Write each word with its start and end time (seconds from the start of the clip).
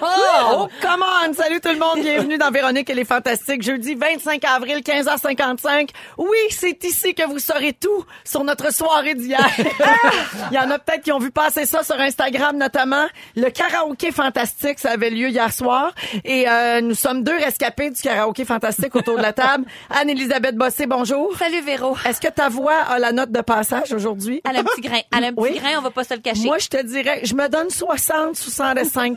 Oh, 0.00 0.68
come 0.80 1.02
on! 1.02 1.32
Salut 1.34 1.60
tout 1.60 1.68
le 1.70 1.78
monde, 1.78 2.00
bienvenue 2.00 2.38
dans 2.38 2.50
Véronique 2.50 2.88
et 2.90 2.94
les 2.94 3.04
Fantastiques, 3.04 3.62
jeudi 3.62 3.94
25 3.94 4.42
avril, 4.44 4.78
15h55. 4.78 5.90
Oui, 6.18 6.28
c'est 6.50 6.82
ici 6.84 7.14
que 7.14 7.26
vous 7.26 7.38
saurez 7.38 7.72
tout 7.72 8.04
sur 8.24 8.44
notre 8.44 8.72
soirée 8.72 9.14
d'hier. 9.14 9.38
Il 10.50 10.54
y 10.54 10.58
en 10.58 10.70
a 10.70 10.78
peut-être 10.78 11.02
qui 11.02 11.12
ont 11.12 11.18
vu 11.18 11.30
passer 11.30 11.66
ça 11.66 11.82
sur 11.82 11.98
Instagram 12.00 12.56
notamment. 12.56 13.06
Le 13.36 13.50
karaoké 13.50 14.10
fantastique, 14.12 14.78
ça 14.78 14.90
avait 14.92 15.10
lieu 15.10 15.28
hier 15.28 15.52
soir. 15.52 15.92
Et 16.24 16.48
euh, 16.48 16.80
nous 16.80 16.94
sommes 16.94 17.22
deux 17.22 17.36
rescapés 17.36 17.90
du 17.90 18.00
karaoké 18.00 18.44
fantastique 18.44 18.94
autour 18.96 19.16
de 19.16 19.22
la 19.22 19.32
table. 19.32 19.64
Anne-Elisabeth 19.90 20.56
Bossé, 20.56 20.86
bonjour. 20.86 21.36
Salut 21.38 21.60
Véro. 21.62 21.96
Est-ce 22.04 22.20
que 22.20 22.28
ta 22.28 22.48
voix 22.48 22.78
a 22.88 22.98
la 22.98 23.12
note 23.12 23.30
de 23.30 23.40
passage 23.40 23.92
aujourd'hui? 23.92 24.40
Elle 24.48 24.56
a 24.56 24.60
un 24.60 24.64
petit 24.64 24.80
grain. 24.80 25.00
Elle 25.16 25.24
a 25.24 25.26
un 25.28 25.32
petit 25.32 25.40
Oui. 25.42 25.58
grain, 25.58 25.78
on 25.78 25.82
va 25.82 25.90
pas 25.90 26.04
se 26.04 26.14
le 26.14 26.20
cacher. 26.20 26.44
Moi, 26.44 26.58
je 26.58 26.68
te 26.68 26.82
dirais, 26.84 27.20
je 27.24 27.34
me 27.34 27.48
donne 27.48 27.70
60, 27.70 28.34
65 28.36 29.16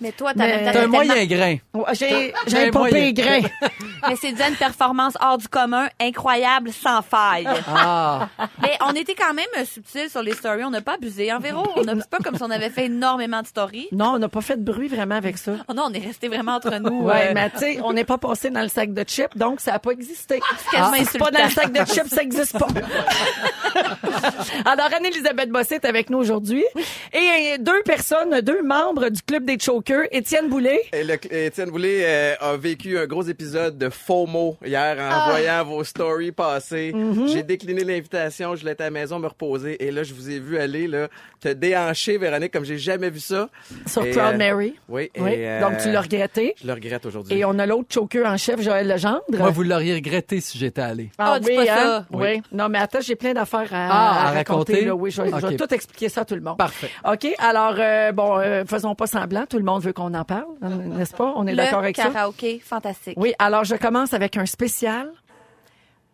mais 0.00 0.12
toi, 0.12 0.32
t'as 0.36 0.46
Mais- 0.46 0.64
t'as 0.64 0.68
un 0.70 0.72
tellement- 0.72 1.04
moyen 1.04 1.26
grain. 1.26 1.56
Ouais, 1.74 1.84
J'ai 1.94 2.32
un 2.64 2.68
un 2.68 2.70
moyen. 2.70 3.12
grain. 3.12 3.40
Mais 4.08 4.14
c'est 4.16 4.32
déjà 4.32 4.48
une 4.48 4.54
performance 4.56 5.14
hors 5.20 5.38
du 5.38 5.48
commun, 5.48 5.88
incroyable, 6.00 6.70
sans 6.72 7.02
faille. 7.02 7.48
Ah, 7.66 8.28
Mais 8.62 8.76
on 8.86 8.92
était 8.92 9.14
quand 9.14 9.34
même 9.34 9.46
subtil 9.64 10.08
sur 10.10 10.22
les 10.22 10.32
stories. 10.34 10.64
On 10.64 10.70
n'a 10.70 10.80
pas 10.80 10.94
abusé. 10.94 11.32
En 11.32 11.38
Véro, 11.40 11.66
on 11.76 11.88
a 11.88 11.94
c'est 11.96 12.08
pas 12.10 12.18
comme 12.18 12.36
si 12.36 12.42
on 12.42 12.50
avait 12.50 12.70
fait 12.70 12.86
énormément 12.86 13.42
de 13.42 13.46
stories. 13.46 13.88
Non, 13.92 14.12
on 14.14 14.18
n'a 14.18 14.28
pas 14.28 14.42
fait 14.42 14.56
de 14.56 14.62
bruit 14.70 14.88
vraiment 14.88 15.16
avec 15.16 15.38
ça. 15.38 15.52
Oh 15.68 15.72
non, 15.74 15.84
on 15.88 15.92
est 15.92 15.98
resté 16.06 16.28
vraiment 16.28 16.52
entre 16.56 16.70
nous. 16.78 17.02
Ouais, 17.02 17.28
euh, 17.28 17.32
mais 17.34 17.50
tu 17.50 17.58
sais, 17.58 17.78
on 17.82 17.92
n'est 17.92 18.04
pas 18.04 18.18
passé 18.18 18.50
dans 18.50 18.62
le 18.62 18.68
sac 18.68 18.92
de 18.92 19.02
chips, 19.04 19.36
donc 19.36 19.60
ça 19.60 19.72
n'a 19.72 19.78
pas 19.78 19.90
existé. 19.90 20.40
quasiment 20.70 20.90
Ah, 20.94 21.04
c'est 21.10 21.18
pas 21.18 21.30
dans 21.30 21.44
le 21.44 21.50
sac 21.50 21.72
de 21.72 21.84
chips, 21.84 22.08
ça 22.08 22.22
n'existe 22.22 22.58
pas. 22.58 22.66
Alors, 24.64 24.88
Anne-Elisabeth 24.96 25.50
Bossé 25.50 25.76
est 25.76 25.84
avec 25.84 26.10
nous 26.10 26.18
aujourd'hui. 26.18 26.64
Et 27.12 27.18
euh, 27.18 27.56
deux 27.58 27.82
personnes, 27.82 28.40
deux 28.40 28.62
membres 28.62 29.08
du 29.08 29.20
Club 29.22 29.44
des 29.44 29.58
Chokers, 29.58 29.85
Étienne 30.10 30.48
Boulay. 30.48 30.80
Et 30.92 31.04
le, 31.04 31.14
Étienne 31.32 31.70
Boulay 31.70 32.02
euh, 32.04 32.34
a 32.40 32.56
vécu 32.56 32.98
un 32.98 33.06
gros 33.06 33.22
épisode 33.22 33.78
de 33.78 33.88
FOMO 33.88 34.56
hier 34.64 34.96
en 34.98 35.08
Ah. 35.10 35.26
voyant 35.30 35.64
vos 35.64 35.84
stories 35.84 36.32
passer. 36.32 36.92
Mm-hmm. 36.92 37.28
J'ai 37.32 37.42
décliné 37.42 37.84
l'invitation, 37.84 38.56
je 38.56 38.64
l'étais 38.64 38.82
à 38.82 38.86
la 38.86 38.90
maison 38.90 39.18
me 39.18 39.26
reposer 39.28 39.82
et 39.84 39.90
là 39.90 40.02
je 40.02 40.12
vous 40.14 40.28
ai 40.30 40.38
vu 40.40 40.58
aller 40.58 40.86
là 40.88 41.08
te 41.40 41.48
déhancher 41.48 42.18
Véronique 42.18 42.52
comme 42.52 42.64
j'ai 42.64 42.78
jamais 42.78 43.10
vu 43.10 43.20
ça. 43.20 43.48
Sur 43.86 44.04
Et, 44.04 44.10
Proud 44.10 44.34
euh, 44.34 44.36
Mary. 44.36 44.74
Oui, 44.88 45.10
et, 45.14 45.20
Oui. 45.20 45.30
euh, 45.36 45.60
Donc, 45.60 45.78
tu 45.78 45.90
l'as 45.92 46.00
regretté. 46.00 46.54
Je 46.60 46.66
le 46.66 46.72
regrette 46.72 47.06
aujourd'hui. 47.06 47.38
Et 47.38 47.44
on 47.44 47.58
a 47.58 47.66
l'autre 47.66 47.88
choker 47.92 48.26
en 48.26 48.36
chef, 48.36 48.60
Joël 48.60 48.88
Legendre. 48.88 49.22
moi, 49.30 49.50
vous 49.50 49.62
l'auriez 49.62 49.94
regretté 49.94 50.40
si 50.40 50.58
j'étais 50.58 50.80
allé. 50.82 51.10
Ah 51.18 51.34
Ah, 51.36 51.40
dis 51.40 51.54
pas 51.54 51.66
ça. 51.66 52.06
Oui. 52.12 52.42
Non, 52.52 52.68
mais 52.68 52.78
attends, 52.78 53.00
j'ai 53.00 53.14
plein 53.16 53.34
d'affaires 53.34 53.68
à, 53.72 53.88
Ah, 53.90 54.28
à 54.28 54.30
raconter. 54.32 54.36
raconter? 54.72 54.84
là. 54.86 54.94
Oui, 54.94 55.10
je, 55.10 55.22
vais- 55.22 55.30
je 55.40 55.46
vais 55.46 55.56
tout 55.56 55.72
expliquer 55.74 56.08
ça 56.08 56.22
à 56.22 56.24
tout 56.24 56.34
le 56.34 56.40
monde. 56.40 56.56
Parfait. 56.58 56.90
OK, 57.10 57.26
alors, 57.38 57.74
euh, 57.78 58.12
bon, 58.12 58.38
euh, 58.38 58.64
faisons 58.66 58.94
pas 58.94 59.06
semblant. 59.06 59.44
Tout 59.48 59.58
le 59.58 59.64
monde 59.64 59.75
veut 59.78 59.92
qu'on 59.92 60.14
en 60.14 60.24
parle, 60.24 60.46
hein, 60.62 60.70
n'est-ce 60.70 61.14
pas? 61.14 61.32
On 61.36 61.46
est 61.46 61.54
d'accord 61.54 61.80
le 61.80 61.84
avec 61.84 61.96
ça? 61.96 62.04
karaoké 62.04 62.60
fantastique. 62.60 63.14
Oui, 63.16 63.34
alors 63.38 63.64
je 63.64 63.74
commence 63.76 64.14
avec 64.14 64.36
un 64.36 64.46
spécial. 64.46 65.10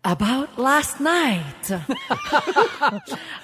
About 0.04 0.48
last 0.58 0.98
night. 0.98 1.72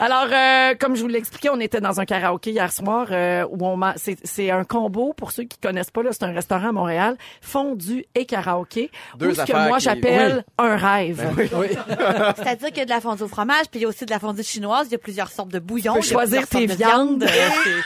Alors, 0.00 0.26
euh, 0.32 0.74
comme 0.80 0.96
je 0.96 1.02
vous 1.02 1.06
l'ai 1.06 1.18
expliqué, 1.18 1.50
on 1.50 1.60
était 1.60 1.80
dans 1.80 2.00
un 2.00 2.04
karaoké 2.04 2.50
hier 2.50 2.72
soir 2.72 3.06
euh, 3.12 3.44
où 3.48 3.64
on 3.64 3.76
m'a- 3.76 3.94
c'est 3.96 4.16
c'est 4.24 4.50
un 4.50 4.64
combo 4.64 5.12
pour 5.12 5.30
ceux 5.30 5.44
qui 5.44 5.56
connaissent 5.58 5.92
pas 5.92 6.02
là, 6.02 6.10
c'est 6.10 6.24
un 6.24 6.32
restaurant 6.32 6.70
à 6.70 6.72
Montréal, 6.72 7.16
fondu 7.40 8.04
et 8.16 8.26
karaoké, 8.26 8.90
Deux 9.18 9.28
ou 9.28 9.34
ce 9.36 9.42
que 9.42 9.52
moi 9.68 9.78
qui- 9.78 9.84
j'appelle 9.84 10.44
un 10.58 10.76
rêve. 10.76 11.30
Oui. 11.36 11.68
C'est-à-dire 12.36 12.68
qu'il 12.70 12.78
y 12.78 12.82
a 12.82 12.84
de 12.86 12.90
la 12.90 13.00
fondue 13.00 13.22
au 13.22 13.28
fromage, 13.28 13.66
puis 13.70 13.78
il 13.78 13.82
y 13.82 13.84
a 13.84 13.88
aussi 13.88 14.04
de 14.04 14.10
la 14.10 14.18
fondue 14.18 14.42
chinoise. 14.42 14.88
Il 14.88 14.92
y 14.92 14.96
a 14.96 14.98
plusieurs 14.98 15.30
sortes 15.30 15.50
de 15.52 15.60
bouillons. 15.60 15.94
Tu 15.94 16.00
peux 16.00 16.06
choisir 16.06 16.48
tes 16.48 16.66
viandes. 16.66 17.24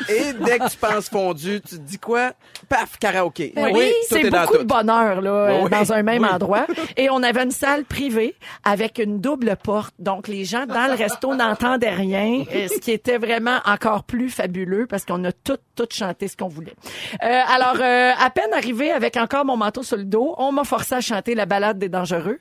Et 0.09 0.33
dès 0.33 0.59
que 0.59 0.71
tu 0.71 0.79
penses 0.79 1.11
fondu, 1.11 1.61
tu 1.61 1.77
te 1.77 1.81
dis 1.83 1.99
quoi? 1.99 2.33
Paf, 2.71 2.99
karaoké. 2.99 3.53
Ben 3.55 3.69
oui, 3.71 3.93
c'est 4.09 4.31
beaucoup 4.31 4.57
de 4.57 4.63
bonheur 4.65 5.21
là, 5.21 5.59
oui. 5.63 5.71
dans 5.71 5.93
un 5.93 6.03
même 6.03 6.23
Oui. 6.23 6.29
endroit. 6.31 6.67
Et 6.97 7.11
on 7.11 7.23
avait 7.23 7.43
une 7.43 7.51
salle 7.51 7.85
privée 7.85 8.35
avec 8.65 8.99
une 8.99 9.21
double 9.21 9.57
porte. 9.63 9.95
Donc 9.99 10.29
les 10.29 10.45
gens 10.45 10.67
dans 10.67 10.87
le 10.87 10.95
resto 10.95 11.35
n'entendaient 11.37 11.91
rien, 11.95 12.45
euh, 12.55 12.69
ce 12.69 12.79
qui 12.81 12.91
était 12.93 13.19
vraiment 13.19 13.59
encore 13.65 14.05
plus 14.05 14.29
fabuleux 14.31 14.87
parce 14.87 15.05
qu'on 15.05 15.23
a 15.25 15.33
tout 15.33 15.57
tout 15.75 15.87
chanté 15.91 16.29
ce 16.29 16.37
qu'on 16.37 16.49
voulait. 16.49 16.75
Euh, 17.23 17.41
alors 17.49 17.77
euh, 17.81 18.13
à 18.19 18.31
peine 18.31 18.53
arrivé 18.53 18.91
avec 18.91 19.17
encore 19.17 19.45
mon 19.45 19.57
manteau 19.57 19.83
sur 19.83 19.97
le 19.97 20.05
dos, 20.05 20.35
on 20.39 20.53
m'a 20.53 20.65
forcé 20.65 20.95
à 20.95 21.01
chanter 21.01 21.35
la 21.35 21.47
balade 21.47 21.79
des 21.79 21.89
dangereux, 21.89 22.39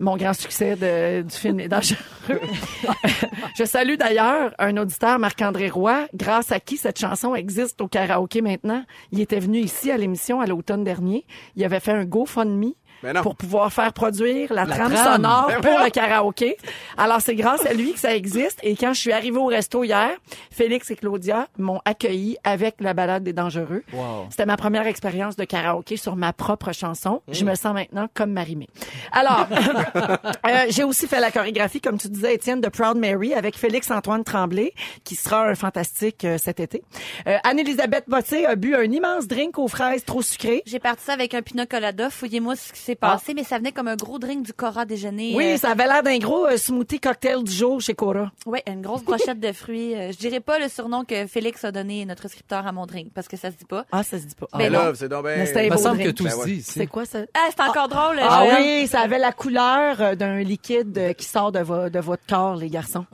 mon 0.00 0.16
grand 0.16 0.34
succès 0.34 0.76
de- 0.76 1.22
du 1.22 1.34
film 1.34 1.58
Les 1.58 1.68
dangereux. 1.68 1.96
Je 3.56 3.64
salue 3.64 3.94
d'ailleurs 3.96 4.52
un 4.58 4.76
auditeur 4.76 5.18
Marc-André 5.18 5.68
Roy, 5.68 6.06
grâce 6.14 6.52
à 6.52 6.60
qui 6.60 6.76
cette 6.76 6.98
chanson 6.98 7.34
existe 7.34 7.80
au 7.80 7.88
karaoké 7.88 8.40
maintenant? 8.42 8.84
Il 9.12 9.20
était 9.20 9.38
venu 9.40 9.58
ici 9.58 9.90
à 9.90 9.96
l'émission 9.96 10.40
à 10.40 10.46
l'automne 10.46 10.84
dernier. 10.84 11.24
Il 11.56 11.64
avait 11.64 11.80
fait 11.80 11.92
un 11.92 12.04
GoFundMe. 12.04 12.72
Pour 13.22 13.36
pouvoir 13.36 13.72
faire 13.72 13.92
produire 13.92 14.52
la, 14.52 14.64
La 14.64 14.74
trame, 14.74 14.92
trame. 14.92 15.14
sonore 15.14 15.46
Ben 15.48 15.60
pour 15.60 15.78
le 15.84 15.90
karaoké. 15.90 16.56
Alors, 16.96 17.20
c'est 17.20 17.34
grâce 17.34 17.64
à 17.66 17.72
lui 17.72 17.92
que 17.92 17.98
ça 17.98 18.14
existe. 18.14 18.58
Et 18.62 18.76
quand 18.76 18.92
je 18.92 19.00
suis 19.00 19.12
arrivée 19.12 19.38
au 19.38 19.46
resto 19.46 19.84
hier, 19.84 20.10
Félix 20.50 20.90
et 20.90 20.96
Claudia 20.96 21.48
m'ont 21.58 21.80
accueilli 21.84 22.36
avec 22.44 22.76
la 22.80 22.94
balade 22.94 23.22
des 23.24 23.32
dangereux. 23.32 23.82
Wow. 23.92 24.26
C'était 24.30 24.46
ma 24.46 24.56
première 24.56 24.86
expérience 24.86 25.36
de 25.36 25.44
karaoké 25.44 25.96
sur 25.96 26.16
ma 26.16 26.32
propre 26.32 26.72
chanson. 26.72 27.22
Je 27.30 27.44
me 27.44 27.54
sens 27.54 27.74
maintenant 27.74 28.08
comme 28.14 28.32
Marimé. 28.32 28.68
Alors, 29.12 29.46
euh, 29.96 30.48
j'ai 30.68 30.84
aussi 30.84 31.06
fait 31.06 31.20
la 31.20 31.30
chorégraphie, 31.30 31.80
comme 31.80 31.98
tu 31.98 32.08
disais, 32.08 32.34
Étienne, 32.34 32.60
de 32.60 32.68
Proud 32.68 32.96
Mary 32.96 33.34
avec 33.34 33.56
Félix-Antoine 33.56 34.24
Tremblay, 34.24 34.72
qui 35.04 35.14
sera 35.14 35.48
un 35.48 35.54
fantastique 35.54 36.24
euh, 36.24 36.38
cet 36.38 36.60
été. 36.60 36.82
Euh, 37.26 37.36
Anne-Elisabeth 37.44 38.04
Bossé 38.08 38.44
a 38.46 38.56
bu 38.56 38.74
un 38.74 38.84
immense 38.84 39.26
drink 39.26 39.58
aux 39.58 39.68
fraises 39.68 40.04
trop 40.04 40.22
sucré. 40.22 40.62
J'ai 40.66 40.78
parti 40.78 41.04
ça 41.04 41.12
avec 41.12 41.34
un 41.34 41.42
pina 41.42 41.66
colada. 41.66 42.10
Fouillez-moi 42.10 42.56
ce 42.56 42.72
qui 42.72 42.80
s'est 42.94 42.98
passé, 42.98 43.34
mais 43.34 43.44
ça 43.44 43.58
venait 43.58 43.72
comme 43.72 43.88
un 43.88 43.96
gros 43.96 44.18
drink 44.18 44.44
du 44.44 44.52
Cora 44.52 44.84
déjeuner. 44.84 45.32
Oui, 45.36 45.52
Euh, 45.52 45.56
ça 45.56 45.70
avait 45.70 45.86
l'air 45.86 46.02
d'un 46.02 46.18
gros 46.18 46.46
euh, 46.46 46.56
smoothie 46.56 47.00
cocktail 47.00 47.42
du 47.42 47.52
jour 47.52 47.80
chez 47.80 47.94
Cora. 47.94 48.30
Ouais, 48.46 48.62
une 48.66 48.82
grosse 48.82 49.02
brochette 49.02 49.40
de 49.40 49.52
fruits. 49.52 49.94
Euh, 49.94 50.12
je 50.12 50.16
dirais 50.18 50.40
pas 50.40 50.58
le 50.58 50.68
surnom 50.68 51.04
que 51.04 51.26
Félix 51.26 51.64
a 51.64 51.72
donné 51.72 52.04
notre 52.04 52.28
scripteur 52.28 52.66
à 52.66 52.72
mon 52.72 52.86
drink 52.86 53.08
parce 53.14 53.28
que 53.28 53.36
ça 53.36 53.50
se 53.50 53.56
dit 53.56 53.64
pas. 53.64 53.84
Ah, 53.92 54.02
ça 54.02 54.18
se 54.18 54.24
dit 54.24 54.34
pas. 54.34 54.46
Mais 54.56 54.64
Mais 54.70 54.70
non. 54.78 54.84
là, 54.86 54.92
c'est 54.94 55.08
donc 55.08 55.24
ben... 55.24 55.38
Mais 55.38 55.46
c'était 55.46 55.66
Il 55.66 55.70
me 55.70 55.76
beau 55.76 55.82
semble 55.82 55.98
que 55.98 56.02
drink. 56.04 56.16
tout 56.16 56.24
Ben 56.24 56.30
se 56.30 56.36
ouais. 56.38 56.44
dit 56.46 56.52
ici. 56.54 56.70
C'est 56.72 56.86
quoi 56.86 57.04
ça? 57.04 57.18
Ah, 57.34 57.48
c'est 57.50 57.62
encore 57.62 57.88
drôle. 57.88 58.18
Ah 58.22 58.44
Joël. 58.44 58.56
oui, 58.60 58.86
ça 58.86 59.00
avait 59.00 59.18
la 59.18 59.32
couleur 59.32 60.00
euh, 60.00 60.14
d'un 60.14 60.40
liquide 60.40 60.96
euh, 60.98 61.12
qui 61.12 61.26
sort 61.26 61.52
de, 61.52 61.60
vo- 61.60 61.88
de 61.88 61.98
votre 62.00 62.22
corps, 62.28 62.56
les 62.56 62.68
garçons. 62.70 63.06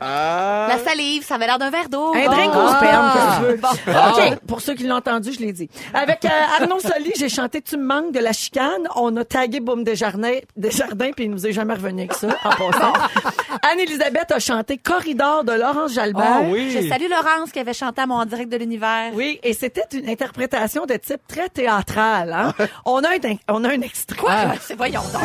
Ah! 0.00 0.68
La 0.70 0.78
salive, 0.78 1.24
ça 1.24 1.36
avait 1.36 1.46
l'air 1.46 1.58
d'un 1.58 1.70
verre 1.70 1.88
d'eau. 1.88 2.12
Un 2.14 2.24
Bon. 2.26 2.32
drink 2.32 2.54
au 2.54 2.58
Ah. 2.58 2.76
sperme, 2.78 3.12
que 3.12 3.36
tu 3.36 3.52
veux? 3.52 3.56
Bon. 3.56 4.32
OK, 4.34 4.38
pour 4.46 4.60
ceux 4.60 4.74
qui 4.74 4.84
l'ont 4.84 4.96
entendu, 4.96 5.32
je 5.32 5.38
l'ai 5.40 5.52
dit. 5.52 5.68
Avec 5.94 6.24
euh, 6.24 6.28
Arnaud 6.60 6.80
Soli, 6.80 7.12
j'ai 7.18 7.28
chanté 7.28 7.60
Tu 7.62 7.76
me 7.76 7.84
manques 7.84 8.12
de 8.12 8.18
la 8.20 8.32
chicane. 8.32 8.88
On 8.96 9.07
a 9.16 9.24
tagué 9.24 9.60
Boum 9.60 9.84
Desjardins, 9.84 10.38
Desjardins 10.56 11.10
puis 11.14 11.24
il 11.24 11.30
nous 11.30 11.46
est 11.46 11.52
jamais 11.52 11.74
revenu 11.74 12.02
avec 12.02 12.14
ça, 12.14 12.28
en 12.44 12.50
passant. 12.50 12.92
Anne-Elisabeth 13.62 14.32
a 14.32 14.38
chanté 14.38 14.78
Corridor 14.78 15.44
de 15.44 15.52
Laurence 15.52 15.92
Jalbert. 15.94 16.24
Ah 16.26 16.42
oui. 16.44 16.70
Je 16.70 16.88
salue 16.88 17.08
Laurence 17.08 17.50
qui 17.52 17.58
avait 17.58 17.72
chanté 17.72 18.00
à 18.00 18.06
mon 18.06 18.16
en 18.16 18.26
direct 18.26 18.50
de 18.50 18.56
l'univers. 18.56 19.10
Oui, 19.14 19.38
et 19.42 19.52
c'était 19.52 19.84
une 19.92 20.08
interprétation 20.08 20.86
de 20.86 20.94
type 20.94 21.20
très 21.26 21.48
théâtral. 21.48 22.32
Hein? 22.32 22.54
on, 22.84 23.02
a 23.02 23.10
un, 23.10 23.36
on 23.48 23.64
a 23.64 23.68
un 23.70 23.80
extrait. 23.80 24.18
Ah. 24.28 24.54
C'est 24.60 24.74
voyons 24.76 25.02
donc. 25.12 25.22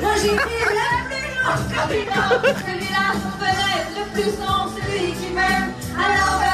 Là, 0.00 0.08
j'ai 0.22 0.28
pris 0.28 0.36
le 0.36 1.08
plus 1.08 1.24
long 1.34 1.58
corridor. 1.74 2.40
Celui-là, 2.42 3.12
son 3.14 3.30
fenêtre, 3.38 3.90
le 3.96 4.12
plus 4.12 4.38
long, 4.38 4.68
celui 4.76 5.12
qui 5.12 5.32
m'aime 5.32 5.72
l'heure. 5.96 6.47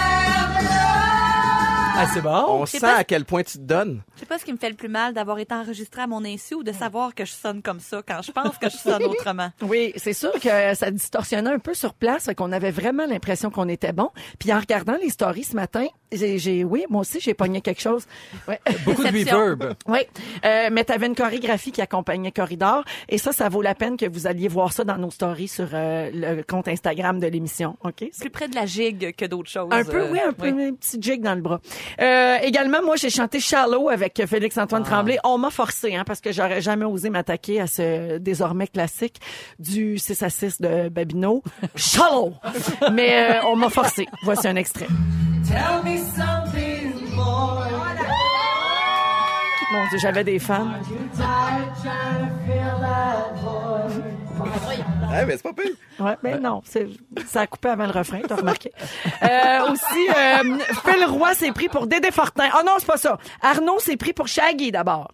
Ah, 1.97 2.07
c'est 2.13 2.21
bon? 2.23 2.45
On 2.49 2.67
sent 2.67 2.81
pas- 2.81 2.97
à 2.97 3.05
quel 3.05 3.25
point 3.25 3.43
tu 3.45 3.59
te 3.59 3.63
donnes. 3.63 4.03
Je 4.17 4.21
sais 4.21 4.27
pas 4.27 4.39
ce 4.39 4.45
qui 4.45 4.53
me 4.53 4.59
fait 4.59 4.69
le 4.69 4.75
plus 4.75 4.89
mal 4.89 5.15
d'avoir 5.15 5.39
été 5.39 5.55
enregistré 5.55 6.03
à 6.03 6.07
mon 6.09 6.25
insu 6.25 6.55
ou 6.57 6.63
de 6.65 6.73
savoir 6.73 7.15
que 7.15 7.25
je 7.25 7.33
sonne 7.33 7.63
comme 7.63 7.79
ça 7.79 8.03
quand 8.07 8.21
je 8.21 8.33
pense 8.33 8.59
que 8.59 8.69
je 8.69 8.77
sonne 8.77 9.05
autrement. 9.05 9.51
Oui, 9.63 9.93
c'est 9.97 10.13
sûr 10.13 10.33
que 10.33 10.75
ça 10.75 10.91
distorsionnait 10.91 11.51
un 11.53 11.59
peu 11.61 11.73
sur 11.75 11.95
place, 11.95 12.25
fait 12.25 12.35
qu'on 12.35 12.51
avait 12.53 12.73
vraiment 12.73 13.07
l'impression 13.07 13.51
qu'on 13.51 13.69
était 13.69 13.93
bon. 13.93 14.11
Puis 14.41 14.53
en 14.53 14.59
regardant 14.59 14.97
les 15.01 15.11
stories 15.11 15.45
ce 15.45 15.55
matin, 15.57 15.87
j'ai, 16.11 16.39
j'ai- 16.39 16.65
oui, 16.65 16.85
moi 16.91 17.03
aussi 17.03 17.21
j'ai 17.21 17.35
pogné 17.35 17.61
quelque 17.61 17.81
chose. 17.81 18.07
Ouais. 18.49 18.59
Beaucoup 18.85 19.03
de 19.05 19.09
reverb. 19.09 19.75
Oui, 19.87 20.01
euh, 20.45 20.71
mais 20.73 20.85
t'avais 20.85 21.07
une 21.07 21.15
chorégraphie 21.15 21.71
qui 21.73 21.81
accompagnait 21.81 22.33
Corridor 22.33 22.85
et 23.09 23.19
ça, 23.19 23.33
ça 23.33 23.49
vaut 23.49 23.63
la 23.63 23.75
peine 23.77 23.97
que 23.97 24.07
vous 24.09 24.27
alliez 24.27 24.49
voir 24.49 24.73
ça 24.73 24.83
dans 24.85 24.99
nos 24.99 25.11
stories 25.13 25.49
sur 25.49 25.69
euh, 25.73 26.11
le 26.13 26.43
compte 26.43 26.67
Instagram 26.69 27.21
de 27.21 27.27
l'émission, 27.29 27.77
ok? 27.85 28.05
Plus 28.19 28.31
près 28.31 28.49
de 28.49 28.55
la 28.57 28.67
gigue 28.67 29.15
que 29.17 29.25
d'autres 29.27 29.51
choses. 29.51 29.69
Un 29.71 29.85
peu, 29.85 30.03
Euh, 30.03 30.11
oui, 30.13 30.19
un 30.27 30.33
peu, 30.33 30.47
un 30.49 30.73
petit 30.75 30.99
jig 31.01 31.21
dans 31.23 31.35
le 31.35 31.41
bras. 31.41 31.61
Euh, 32.01 32.37
également, 32.43 32.83
moi, 32.83 32.97
j'ai 32.97 33.11
chanté 33.11 33.41
Shallow 33.41 33.89
avec 33.89 34.23
Félix-Antoine 34.27 34.83
Ah. 34.87 34.91
Tremblay. 34.91 35.19
On 35.25 35.39
m'a 35.39 35.51
forcé, 35.51 35.95
hein, 35.95 36.05
parce 36.07 36.21
que 36.21 36.33
j'aurais 36.33 36.61
jamais 36.61 36.85
osé 36.85 37.11
m'attaquer 37.11 37.61
à 37.61 37.67
ce 37.67 38.19
désormais 38.19 38.67
classique 38.67 39.21
du 39.59 39.99
6 39.99 40.23
à 40.23 40.31
6 40.31 40.61
de 40.61 40.89
Babino. 40.89 41.43
Shallow! 41.77 42.35
Mais 42.93 43.31
euh, 43.37 43.47
on 43.47 43.57
m'a 43.57 43.71
forcé. 43.71 44.07
Voici 44.23 44.47
un 44.49 44.57
extrait. 44.57 44.89
Mon 49.73 49.89
Dieu, 49.89 49.99
j'avais 49.99 50.25
des 50.25 50.39
fans. 50.39 50.69
Eh, 55.23 55.27
mais 55.27 55.37
c'est 55.37 55.43
pas 55.43 55.53
pire. 55.53 55.73
Ouais, 56.01 56.17
mais 56.23 56.39
non, 56.39 56.63
c'est, 56.65 56.89
ça 57.27 57.43
a 57.43 57.47
coupé 57.47 57.69
avant 57.69 57.87
le 57.87 57.93
refrain, 57.93 58.21
t'as 58.27 58.37
remarqué. 58.37 58.73
Euh, 59.23 59.71
aussi, 59.71 60.09
euh, 60.09 60.59
Phil 60.85 61.05
Roy 61.07 61.35
s'est 61.35 61.53
pris 61.53 61.69
pour 61.69 61.87
Dédé 61.87 62.11
Fortin. 62.11 62.49
Oh 62.59 62.63
non, 62.65 62.73
c'est 62.79 62.87
pas 62.87 62.97
ça. 62.97 63.19
Arnaud 63.43 63.79
s'est 63.79 63.97
pris 63.97 64.13
pour 64.13 64.29
Shaggy 64.29 64.73
d'abord. 64.73 65.11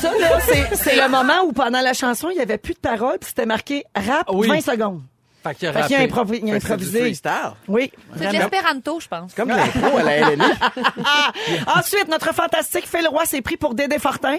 Ça, 0.00 0.10
là, 0.18 0.40
c'est, 0.74 0.96
le 0.96 1.08
moment 1.08 1.42
où 1.44 1.52
pendant 1.52 1.80
la 1.80 1.92
chanson, 1.92 2.28
il 2.30 2.36
y 2.36 2.40
avait 2.40 2.58
plus 2.58 2.74
de 2.74 2.80
paroles, 2.80 3.18
puis 3.20 3.28
c'était 3.28 3.46
marqué 3.46 3.84
rap 3.94 4.28
Oui. 4.32 4.48
20 4.48 4.60
secondes. 4.60 5.02
Fait 5.42 5.54
qu'il 5.54 5.68
a 5.68 5.72
Fait 5.72 5.86
qu'il 5.86 5.96
a, 5.96 6.06
improvi- 6.06 6.40
il 6.42 6.50
a 6.50 6.54
que 6.54 6.60
c'est 6.60 6.72
improvisé. 6.72 7.00
freestyle. 7.00 7.32
Oui. 7.68 7.90
C'est 8.16 8.26
de 8.28 8.32
l'espéranto, 8.32 9.00
je 9.00 9.08
pense. 9.08 9.34
Comme 9.34 9.48
l'impro 9.48 9.98
à 9.98 10.02
la 10.02 10.16
LNI. 10.30 10.44
Ensuite, 11.76 12.08
notre 12.08 12.32
fantastique 12.34 12.86
Phil 12.86 13.06
Roy 13.08 13.24
s'est 13.26 13.42
pris 13.42 13.56
pour 13.56 13.74
Dédé 13.74 13.98
Fortin. 13.98 14.36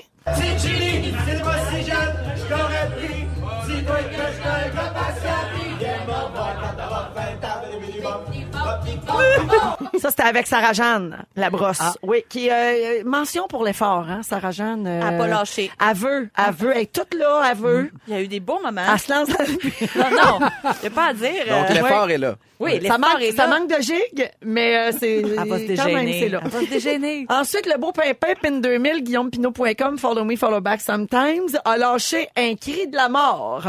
Ça, 9.99 10.09
c'était 10.09 10.23
avec 10.23 10.47
Sarah 10.47 10.73
Jeanne, 10.73 11.17
la 11.35 11.49
brosse. 11.49 11.79
Oui, 12.01 12.23
qui 12.27 12.49
euh, 12.49 13.03
mention 13.05 13.47
pour 13.47 13.63
l'effort, 13.63 14.05
hein, 14.09 14.21
Sarah 14.23 14.51
Jeanne. 14.51 14.85
euh, 14.87 15.01
Elle 15.01 15.15
a 15.15 15.17
pas 15.17 15.27
lâché. 15.27 15.71
Elle 15.79 15.95
veut, 15.95 16.29
elle 16.37 16.53
veut, 16.53 16.71
elle 16.75 16.81
est 16.83 16.91
toute 16.93 17.13
là, 17.13 17.43
elle 17.51 17.57
veut. 17.57 17.91
Il 18.07 18.13
y 18.13 18.17
a 18.17 18.21
eu 18.21 18.27
des 18.27 18.39
beaux 18.39 18.59
moments. 18.61 18.81
Elle 18.91 18.99
se 18.99 19.11
lance 19.11 19.29
dans. 19.29 19.33
Non, 20.03 20.39
non, 20.39 20.47
il 20.81 20.87
a 20.87 20.89
pas 20.89 21.07
à 21.09 21.13
dire. 21.13 21.45
Donc, 21.47 21.69
euh, 21.69 21.73
l'effort 21.73 22.09
est 22.09 22.17
là. 22.17 22.35
Oui, 22.59 22.73
ça 22.73 22.79
l'effort 22.79 22.99
manque, 22.99 23.21
est 23.21 23.31
ça 23.31 23.47
manque 23.47 23.69
de 23.69 23.81
gigs, 23.81 24.31
mais 24.43 24.77
euh, 24.77 24.91
c'est 24.97 25.17
Elle 25.19 25.47
va 25.49 25.59
se 25.59 25.75
quand 25.75 25.85
même 25.85 26.11
c'est 26.11 26.29
là. 26.29 26.39
Elle 26.43 26.49
va 26.49 26.59
se. 26.79 27.33
Ensuite, 27.41 27.65
le 27.65 27.79
beau 27.79 27.91
pimpin 27.91 28.33
Pin 28.41 28.51
2000, 28.59 29.03
guillaumepinot.com, 29.03 29.97
follow 29.97 30.23
me, 30.23 30.35
follow 30.35 30.61
back 30.61 30.81
sometimes, 30.81 31.57
a 31.65 31.77
lâché 31.77 32.27
un 32.35 32.55
cri 32.55 32.87
de 32.87 32.95
la 32.95 33.09
mort. 33.09 33.63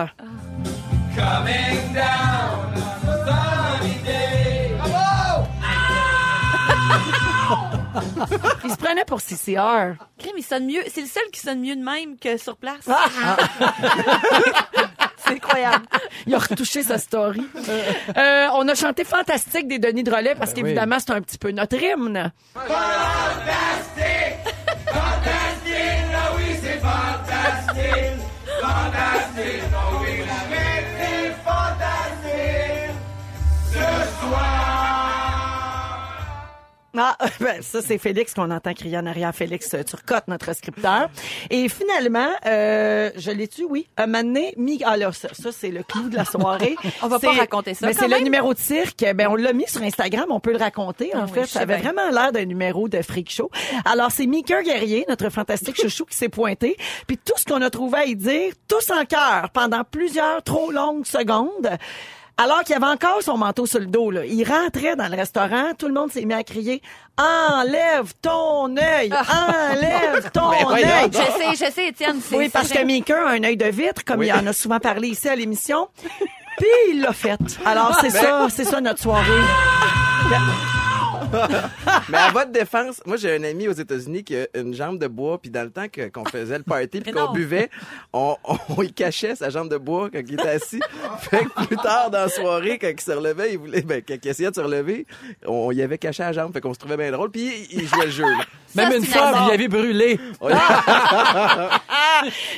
Il 8.64 8.70
se 8.70 8.76
prenait 8.76 9.05
pour 9.05 9.20
CCR. 9.20 9.94
Crime, 10.19 10.35
il 10.37 10.43
sonne 10.44 10.67
mieux. 10.67 10.82
C'est 10.93 11.00
le 11.02 11.06
seul 11.06 11.25
qui 11.32 11.41
sonne 11.41 11.61
mieux 11.61 11.76
de 11.76 11.82
même 11.82 12.19
que 12.19 12.37
sur 12.37 12.56
place. 12.56 12.88
Ah! 12.88 13.37
C'est 15.26 15.35
incroyable. 15.35 15.87
Il 16.26 16.35
a 16.35 16.38
retouché 16.38 16.82
sa 16.82 16.99
story. 16.99 17.46
Euh, 18.17 18.49
on 18.55 18.69
a 18.69 18.75
chanté 18.75 19.05
Fantastique 19.05 19.69
des 19.69 19.79
Denis 19.79 20.02
Drolet 20.02 20.35
parce 20.35 20.52
Ben 20.52 20.62
qu'évidemment, 20.62 20.99
c'est 20.99 21.12
un 21.12 21.23
petit 21.23 21.38
peu 21.38 21.50
notre 21.50 21.76
hymne. 21.82 22.31
Ah, 36.96 37.17
ben, 37.41 37.61
ça, 37.62 37.81
c'est 37.82 37.99
Félix 37.99 38.35
qu'on 38.35 38.50
entend 38.50 38.73
crier 38.75 38.99
en 38.99 39.06
arrière. 39.06 39.35
Félix 39.35 39.73
euh, 39.75 39.82
Turcotte, 39.82 40.29
notre 40.29 40.55
scripteur. 40.55 41.08
Et 41.50 41.69
finalement, 41.69 42.29
euh, 42.46 43.11
je 43.17 43.31
l'ai 43.31 43.49
tu 43.49 43.64
oui, 43.64 43.87
un 43.96 44.06
moment 44.06 44.23
donné, 44.23 44.55
mi- 44.56 44.81
ah 44.85 44.96
là, 44.96 45.11
ça, 45.12 45.29
ça, 45.32 45.50
c'est 45.52 45.70
le 45.70 45.82
clou 45.82 46.08
de 46.08 46.17
la 46.17 46.25
soirée. 46.25 46.76
On 47.02 47.08
va 47.08 47.19
pas 47.19 47.32
raconter 47.32 47.75
ça, 47.75 47.87
Mais 47.87 47.93
c'est 47.94 48.08
le 48.08 48.19
numéro 48.20 48.55
de 48.55 48.58
cirque. 48.58 49.05
Ben, 49.14 49.29
on 49.29 49.35
l'a 49.37 49.52
mis 49.52 49.67
sur 49.69 49.82
Instagram. 49.82 50.26
On 50.31 50.41
peut 50.41 50.52
le 50.52 50.58
raconter, 50.58 51.14
en 51.14 51.25
Ah 51.25 51.26
fait. 51.26 51.46
Ça 51.46 51.61
avait 51.61 51.79
bien. 51.81 51.93
vraiment 51.93 52.11
l'air 52.11 52.32
d'un 52.32 52.44
numéro 52.44 52.88
de 52.88 53.00
freak 53.02 53.31
show. 53.31 53.50
Alors, 53.85 54.11
c'est 54.11 54.26
Mika 54.26 54.62
Guerrier, 54.62 55.05
notre 55.08 55.29
fantastique 55.31 55.76
chouchou, 55.81 56.05
qui 56.05 56.17
s'est 56.17 56.29
pointé. 56.29 56.76
Puis 57.06 57.19
tout 57.19 57.35
ce 57.37 57.44
qu'on 57.44 57.61
a 57.62 57.70
trouvé 57.70 57.99
à 57.99 58.05
y 58.05 58.17
dire, 58.17 58.52
tous 58.69 58.91
en 58.91 59.05
cœur, 59.05 59.50
pendant 59.52 59.82
plusieurs 59.85 60.43
trop 60.43 60.70
longues 60.70 61.06
secondes. 61.06 61.70
Alors 62.37 62.65
qu'il 62.65 62.75
avait 62.75 62.87
encore 62.87 63.23
son 63.23 63.37
manteau 63.39 63.65
sur 63.65 63.79
le 63.79 63.87
dos, 63.87 64.11
là. 64.11 64.25
il 64.25 64.43
rentrait 64.45 64.97
dans 64.97 65.07
le 65.09 65.15
restaurant, 65.17 65.71
tout 65.79 65.87
le 65.87 65.95
monde 65.95 66.11
s'est 66.11 66.25
mis 66.25 66.35
à 66.35 66.43
crier 66.43 66.83
Enlève 67.17 68.13
ton 68.21 68.77
œil! 68.77 69.13
Enlève 69.73 70.31
ton 70.33 70.51
œil! 70.73 70.85
Je 71.13 71.17
sais, 71.57 71.67
je 71.67 71.73
sais, 71.73 71.87
Étienne. 71.89 72.21
c'est- 72.21 72.37
Oui, 72.37 72.49
parce 72.49 72.71
que 72.71 72.83
Mika 72.83 73.29
a 73.29 73.31
un 73.35 73.45
œil 73.45 73.57
de 73.57 73.67
vitre, 73.67 74.05
comme 74.05 74.19
Oui. 74.21 74.27
il 74.29 74.33
en 74.33 74.45
a 74.49 74.53
souvent 74.53 74.81
parlé 74.81 75.09
ici 75.09 75.29
à 75.29 75.37
l'émission. 75.37 75.89
Puis 76.59 76.67
il 76.91 77.01
l'a 77.03 77.13
fait. 77.13 77.39
Alors 77.65 77.97
c'est 78.01 78.11
ça, 78.11 78.49
c'est 78.51 78.65
ça 78.65 78.81
notre 78.81 79.01
soirée. 79.01 79.31
Mais 82.09 82.19
à 82.19 82.31
votre 82.31 82.50
défense, 82.53 83.00
moi 83.06 83.17
j'ai 83.17 83.35
un 83.37 83.43
ami 83.44 83.69
aux 83.69 83.73
États-Unis 83.73 84.25
qui 84.25 84.37
a 84.37 84.47
une 84.55 84.75
jambe 84.75 84.99
de 84.99 85.06
bois, 85.06 85.38
puis 85.41 85.50
dans 85.50 85.62
le 85.62 85.71
temps 85.71 85.88
que- 85.88 86.09
qu'on 86.09 86.25
faisait 86.25 86.59
le 86.59 86.65
party 86.65 87.00
puis 87.00 87.12
qu'on 87.12 87.32
buvait, 87.32 87.71
on, 88.12 88.37
on, 88.76 88.82
y 88.82 88.93
cachait 88.93 89.35
sa 89.37 89.50
jambe 89.50 89.69
de 89.71 89.76
bois 89.76 90.11
quand 90.11 90.21
il 90.26 90.35
était 90.35 90.49
assis. 90.49 90.81
fait 91.21 91.44
que 91.44 91.67
plus 91.67 91.76
tard 91.76 92.11
dans 92.11 92.19
la 92.21 92.29
soirée, 92.29 92.79
quand 92.79 92.88
il 92.88 93.00
se 93.00 93.12
relevait, 93.12 93.53
il 93.53 93.59
voulait, 93.59 93.82
ben, 93.82 94.03
quand 94.06 94.17
il 94.23 94.29
essayait 94.29 94.50
de 94.50 94.55
se 94.55 94.61
relever, 94.61 95.06
on 95.47 95.71
y 95.73 95.82
avait 95.82 95.99
caché 95.99 96.23
la 96.23 96.32
jambe, 96.32 96.53
fait 96.53 96.61
qu'on 96.61 96.75
se 96.75 96.79
trouvait 96.79 96.97
bien 96.97 97.11
drôle, 97.11 97.31
puis 97.31 97.67
il, 97.70 97.82
il 97.82 97.88
jouait 97.88 98.06
le 98.06 98.11
jeu. 98.11 98.25
là. 98.25 98.44
Même 98.75 98.91
Ça, 98.91 98.97
une 98.97 99.05
fois, 99.05 99.32
vous 99.32 99.38
mort. 99.38 99.50
y 99.50 99.55
avez 99.55 99.69
brûlé. 99.69 100.21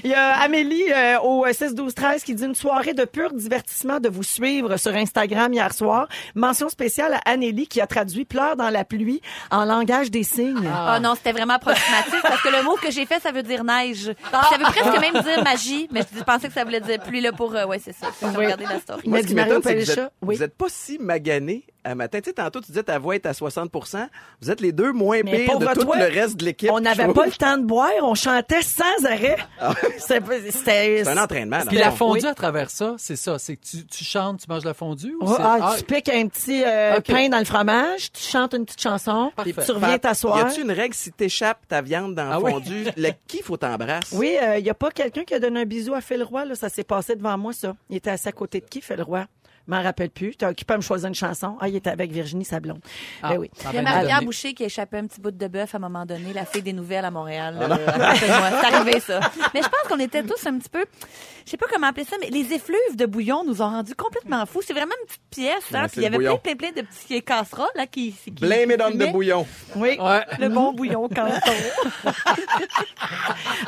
Il 0.05 0.11
y 0.11 0.15
a 0.15 0.41
Amélie 0.41 0.85
euh, 0.93 1.19
au 1.21 1.45
6 1.51 1.75
12 1.75 1.95
13 1.95 2.23
qui 2.25 2.35
dit 2.35 2.45
une 2.45 2.55
soirée 2.55 2.95
de 2.95 3.05
pur 3.05 3.33
divertissement 3.33 4.01
de 4.01 4.09
vous 4.09 4.23
suivre 4.23 4.77
sur 4.77 4.95
Instagram 4.95 5.53
hier 5.53 5.73
soir. 5.73 6.09
Mention 6.35 6.69
spéciale 6.69 7.15
à 7.15 7.31
Anélie 7.31 7.67
qui 7.67 7.81
a 7.81 7.87
traduit 7.87 8.25
pleure 8.25 8.57
dans 8.57 8.71
la 8.71 8.85
pluie 8.85 9.21
en 9.51 9.65
langage 9.65 10.11
des 10.11 10.23
signes. 10.23 10.69
Ah 10.73 11.01
non, 11.01 11.15
c'était 11.17 11.33
vraiment 11.33 11.55
approximatif 11.55 12.21
parce 12.23 12.41
que 12.43 12.49
le 12.49 12.63
mot 12.63 12.77
que 12.77 12.91
j'ai 12.91 13.07
fait, 13.07 13.21
ça 13.21 13.33
veut 13.33 13.43
dire 13.43 13.65
neige. 13.65 14.13
Ça 14.31 14.57
veut 14.59 14.65
presque 14.65 15.01
même 15.01 15.23
dire 15.23 15.43
magie, 15.43 15.89
mais 15.91 16.03
je 16.17 16.23
pensais 16.23 16.49
que 16.49 16.55
ça 16.55 16.65
voulait 16.65 16.81
dire 16.81 17.01
pluie 17.01 17.21
là 17.21 17.33
pour. 17.33 17.55
euh, 17.55 17.67
ouais, 17.67 17.81
c'est 17.83 17.95
ça. 17.95 18.09
Oui. 18.23 18.29
regardé 18.37 18.65
la 18.65 18.79
story. 18.81 19.03
Moi, 19.09 19.23
ce 19.23 19.27
qui 19.27 19.35
m'étonne, 19.35 19.63
c'est 19.63 19.75
que 19.75 19.81
vous 19.85 19.91
êtes, 19.91 20.13
oui. 20.23 20.37
vous 20.37 20.43
êtes 20.43 20.57
pas 20.57 20.67
si 20.69 20.99
magané 20.99 21.65
matin. 21.95 22.19
Tu 22.21 22.31
sais, 22.31 22.35
tantôt, 22.35 22.61
tu 22.61 22.67
disais 22.69 22.83
ta 22.83 22.99
voix 22.99 23.15
est 23.15 23.27
à 23.27 23.33
60% 23.33 24.09
Vous 24.41 24.51
êtes 24.51 24.61
les 24.61 24.73
deux 24.73 24.93
moins 24.93 25.21
Mais 25.25 25.45
pires 25.45 25.59
de 25.59 25.67
tout 25.67 25.85
toi, 25.85 25.97
le 25.99 26.05
reste 26.15 26.37
de 26.39 26.45
l'équipe. 26.45 26.71
On 26.73 26.81
n'avait 26.81 27.13
pas 27.13 27.27
le 27.27 27.33
temps 27.33 27.57
de 27.59 27.65
boire, 27.65 27.91
on 28.03 28.15
chantait 28.15 28.63
sans 28.63 29.05
arrêt. 29.05 29.37
C'était 29.99 30.21
c'était- 30.51 31.05
C'est 31.05 31.09
un 31.09 31.23
entraînement. 31.23 31.61
Puis 31.67 31.77
la 31.79 31.91
fond. 31.91 32.09
fondue 32.09 32.21
Oui. 32.25 32.27
à 32.27 32.35
travers 32.35 32.71
ça, 32.71 32.95
c'est 32.99 33.17
ça. 33.17 33.39
C'est 33.39 33.57
que 33.57 33.65
tu, 33.67 33.87
tu 33.87 34.05
chantes, 34.05 34.41
tu 34.41 34.47
manges 34.49 34.65
la 34.65 34.75
fondue 34.75 35.15
ou 35.15 35.19
Oh, 35.23 35.35
c'est... 35.37 35.43
ah, 35.43 35.59
Ah, 35.63 35.75
tu 35.79 35.85
piques 35.85 36.09
un 36.09 36.27
petit 36.29 36.63
euh, 36.65 37.01
pain 37.01 37.29
dans 37.29 37.39
le 37.39 37.45
fromage, 37.45 38.13
tu 38.13 38.23
chantes 38.23 38.55
une 38.55 38.65
petite 38.65 38.81
chanson, 38.83 39.33
Parfait. 39.35 39.53
tu 39.65 39.73
reviens 39.73 39.89
Pat, 39.89 39.97
Y 39.97 40.01
t'asseoir. 40.01 40.37
a-tu 40.47 40.63
une 40.63 40.71
règle 40.73 40.95
si 40.95 41.13
t'échappes 41.13 41.67
ta 41.69 41.83
viande 41.83 42.15
dans 42.15 42.31
Ah 42.31 42.37
le 42.39 42.45
oui. 42.45 42.53
fondu, 42.53 42.85
le 42.97 43.11
qui 43.27 43.43
faut 43.43 43.57
t'embrasser? 43.57 44.17
Oui, 44.17 44.37
il 44.59 44.63
n'y 44.63 44.71
a 44.71 44.75
pas 44.75 44.91
quelqu'un 44.91 45.25
qui 45.25 45.35
a 45.35 45.39
donné 45.41 45.61
un 45.61 45.65
bisou 45.65 45.95
à 45.95 46.01
Phil 46.01 46.23
Roy, 46.23 46.45
là, 46.45 46.55
ça 46.55 46.69
s'est 46.69 46.85
passé 46.85 47.17
devant 47.17 47.37
moi, 47.39 47.53
ça. 47.53 47.75
Il 47.91 47.97
était 47.97 48.11
assis 48.11 48.29
à 48.29 48.33
côté 48.33 48.61
de 48.61 48.67
qui, 48.67 48.81
Phil 48.81 49.03
Roy? 49.03 49.25
Je 49.69 49.75
m'en 49.75 49.83
rappelle 49.83 50.11
plus. 50.11 50.37
T'es 50.37 50.47
occupé 50.47 50.75
à 50.75 50.77
me 50.77 50.83
choisir 50.83 51.09
une 51.09 51.15
chanson. 51.15 51.57
Ah, 51.61 51.69
il 51.69 51.75
était 51.77 51.91
avec 51.91 52.13
Virginie 52.13 52.45
Sablon. 52.45 52.79
Ah, 53.23 53.31
Ben 53.31 53.39
oui. 53.39 53.51
ah, 53.65 53.69
Il 53.73 53.77
y 53.77 53.79
a 53.79 53.83
Marie-Pierre 53.83 54.15
donné. 54.19 54.27
Boucher 54.27 54.55
qui 54.55 54.63
a 54.63 54.67
échappé 54.67 54.99
un 54.99 55.07
petit 55.07 55.21
bout 55.21 55.31
de 55.33 55.47
bœuf 55.49 55.75
à 55.75 55.79
un 55.79 55.81
moment 55.81 56.07
donné, 56.07 56.33
la 56.33 56.45
fille 56.45 56.63
des 56.63 56.73
nouvelles 56.73 57.05
à 57.05 57.11
Montréal. 57.11 57.55
de 57.59 57.67
moi. 57.67 57.79
C'est 58.61 58.75
arrivé, 58.75 59.01
ça. 59.01 59.21
Mais 59.55 59.63
je 59.63 59.69
pense 59.69 59.89
qu'on 59.89 59.99
était 59.99 60.23
tous 60.23 60.47
un 60.47 60.59
petit 60.59 60.69
peu, 60.69 60.85
je 61.45 61.51
sais 61.51 61.57
pas 61.57 61.67
comment 61.73 61.89
appeler 61.89 62.05
ça, 62.05 62.17
mais 62.21 62.29
les 62.31 62.53
effluves 62.53 62.97
de 62.97 63.07
bouillon 63.07 63.45
nous 63.45 63.63
ont 63.63 63.69
rendus 63.71 63.95
complètement 63.95 64.45
fous. 64.47 64.61
C'est 64.67 64.73
vraiment 64.73 64.93
une 65.03 65.07
petite 65.07 65.21
pièce, 65.31 65.75
hein. 65.75 65.87
Puis 65.89 65.99
il 65.99 66.03
y 66.03 66.07
avait 66.07 66.17
bouillon. 66.17 66.39
plein, 66.39 66.55
plein, 66.57 66.71
plein 66.73 66.83
de 66.83 66.87
petits 66.87 67.23
casseroles, 67.23 67.67
là, 67.77 67.87
qui, 67.87 68.13
qui 68.13 68.31
Blame 68.33 68.71
it 68.73 68.83
on 68.83 68.91
the 68.93 69.13
bouillon. 69.13 69.47
Oui. 69.77 69.97
Ouais. 70.01 70.23
Le 70.41 70.49
bon 70.49 70.73
bouillon 70.73 71.09
canton. 71.09 71.53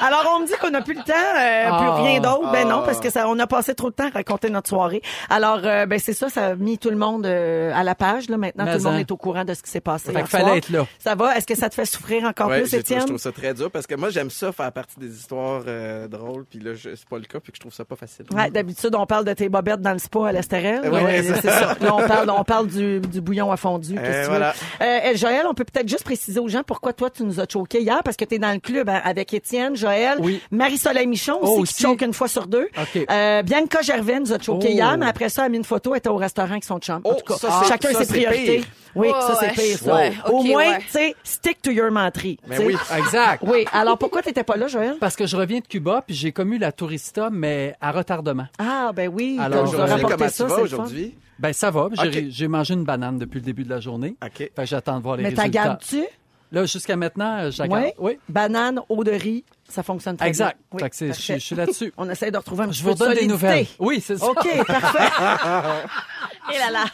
Alors, 0.01 0.35
on 0.37 0.41
me 0.41 0.47
dit 0.47 0.53
qu'on 0.61 0.71
n'a 0.71 0.83
plus 0.83 0.95
le 0.95 1.03
temps, 1.03 1.13
euh, 1.15 1.79
plus 1.79 1.89
Ah. 1.89 2.03
rien 2.03 2.21
d'autre. 2.21 2.51
Ben 2.53 2.67
non, 2.69 2.81
Ah. 2.83 2.87
parce 2.87 3.01
que 3.01 3.11
ça, 3.11 3.29
on 3.29 3.39
a 3.39 3.47
passé 3.47 3.75
trop 3.75 3.91
de 3.91 3.95
temps 3.95 4.07
à 4.09 4.11
raconter 4.11 4.51
notre 4.51 4.69
soirée. 4.69 5.03
Alors, 5.31 5.61
euh, 5.65 5.87
ben 5.89 5.99
c'est 5.99 6.13
ça, 6.13 6.29
ça 6.29 6.47
a 6.49 6.55
mis 6.55 6.79
tout 6.79 6.91
le 6.91 6.97
monde 6.97 7.27
euh, 7.27 7.73
à 7.75 7.83
la 7.83 7.95
page. 7.95 8.29
Là, 8.29 8.37
maintenant, 8.37 8.65
Mais 8.65 8.73
tout 8.73 8.79
le 8.79 8.85
monde 8.85 8.95
hein. 8.95 8.99
est 8.99 9.11
au 9.11 9.17
courant 9.17 9.45
de 9.45 9.55
ce 9.55 9.63
qui 9.63 9.71
s'est 9.71 9.81
passé. 9.81 10.13
Fait 10.13 10.25
fallait 10.27 10.45
soir. 10.45 10.57
être 10.57 10.69
là. 10.71 10.87
Ça 10.99 11.15
va? 11.15 11.37
Est-ce 11.37 11.47
que 11.47 11.57
ça 11.57 11.69
te 11.69 11.75
fait 11.75 11.85
souffrir 11.87 12.25
encore 12.25 12.49
Ouais, 12.49 12.61
plus, 12.63 12.75
Étienne? 12.75 13.01
je 13.01 13.07
trouve 13.07 13.19
ça 13.19 13.33
très 13.33 13.55
dur 13.55 13.71
parce 13.71 13.87
que 13.87 13.95
moi, 13.95 14.11
j'aime 14.11 14.31
ça 14.31 14.53
faire 14.53 14.71
partie 14.73 14.99
des 15.01 15.09
histoires 15.17 15.63
euh, 15.67 16.07
drôles, 16.09 16.45
puis 16.49 16.61
là, 16.61 16.73
c'est 16.77 17.09
pas 17.09 17.17
le 17.19 17.25
cas, 17.25 17.41
puis 17.41 17.53
que 17.53 17.57
je 17.57 17.61
trouve 17.61 17.73
ça 17.75 17.85
pas 17.85 17.97
facile. 17.97 18.27
Ouais, 18.33 18.51
d'habitude, 18.51 18.95
on 18.95 19.07
parle 19.07 19.25
de 19.25 19.33
tes 19.33 19.49
bobettes 19.49 19.81
dans 19.81 19.93
le 19.93 19.99
spa 19.99 20.29
à 20.29 20.33
l'Estérel. 20.33 20.81
Ouais, 20.89 21.03
Ouais, 21.03 21.23
c'est 21.23 21.41
ça. 21.51 21.77
Là, 21.81 21.95
on 21.95 22.07
parle, 22.07 22.31
on 22.31 22.45
parle 22.45 22.67
du, 22.69 23.01
du 23.01 23.21
bouillon 23.21 23.51
à 23.51 23.57
fondu. 23.57 23.95
Qu'est-ce 23.95 24.03
que 24.03 24.09
Euh, 24.17 24.23
tu 24.25 24.29
voilà. 24.29 24.53
veux? 24.81 24.87
Euh, 24.87 25.17
Joël, 25.17 25.47
on 25.49 25.55
peut 25.55 25.65
peut-être 25.65 25.89
juste 25.89 26.05
préciser 26.05 26.39
aux 26.41 26.49
gens 26.49 26.63
pourquoi 26.63 26.93
toi, 26.93 27.09
tu 27.11 27.23
nous 27.25 27.41
as 27.41 27.47
choqué 27.51 27.81
hier, 27.81 28.03
parce 28.05 28.17
que 28.17 28.25
tu 28.25 28.35
es 28.35 28.39
dans 28.39 28.53
le 28.53 28.59
club 28.61 28.89
hein, 28.89 29.01
avec 29.05 29.33
Étienne, 29.33 29.75
Joël, 29.77 30.19
Oui. 30.21 30.41
Marie-Soleil 30.51 31.07
Michon 31.07 31.39
aussi, 31.41 31.51
Oh, 31.53 31.55
qui 31.57 31.61
aussi. 31.63 31.83
choque 31.83 32.03
une 32.03 32.13
fois 32.13 32.29
sur 32.29 32.47
deux. 32.47 32.69
OK. 32.79 33.07
Euh, 33.11 33.43
Bianca 33.43 33.81
Gervais 33.83 34.21
nous 34.21 34.33
a 34.33 34.39
choqué 34.39 34.69
Oh. 34.71 34.73
hier, 34.75 34.99
mais 34.99 35.07
après 35.07 35.29
ça, 35.29 35.43
elle 35.43 35.47
a 35.47 35.49
mis 35.51 35.57
une 35.59 35.65
photo 35.65 35.78
photo, 35.79 35.95
était 35.95 36.09
au 36.09 36.17
restaurant 36.17 36.51
avec 36.53 36.65
son 36.65 36.79
chum. 36.79 36.97
en 36.97 37.01
Oh, 37.05 37.15
tout 37.15 37.33
cas, 37.35 37.39
ça, 37.39 37.63
chacun 37.69 37.93
ça, 37.93 38.05
ses 38.05 38.13
priorités. 38.13 38.57
pire. 38.59 38.65
Oui, 38.95 39.09
ça, 39.11 39.35
c'est 39.41 39.53
pire, 39.53 39.79
ça. 39.79 39.95
Ouais, 39.95 40.13
Au 40.31 40.43
moins, 40.43 40.73
ouais. 40.73 40.79
tu 40.81 40.91
sais, 40.91 41.15
stick 41.23 41.63
to 41.63 41.71
your 41.71 41.91
menterie. 41.91 42.39
Ben 42.49 42.57
tu 42.57 42.63
sais. 42.63 42.67
oui. 42.67 42.77
Exact. 42.99 43.43
Oui. 43.47 43.65
Alors, 43.73 43.97
pourquoi 43.99 44.23
t'étais 44.23 44.45
pas 44.45 44.57
là, 44.57 44.67
Joël? 44.67 44.97
Parce 44.99 45.15
que 45.17 45.27
je 45.27 45.37
reviens 45.37 45.61
de 45.61 45.67
Cuba, 45.67 46.03
puis 46.07 46.17
j'ai 46.17 46.33
commu 46.33 46.59
la 46.59 46.73
tourista, 46.73 47.29
mais 47.31 47.75
à 47.81 47.93
retardement. 47.93 48.47
Ah, 48.59 48.91
ben 48.95 49.09
oui. 49.13 49.39
Alors, 49.41 49.69
tu 49.71 49.77
rapporté 49.77 50.17
comment 50.17 50.29
ça, 50.29 50.47
tu 50.47 50.53
aujourd'hui? 50.61 51.15
Ben 51.39 51.53
ça 51.53 51.71
va. 51.71 51.89
J'ai 52.29 52.49
mangé 52.49 52.75
une 52.75 52.85
banane 52.85 53.19
depuis 53.19 53.37
le 53.39 53.45
début 53.45 53.63
de 53.65 53.71
la 53.71 53.79
journée. 53.81 54.17
OK. 54.25 54.33
Fait 54.39 54.53
que 54.57 54.65
j'attends 54.65 54.99
de 54.99 55.03
voir 55.03 55.17
les 55.17 55.23
Mais 55.23 55.33
t'as 55.33 55.43
résultats. 55.43 55.65
gardes-tu? 55.65 56.05
Là, 56.51 56.65
jusqu'à 56.65 56.97
maintenant, 56.97 57.39
euh, 57.41 57.51
je 57.51 57.59
la 57.63 57.69
garde. 57.69 57.85
Oui. 57.85 57.93
Oui. 57.99 58.19
Banane, 58.29 58.81
eau 58.89 59.05
de 59.05 59.11
riz, 59.13 59.45
ça 59.69 59.83
fonctionne 59.83 60.17
très 60.17 60.29
Exact. 60.29 60.57
bien. 60.73 60.81
Oui, 60.85 60.89
c'est- 60.93 61.09
je, 61.09 61.13
suis- 61.21 61.35
je 61.35 61.39
suis 61.39 61.55
là-dessus. 61.57 61.93
On 61.97 62.09
essaie 62.09 62.31
de 62.31 62.37
retrouver 62.39 62.65
un 62.65 62.69
petit 62.69 62.79
Je 62.79 62.85
peu 62.85 62.91
vous 62.91 62.95
de 62.97 63.03
redonne 63.03 63.15
des 63.15 63.21
solidité. 63.21 63.47
nouvelles. 63.47 63.67
Oui, 63.79 64.03
c'est 64.05 64.17
ça. 64.19 64.27
OK, 64.27 64.67
parfait. 64.67 65.09
Et 66.55 66.59
là 66.59 66.71
là. 66.71 66.85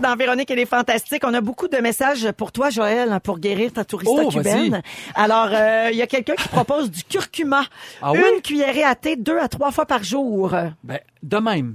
Dans 0.00 0.16
Véronique, 0.16 0.50
elle 0.50 0.58
est 0.58 0.66
fantastique. 0.66 1.22
On 1.24 1.32
a 1.34 1.40
beaucoup 1.40 1.68
de 1.68 1.76
messages 1.78 2.30
pour 2.32 2.50
toi, 2.50 2.70
Joël, 2.70 3.20
pour 3.22 3.38
guérir 3.38 3.72
ta 3.72 3.84
tourista 3.84 4.22
Oh, 4.24 4.28
cubaine. 4.30 4.82
Alors, 5.14 5.48
euh, 5.52 5.90
il 5.92 5.96
y 5.98 6.02
a 6.02 6.06
quelqu'un 6.08 6.34
qui 6.34 6.48
propose 6.48 6.90
du 6.90 7.04
curcuma. 7.04 7.62
Ah 8.00 8.12
Une 8.14 8.20
oui? 8.20 8.42
cuillerée 8.42 8.82
à 8.82 8.94
thé 8.96 9.14
deux 9.16 9.38
à 9.38 9.48
trois 9.48 9.70
fois 9.70 9.86
par 9.86 10.02
jour. 10.02 10.52
Ben, 10.82 10.98
de 11.22 11.36
même. 11.36 11.74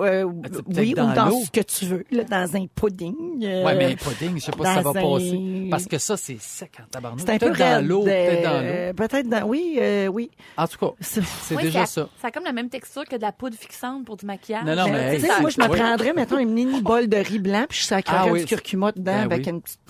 Euh, 0.00 0.26
peut-être 0.42 0.62
oui, 0.78 0.94
dans 0.94 1.10
ou 1.10 1.14
dans 1.14 1.30
ce 1.40 1.50
que 1.50 1.60
tu 1.60 1.84
veux, 1.86 2.04
là, 2.12 2.22
dans 2.22 2.56
un 2.56 2.66
pudding. 2.72 3.44
euh, 3.44 3.64
Ouais, 3.64 3.74
mais 3.74 3.96
pudding, 3.96 4.36
je 4.38 4.44
sais 4.44 4.52
pas 4.52 4.64
si 4.66 4.74
ça 4.74 4.80
va 4.82 4.90
un- 4.90 4.92
passer. 4.92 5.68
Parce 5.70 5.86
que 5.86 5.98
ça, 5.98 6.16
c'est 6.16 6.40
sec 6.40 6.72
en 6.80 6.86
tabarnak. 6.88 7.20
c'est 7.20 7.30
un 7.30 7.38
peu 7.38 7.46
Peut-être 7.52 7.58
dans 7.80 7.86
l'eau, 7.88 8.02
peut-être 8.04 8.42
dans 8.44 8.50
euh, 8.62 8.88
l'eau. 8.88 8.94
Peut-être 8.94 9.28
dans... 9.28 9.42
Oui, 9.48 9.76
euh, 9.80 10.06
oui. 10.06 10.30
En 10.56 10.66
tout 10.68 10.78
cas, 10.78 10.92
C'est- 11.00 11.54
Oui, 11.56 11.62
déjà 11.64 11.84
ça. 11.86 12.08
ça. 12.20 12.28
A 12.28 12.30
comme 12.30 12.44
la 12.44 12.52
même 12.52 12.68
texture 12.68 13.04
que 13.06 13.16
de 13.16 13.22
la 13.22 13.32
poudre 13.32 13.56
fixante 13.56 14.04
pour 14.04 14.16
du 14.16 14.24
maquillage. 14.26 14.64
Non, 14.64 14.76
non, 14.76 14.84
Mais, 14.84 14.92
mais 15.10 15.14
tu 15.16 15.20
sais, 15.26 15.32
hey, 15.32 15.40
moi, 15.40 15.50
je 15.50 15.60
me 15.60 15.68
oui. 15.68 15.76
prendrais, 15.78 16.12
mettons, 16.12 16.36
un 16.36 16.44
mini 16.44 16.80
bol 16.80 17.08
de 17.08 17.16
riz 17.16 17.38
blanc, 17.40 17.64
puis 17.68 17.78
je 17.80 17.84
sacrerais 17.84 18.18
Ah 18.20 18.32
oui. 18.32 18.40
du 18.40 18.46
curcuma 18.46 18.92
dedans 18.92 19.04
Ben 19.04 19.20
avec 19.22 19.46
oui. 19.46 19.50
une 19.52 19.60
petite 19.62 19.80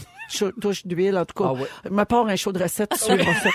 touche 0.61 0.87
d'huile, 0.87 1.17
en 1.19 1.25
tout 1.25 1.35
cas. 1.43 1.51
Ah 1.51 1.55
oui. 1.55 1.65
Je 1.85 1.91
me 1.91 2.05
part 2.05 2.27
un 2.27 2.37
show 2.37 2.53
de 2.53 2.63
recette 2.63 2.91
tout 2.91 2.97
de 2.97 3.03
suite 3.03 3.25
pour 3.25 3.35
ça. 3.35 3.49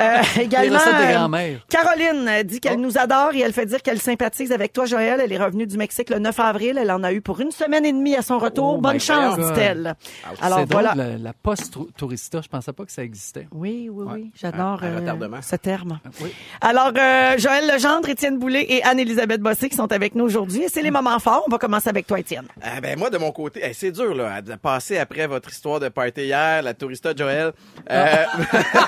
Euh, 0.00 0.22
Les 0.36 0.42
également, 0.42 0.78
recettes 0.78 0.94
de 0.94 1.02
euh, 1.02 1.12
grand-mère. 1.14 1.60
Caroline 1.68 2.28
euh, 2.28 2.42
dit 2.42 2.60
qu'elle 2.60 2.76
Oh. 2.78 2.80
nous 2.80 2.98
adore 2.98 3.34
et 3.34 3.40
elle 3.40 3.52
fait 3.52 3.66
dire 3.66 3.82
qu'elle 3.82 4.00
sympathise 4.00 4.52
avec 4.52 4.72
toi, 4.72 4.84
Joël. 4.86 5.20
Elle 5.22 5.32
est 5.32 5.42
revenue 5.42 5.66
du 5.66 5.76
Mexique 5.76 6.10
le 6.10 6.18
9 6.18 6.38
avril. 6.40 6.78
Elle 6.78 6.90
en 6.90 7.02
a 7.02 7.12
eu 7.12 7.20
pour 7.20 7.40
une 7.40 7.50
semaine 7.50 7.84
et 7.84 7.92
demie 7.92 8.14
à 8.16 8.22
son 8.22 8.38
retour. 8.38 8.74
Oh 8.76 8.80
Bonne 8.80 9.00
chance, 9.00 9.36
dit-elle. 9.38 9.94
Alors 10.40 10.58
c'est 10.60 10.72
voilà. 10.72 10.94
drôle, 10.94 11.04
la, 11.06 11.18
la 11.18 11.32
post-tourista, 11.32 12.40
je 12.42 12.48
pensais 12.48 12.72
pas 12.72 12.84
que 12.84 12.92
ça 12.92 13.02
existait. 13.02 13.48
Oui, 13.52 13.88
oui, 13.90 14.04
oui. 14.06 14.12
Ouais. 14.22 14.24
J'adore 14.34 14.80
euh, 14.82 15.40
ce 15.42 15.56
terme. 15.56 15.98
Oui. 16.20 16.32
Alors, 16.60 16.92
euh, 16.96 17.38
Joël 17.38 17.66
Legendre, 17.72 18.08
Étienne 18.08 18.38
Boulay 18.38 18.66
et 18.68 18.82
Anne-Élisabeth 18.82 19.40
Bossé 19.40 19.68
qui 19.68 19.76
sont 19.76 19.90
avec 19.92 20.14
nous 20.14 20.24
aujourd'hui. 20.24 20.62
Et 20.64 20.68
c'est 20.68 20.82
les 20.82 20.90
moments 20.90 21.18
forts. 21.18 21.44
On 21.46 21.50
va 21.50 21.58
commencer 21.58 21.88
avec 21.88 22.06
toi, 22.06 22.20
Étienne. 22.20 22.46
Ah, 22.62 22.80
ben 22.80 22.98
moi 22.98 23.10
de 23.10 23.18
mon 23.18 23.32
côté, 23.32 23.60
eh, 23.62 23.72
c'est 23.72 23.92
dur 23.92 24.14
là, 24.14 24.42
de 24.42 24.54
passer 24.54 24.98
après 24.98 25.26
votre 25.26 25.50
histoire 25.50 25.80
de 25.80 25.88
party 25.88 26.17
hier, 26.26 26.62
la 26.62 26.74
tourista 26.74 27.14
Joël. 27.14 27.52
Euh, 27.90 28.24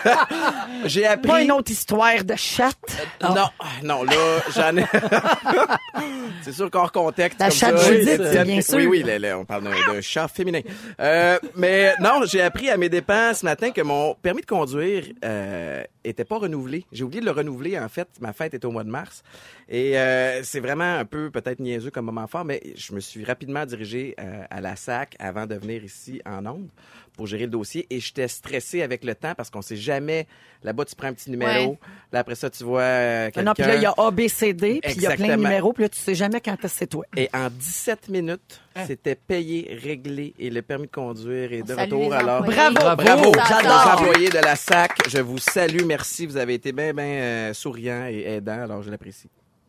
j'ai 0.85 1.07
appris. 1.07 1.29
Pas 1.29 1.43
une 1.43 1.53
autre 1.53 1.71
histoire 1.71 2.25
de 2.25 2.35
chatte. 2.37 2.77
Non, 3.23 3.49
ah, 3.59 3.65
non, 3.83 4.05
là, 4.05 4.13
j'en 4.55 4.77
ai. 4.77 4.85
c'est 6.43 6.53
sûr 6.53 6.71
qu'hors 6.71 6.93
contexte. 6.93 7.39
La 7.39 7.49
comme 7.49 7.57
chatte 7.57 7.79
ça, 7.79 7.93
Judith, 7.93 8.23
bien 8.45 8.61
sûr. 8.61 8.77
Oui, 8.77 8.87
oui, 8.87 9.03
là, 9.03 9.19
là, 9.19 9.39
on 9.39 9.45
parle 9.45 9.65
d'un 9.65 9.93
d'un 9.93 10.01
chat 10.01 10.29
féminin. 10.29 10.61
Euh, 11.01 11.39
mais 11.57 11.95
non, 12.01 12.23
j'ai 12.25 12.43
appris 12.43 12.71
à 12.71 12.77
mes 12.77 12.89
dépens 12.89 13.35
ce 13.35 13.45
matin 13.45 13.71
que 13.71 13.83
mon 13.83 14.15
permis 14.15 14.43
de 14.43 14.47
conduire 14.47 15.05
euh, 15.25 15.83
était 16.05 16.25
pas 16.25 16.39
renouvelé. 16.39 16.85
J'ai 16.93 17.05
oublié 17.05 17.21
de 17.21 17.27
le 17.27 17.33
renouveler, 17.33 17.79
en 17.79 17.89
fait. 17.89 18.09
Ma 18.21 18.33
fête 18.33 18.55
est 18.55 18.65
au 18.65 18.71
mois 18.71 18.85
de 18.85 18.91
mars. 18.91 19.23
Et 19.69 19.99
euh, 19.99 20.43
c'est 20.43 20.61
vraiment 20.61 20.97
un 20.99 21.05
peu 21.05 21.31
peut-être 21.31 21.61
niaiseux 21.61 21.91
comme 21.91 22.07
moment 22.07 22.27
fort, 22.27 22.45
mais 22.45 22.63
je 22.77 22.93
me 22.95 23.01
suis 23.01 23.25
rapidement 23.25 23.65
dirigé 23.67 24.15
euh, 24.21 24.43
à 24.51 24.61
la 24.61 24.77
SAC 24.77 25.15
avant 25.19 25.47
de 25.47 25.55
venir 25.55 25.85
ici 25.85 26.21
en 26.27 26.45
ondes 26.47 26.69
pour 27.17 27.27
gérer 27.27 27.45
le 27.45 27.51
dossier. 27.51 27.87
Et 27.91 28.01
j'étais 28.01 28.29
stressé 28.29 28.83
avec 28.83 29.05
le 29.05 29.15
temps 29.15 29.35
parce 29.35 29.51
qu'on 29.51 29.63
sait 29.63 29.77
jamais. 29.77 30.27
Là-bas, 30.63 30.85
tu 30.85 30.95
prends 30.95 31.09
un 31.09 31.15
petit 31.15 31.31
numéro. 31.31 31.71
Ouais. 31.73 31.79
Là, 32.13 32.21
après 32.21 32.35
ça, 32.35 32.51
tu 32.51 32.65
vois 32.65 32.81
euh, 32.83 33.25
quelqu'un. 33.27 33.43
Non, 33.45 33.53
puis 33.55 33.63
là, 33.65 33.77
il 33.77 33.83
y 33.83 33.87
a 33.87 33.95
A, 33.97 34.11
B, 34.11 34.29
C, 34.29 34.53
D, 34.53 34.81
puis 34.83 34.93
il 34.97 35.03
y 35.03 35.07
a 35.07 35.17
plein 35.17 35.37
de 35.37 35.43
numéros, 35.43 35.73
puis 35.73 35.85
là, 35.85 35.89
tu 35.89 35.99
sais 35.99 36.15
jamais 36.15 36.41
quand 36.41 36.57
c'est 36.67 36.87
toi. 36.87 37.05
Et 37.17 37.29
en 37.33 37.49
17 37.49 38.09
minutes, 38.09 38.61
Hein? 38.77 38.85
c'était 38.87 39.17
payé, 39.17 39.77
réglé 39.83 40.33
et 40.39 40.49
le 40.49 40.63
permis 40.63 40.87
de 40.87 40.93
conduire 40.93 41.53
est 41.53 41.63
de 41.63 41.75
retour. 41.75 42.13
Alors, 42.15 42.43
employés. 42.43 42.71
Bravo! 42.73 42.97
bravo, 42.97 43.33
J'adore. 43.49 43.95
employés 43.99 44.29
de 44.31 44.39
la 44.39 44.55
SAC. 44.55 44.93
Je 45.09 45.19
vous 45.19 45.39
salue, 45.39 45.83
merci. 45.91 46.27
Vous 46.27 46.37
avez 46.37 46.55
été 46.55 46.73
bien, 46.73 46.97
euh, 46.97 47.53
souriants 47.53 48.07
et 48.09 48.23
aidants, 48.23 48.63
alors 48.63 48.83
je 48.83 48.91
l'apprécie. 48.91 49.29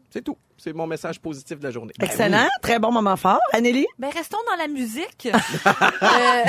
C'est 0.09 0.23
tout. 0.23 0.37
C'est 0.63 0.73
mon 0.73 0.85
message 0.85 1.19
positif 1.19 1.57
de 1.57 1.63
la 1.63 1.71
journée. 1.71 1.91
Excellent. 1.99 2.47
Très 2.61 2.77
bon 2.77 2.91
moment 2.91 3.15
fort. 3.15 3.39
Anneli? 3.51 3.87
Ben, 3.97 4.09
restons 4.11 4.37
dans 4.49 4.57
la 4.57 4.67
musique. 4.67 5.27
Euh, 6.03 6.43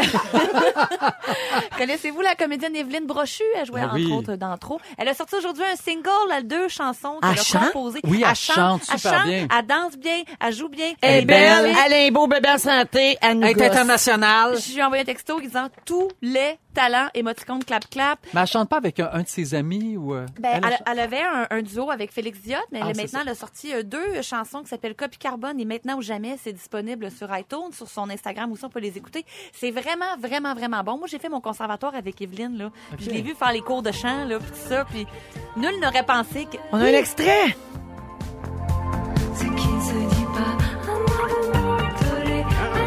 Connaissez-vous 1.78 2.20
la 2.20 2.34
comédienne 2.34 2.74
Evelyne 2.76 3.06
Brochu? 3.06 3.42
Elle 3.56 3.66
jouait 3.66 3.80
Ah 3.82 3.86
entre 3.86 3.94
oui. 3.96 4.12
autres 4.12 4.34
dans 4.36 4.56
Trop. 4.58 4.80
Elle 4.98 5.08
a 5.08 5.14
sorti 5.14 5.36
aujourd'hui 5.36 5.64
un 5.70 5.76
single 5.76 6.30
à 6.32 6.42
deux 6.42 6.68
chansons 6.68 7.18
Elle 7.22 7.30
qu'elle 7.30 7.38
a 7.40 7.42
chante? 7.42 7.72
composées. 7.72 8.00
Oui, 8.04 8.24
elle 8.28 8.34
chante 8.34 8.84
super 8.84 9.24
bien. 9.24 9.46
Elle 9.56 9.66
danse 9.66 9.96
bien, 9.96 10.22
elle 10.40 10.52
joue 10.52 10.68
bien. 10.68 10.92
Elle 11.00 11.22
est 11.22 11.24
belle. 11.24 11.62
belle, 11.64 11.76
elle 11.86 11.92
a 11.92 12.06
un 12.06 12.10
beau 12.10 12.26
bébé 12.26 12.48
en 12.50 12.58
santé, 12.58 13.16
elle 13.20 13.38
nous 13.38 13.52
gosse. 13.52 13.62
international. 13.66 14.56
Je 14.58 14.72
lui 14.72 14.78
ai 14.80 14.82
envoyé 14.84 15.02
un 15.02 15.06
texto 15.06 15.40
disant 15.40 15.68
tous 15.84 16.08
les 16.20 16.58
talents, 16.74 17.08
émoticône, 17.14 17.62
clap, 17.64 17.88
clap. 17.90 18.18
Mais 18.34 18.40
elle 18.40 18.46
chante 18.46 18.68
pas 18.68 18.78
avec 18.78 18.98
un, 19.00 19.10
un 19.12 19.22
de 19.22 19.28
ses 19.28 19.54
amis 19.54 19.96
ou... 19.96 20.14
euh, 20.14 20.26
Ben, 20.40 20.60
elle 20.62 20.64
elle, 20.72 20.78
elle 20.92 20.98
avait 21.00 21.20
un, 21.22 21.46
un 21.50 21.62
duo 21.62 21.90
avec 21.90 22.12
Félix 22.12 22.38
Diot, 22.40 22.56
mais 22.72 22.80
Ah, 22.82 22.86
elle- 22.90 22.96
maintenant, 22.96 23.18
ça. 23.18 23.22
elle 23.22 23.28
a 23.28 23.34
sorti 23.34 23.72
euh, 23.74 23.82
deux 24.02 24.22
chansons 24.22 24.62
qui 24.62 24.68
s'appellent 24.68 24.94
Copie 24.94 25.18
Carbone 25.18 25.58
et 25.60 25.64
Maintenant 25.64 25.96
ou 25.96 26.02
Jamais. 26.02 26.38
C'est 26.42 26.52
disponible 26.52 27.10
sur 27.10 27.28
iTunes, 27.36 27.72
sur 27.72 27.88
son 27.88 28.10
Instagram 28.10 28.50
aussi, 28.52 28.64
on 28.64 28.70
peut 28.70 28.80
les 28.80 28.96
écouter. 28.96 29.24
C'est 29.52 29.70
vraiment, 29.70 30.16
vraiment, 30.18 30.54
vraiment 30.54 30.82
bon. 30.82 30.98
Moi, 30.98 31.06
j'ai 31.08 31.18
fait 31.18 31.28
mon 31.28 31.40
conservatoire 31.40 31.94
avec 31.94 32.20
Evelyne, 32.20 32.56
là. 32.58 32.70
Puis 32.96 33.06
Je 33.06 33.10
l'ai 33.10 33.22
vu 33.22 33.34
faire 33.34 33.52
les 33.52 33.60
cours 33.60 33.82
de 33.82 33.92
chant, 33.92 34.24
là, 34.24 34.38
puis 34.38 34.48
tout 34.50 34.68
ça. 34.68 34.84
Puis 34.84 35.06
nul 35.56 35.80
n'aurait 35.80 36.04
pensé 36.04 36.46
que... 36.46 36.56
On 36.72 36.78
a 36.78 36.84
un 36.84 36.86
extrait. 36.86 37.56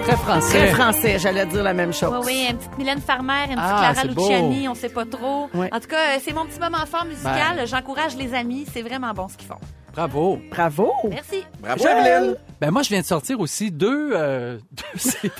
Très 0.03 0.17
français. 0.17 0.57
Très 0.57 0.67
français, 0.75 1.19
j'allais 1.19 1.45
dire 1.47 1.63
la 1.63 1.73
même 1.73 1.91
chose. 1.91 2.23
Oui, 2.25 2.33
oui, 2.33 2.47
une 2.51 2.57
petite 2.57 2.77
Mylène 2.77 3.01
Farmer, 3.01 3.45
une 3.49 3.55
petite 3.55 3.59
Ah, 3.59 3.77
Clara 3.79 3.95
c'est 3.95 4.13
beau. 4.13 4.21
Luciani, 4.21 4.69
on 4.69 4.75
sait 4.75 4.89
pas 4.89 5.05
trop. 5.05 5.49
En 5.55 5.79
tout 5.79 5.87
cas, 5.87 6.15
euh, 6.15 6.19
c'est 6.21 6.31
mon 6.33 6.45
petit 6.45 6.59
moment 6.59 6.85
fort 6.85 7.05
musical. 7.05 7.55
Ben. 7.57 7.65
J'encourage 7.65 8.15
les 8.15 8.35
amis. 8.35 8.67
C'est 8.71 8.83
vraiment 8.83 9.13
bon 9.13 9.27
ce 9.27 9.35
qu'ils 9.35 9.47
font. 9.47 9.57
Bravo. 9.95 10.39
Bravo. 10.51 10.91
Merci. 11.09 11.45
Bravo. 11.59 11.85
Evelyne. 11.87 12.35
Ben 12.59 12.69
moi, 12.71 12.83
je 12.83 12.89
viens 12.89 12.99
de 13.01 13.05
sortir 13.05 13.39
aussi 13.39 13.71
deux, 13.71 14.11
euh, 14.13 14.57
deux 14.71 14.99
CD. 14.99 15.31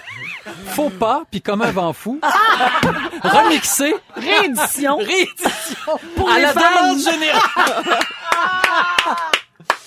Faux 0.68 0.90
pas, 0.90 1.24
puis 1.30 1.42
comme 1.42 1.62
un 1.62 1.72
vent 1.72 1.92
fou. 1.94 2.20
Remixé. 3.24 3.94
Réédition. 4.16 4.98
Réédition. 4.98 6.00
Pour 6.16 6.30
à 6.30 6.36
les 6.38 6.42
la 6.44 6.54
fans. 6.54 6.62
demande 6.62 7.00
générale. 7.00 8.00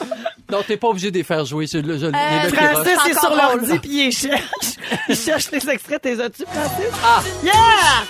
non, 0.50 0.62
t'es 0.66 0.76
pas 0.76 0.88
obligé 0.88 1.10
de 1.10 1.16
les 1.16 1.24
faire 1.24 1.44
jouer. 1.46 1.66
Je, 1.66 1.78
je, 1.78 1.82
je 1.82 2.06
les 2.06 2.50
le 2.50 2.56
Francis 2.56 2.98
C'est 3.04 3.10
est 3.10 3.18
sur 3.18 3.34
l'ordi 3.34 3.78
puis 3.78 4.06
il 4.08 4.12
cherche. 4.12 4.76
Il 5.08 5.16
cherche 5.16 5.50
les 5.50 5.70
extraits. 5.70 6.02
T'es 6.02 6.20
as-tu, 6.20 6.44
Francis? 6.46 6.94
Ah. 7.04 7.22
Yeah! 7.42 7.54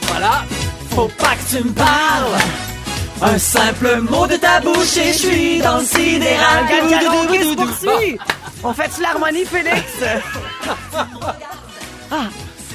Voilà. 0.03 0.45
Faut 0.91 1.09
pas 1.19 1.37
que 1.37 1.57
tu 1.57 1.65
me 1.65 1.73
parles. 1.73 2.41
Un 3.21 3.39
simple 3.39 4.01
mot 4.03 4.27
de 4.27 4.37
ta 4.37 4.61
bouche 4.61 4.97
et 4.97 5.13
je 5.13 5.19
suis 5.19 5.59
dans 5.61 5.79
le 5.79 5.85
sidéral. 5.85 6.67
Karaoké 6.89 7.43
se 7.43 7.55
poursuit. 7.57 8.19
On 8.63 8.73
fait-tu 8.73 9.03
l'harmonie, 9.03 9.45
Félix? 9.45 9.83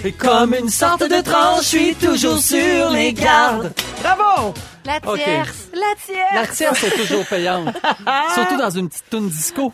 Et 0.06 0.12
comme 0.12 0.54
une 0.54 0.70
sorte 0.70 1.04
de 1.04 1.22
tranche, 1.22 1.62
je 1.64 1.68
suis 1.78 1.96
toujours 1.96 2.38
sur 2.38 2.90
les 2.92 3.14
gardes. 3.14 3.74
Bravo! 4.02 4.54
La 4.86 5.00
tierce. 5.00 5.70
La 5.72 5.96
tierce. 6.06 6.34
La 6.36 6.48
tierce 6.48 6.84
est 6.84 6.92
toujours 6.98 7.26
payante. 7.26 7.74
Surtout 8.36 8.58
dans 8.58 8.70
une 8.70 8.90
petite 8.90 9.10
tune 9.10 9.30
disco. 9.30 9.72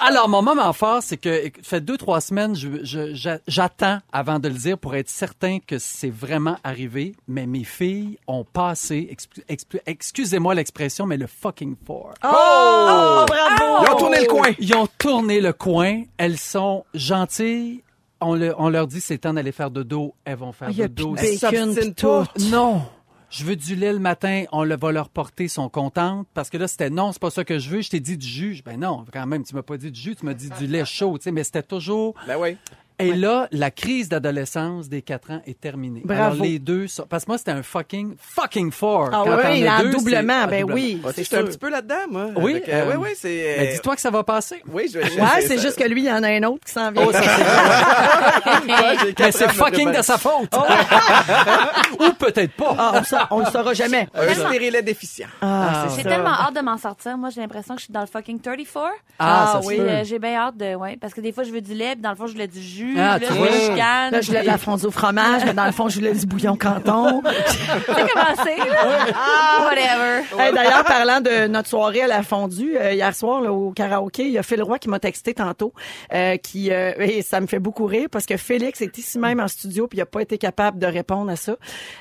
Alors, 0.00 0.28
mon 0.28 0.40
moment 0.40 0.72
fort, 0.72 1.02
c'est 1.02 1.16
que 1.16 1.50
fait 1.64 1.80
deux, 1.80 1.96
trois 1.96 2.20
semaines, 2.20 2.54
je- 2.54 2.84
je- 2.84 3.12
j'a- 3.12 3.40
j'attends 3.48 3.98
avant 4.12 4.38
de 4.38 4.46
le 4.48 4.54
dire 4.54 4.78
pour 4.78 4.94
être 4.94 5.08
certain 5.08 5.58
que 5.58 5.80
c'est 5.80 6.10
vraiment 6.10 6.56
arrivé. 6.62 7.16
Mais 7.26 7.46
mes 7.46 7.64
filles 7.64 8.18
ont 8.28 8.44
passé, 8.44 9.08
excu- 9.12 9.42
excu- 9.48 9.80
excusez-moi 9.84 10.54
l'expression, 10.54 11.06
mais 11.06 11.16
le 11.16 11.26
fucking 11.26 11.74
four. 11.84 12.14
Oh, 12.22 13.24
bravo! 13.26 13.84
Ils 13.84 13.90
ont 13.92 13.96
tourné 13.96 14.20
le 14.20 14.26
coin. 14.26 14.50
Ils 14.60 14.76
ont 14.76 14.88
tourné 14.96 15.40
le 15.40 15.52
coin. 15.52 16.02
Elles 16.18 16.38
sont 16.38 16.84
gentilles. 16.94 17.82
On, 18.24 18.34
le- 18.34 18.54
on 18.58 18.68
leur 18.68 18.86
dit 18.86 19.00
c'est 19.00 19.18
temps 19.18 19.34
d'aller 19.34 19.52
faire 19.52 19.70
de 19.70 19.82
dos. 19.82 20.14
Elles 20.24 20.36
vont 20.36 20.52
faire 20.52 20.70
Il 20.70 20.76
y 20.76 20.82
a 20.82 20.88
de 20.88 20.94
de 20.94 21.02
Elles 21.18 21.38
bacon 21.40 21.72
s'obstinent 21.72 21.74
pis 21.88 21.94
tout. 21.94 22.06
pas. 22.06 22.26
Non. 22.50 22.82
Je 23.30 23.44
veux 23.44 23.56
du 23.56 23.74
lait 23.74 23.92
le 23.92 23.98
matin, 23.98 24.44
on 24.52 24.62
le 24.62 24.76
va 24.76 24.92
leur 24.92 25.08
porter, 25.08 25.44
ils 25.44 25.48
sont 25.50 25.68
contentes. 25.68 26.28
Parce 26.34 26.50
que 26.50 26.56
là, 26.56 26.68
c'était 26.68 26.88
non, 26.90 27.10
c'est 27.10 27.20
pas 27.20 27.30
ça 27.30 27.44
que 27.44 27.58
je 27.58 27.68
veux. 27.68 27.80
Je 27.82 27.90
t'ai 27.90 27.98
dit 27.98 28.16
du 28.16 28.26
jus. 28.26 28.62
Ben 28.64 28.78
non, 28.78 29.04
quand 29.12 29.26
même, 29.26 29.42
tu 29.44 29.54
m'as 29.56 29.62
pas 29.62 29.76
dit 29.76 29.90
du 29.90 30.00
jus, 30.00 30.14
tu 30.14 30.24
m'as 30.24 30.34
dit 30.34 30.50
du 30.58 30.66
lait 30.68 30.84
chaud, 30.84 31.18
tu 31.18 31.24
sais, 31.24 31.32
mais 31.32 31.42
c'était 31.42 31.62
toujours. 31.64 32.14
Ben 32.28 32.36
oui. 32.38 32.56
Et 33.00 33.12
là, 33.14 33.48
la 33.50 33.70
crise 33.72 34.08
d'adolescence 34.08 34.88
des 34.88 35.02
4 35.02 35.30
ans 35.32 35.42
est 35.46 35.60
terminée. 35.60 36.02
Bravo. 36.04 36.22
Alors, 36.34 36.44
les 36.44 36.58
deux 36.60 36.86
sont... 36.86 37.04
Parce 37.08 37.24
que 37.24 37.30
moi, 37.32 37.38
c'était 37.38 37.50
un 37.50 37.62
fucking, 37.64 38.14
fucking 38.18 38.70
four. 38.70 39.08
Ah 39.12 39.22
Quand 39.24 39.36
oui, 39.50 39.68
en 39.68 39.80
deux, 39.80 39.90
doublement, 39.90 40.46
ben 40.46 40.60
doublement. 40.60 40.74
oui, 40.74 41.02
Ah, 41.04 41.08
c'est 41.14 41.24
J'étais 41.24 41.38
un 41.38 41.44
petit 41.44 41.58
peu 41.58 41.70
là-dedans, 41.70 41.94
moi. 42.08 42.26
Oui, 42.36 42.52
Avec, 42.52 42.68
euh, 42.68 42.90
oui, 42.90 42.94
oui, 43.00 43.08
c'est... 43.16 43.56
Mais 43.58 43.72
dis-toi 43.72 43.96
que 43.96 44.00
ça 44.00 44.10
va 44.10 44.22
passer. 44.22 44.62
Oui, 44.68 44.88
je 44.92 44.98
vais... 45.00 45.20
Ouais, 45.20 45.40
c'est 45.40 45.58
juste 45.60 45.76
que 45.76 45.84
lui, 45.88 46.02
il 46.02 46.06
y 46.06 46.12
en 46.12 46.22
a 46.22 46.28
un 46.28 46.42
autre 46.44 46.64
qui 46.64 46.72
s'en 46.72 46.92
vient. 46.92 47.04
Oh, 47.06 47.12
ça, 47.12 47.20
c'est- 47.22 48.66
Mais 49.18 49.32
c'est 49.32 49.48
fucking 49.52 49.90
de 49.92 50.02
sa 50.02 50.16
faute. 50.16 50.54
Ou 52.00 52.12
peut-être 52.12 52.52
pas. 52.52 52.76
Ah, 52.78 52.92
on, 53.00 53.02
sa- 53.04 53.28
on 53.30 53.38
le 53.40 53.46
saura 53.46 53.74
jamais. 53.74 54.08
Un 54.14 54.34
stérilet 54.34 54.82
déficient. 54.82 55.26
Ah, 55.42 55.86
c'est 55.88 55.96
J'ai 55.96 56.08
tellement 56.08 56.30
hâte 56.30 56.54
de 56.54 56.60
m'en 56.60 56.78
sortir. 56.78 57.16
Moi, 57.18 57.30
j'ai 57.30 57.40
l'impression 57.40 57.74
que 57.74 57.80
je 57.80 57.84
suis 57.86 57.92
dans 57.92 58.00
le 58.02 58.06
fucking 58.06 58.40
34. 58.40 58.92
Ah, 59.18 59.50
ça 59.60 59.66
oui. 59.66 59.78
euh, 59.80 60.04
j'ai 60.04 60.18
bien 60.18 60.34
hâte 60.36 60.56
de, 60.56 60.74
ouais, 60.74 60.96
parce 61.00 61.12
que 61.14 61.20
des 61.20 61.32
fois, 61.32 61.44
je 61.44 61.50
veux 61.50 61.60
du 61.60 61.74
lait, 61.74 61.92
puis 61.94 62.02
dans 62.02 62.10
le 62.10 62.16
fond, 62.16 62.26
je 62.26 62.32
voulais 62.32 62.46
du 62.48 62.60
jus. 62.62 62.83
Ah, 62.96 63.18
puis 63.18 63.26
tu 63.26 63.34
là, 63.34 63.38
je 63.38 63.40
me 63.40 63.60
chicane. 63.60 64.12
Là, 64.12 64.20
je 64.20 64.30
de 64.30 64.46
la 64.46 64.58
fondue 64.58 64.86
au 64.86 64.90
fromage, 64.90 65.42
mais 65.44 65.54
dans 65.54 65.66
le 65.66 65.72
fond, 65.72 65.88
je 65.88 65.96
voulais 65.96 66.12
du 66.14 66.26
bouillon 66.26 66.56
canton. 66.56 67.22
C'est 67.86 68.10
commencé, 68.10 68.56
là. 68.56 69.06
Ah, 69.14 69.64
whatever. 69.64 70.42
Hey, 70.42 70.52
D'ailleurs, 70.54 70.84
parlant 70.84 71.20
de 71.20 71.46
notre 71.46 71.68
soirée 71.68 72.02
à 72.02 72.06
la 72.06 72.22
fondue, 72.22 72.76
euh, 72.76 72.92
hier 72.92 73.14
soir 73.14 73.40
là, 73.40 73.52
au 73.52 73.70
karaoké, 73.70 74.24
il 74.24 74.32
y 74.32 74.38
a 74.38 74.42
Phil 74.42 74.62
Roy 74.62 74.78
qui 74.78 74.88
m'a 74.88 74.98
texté 74.98 75.34
tantôt, 75.34 75.72
euh, 76.12 76.36
qui 76.36 76.72
euh, 76.72 76.92
et 76.98 77.22
ça 77.22 77.40
me 77.40 77.46
fait 77.46 77.58
beaucoup 77.58 77.86
rire 77.86 78.08
parce 78.10 78.26
que 78.26 78.36
Félix 78.36 78.80
est 78.80 78.96
ici 78.98 79.18
même 79.18 79.40
en 79.40 79.48
studio 79.48 79.86
puis 79.86 79.98
il 79.98 80.02
a 80.02 80.06
pas 80.06 80.20
été 80.20 80.38
capable 80.38 80.78
de 80.78 80.86
répondre 80.86 81.30
à 81.30 81.36
ça. 81.36 81.56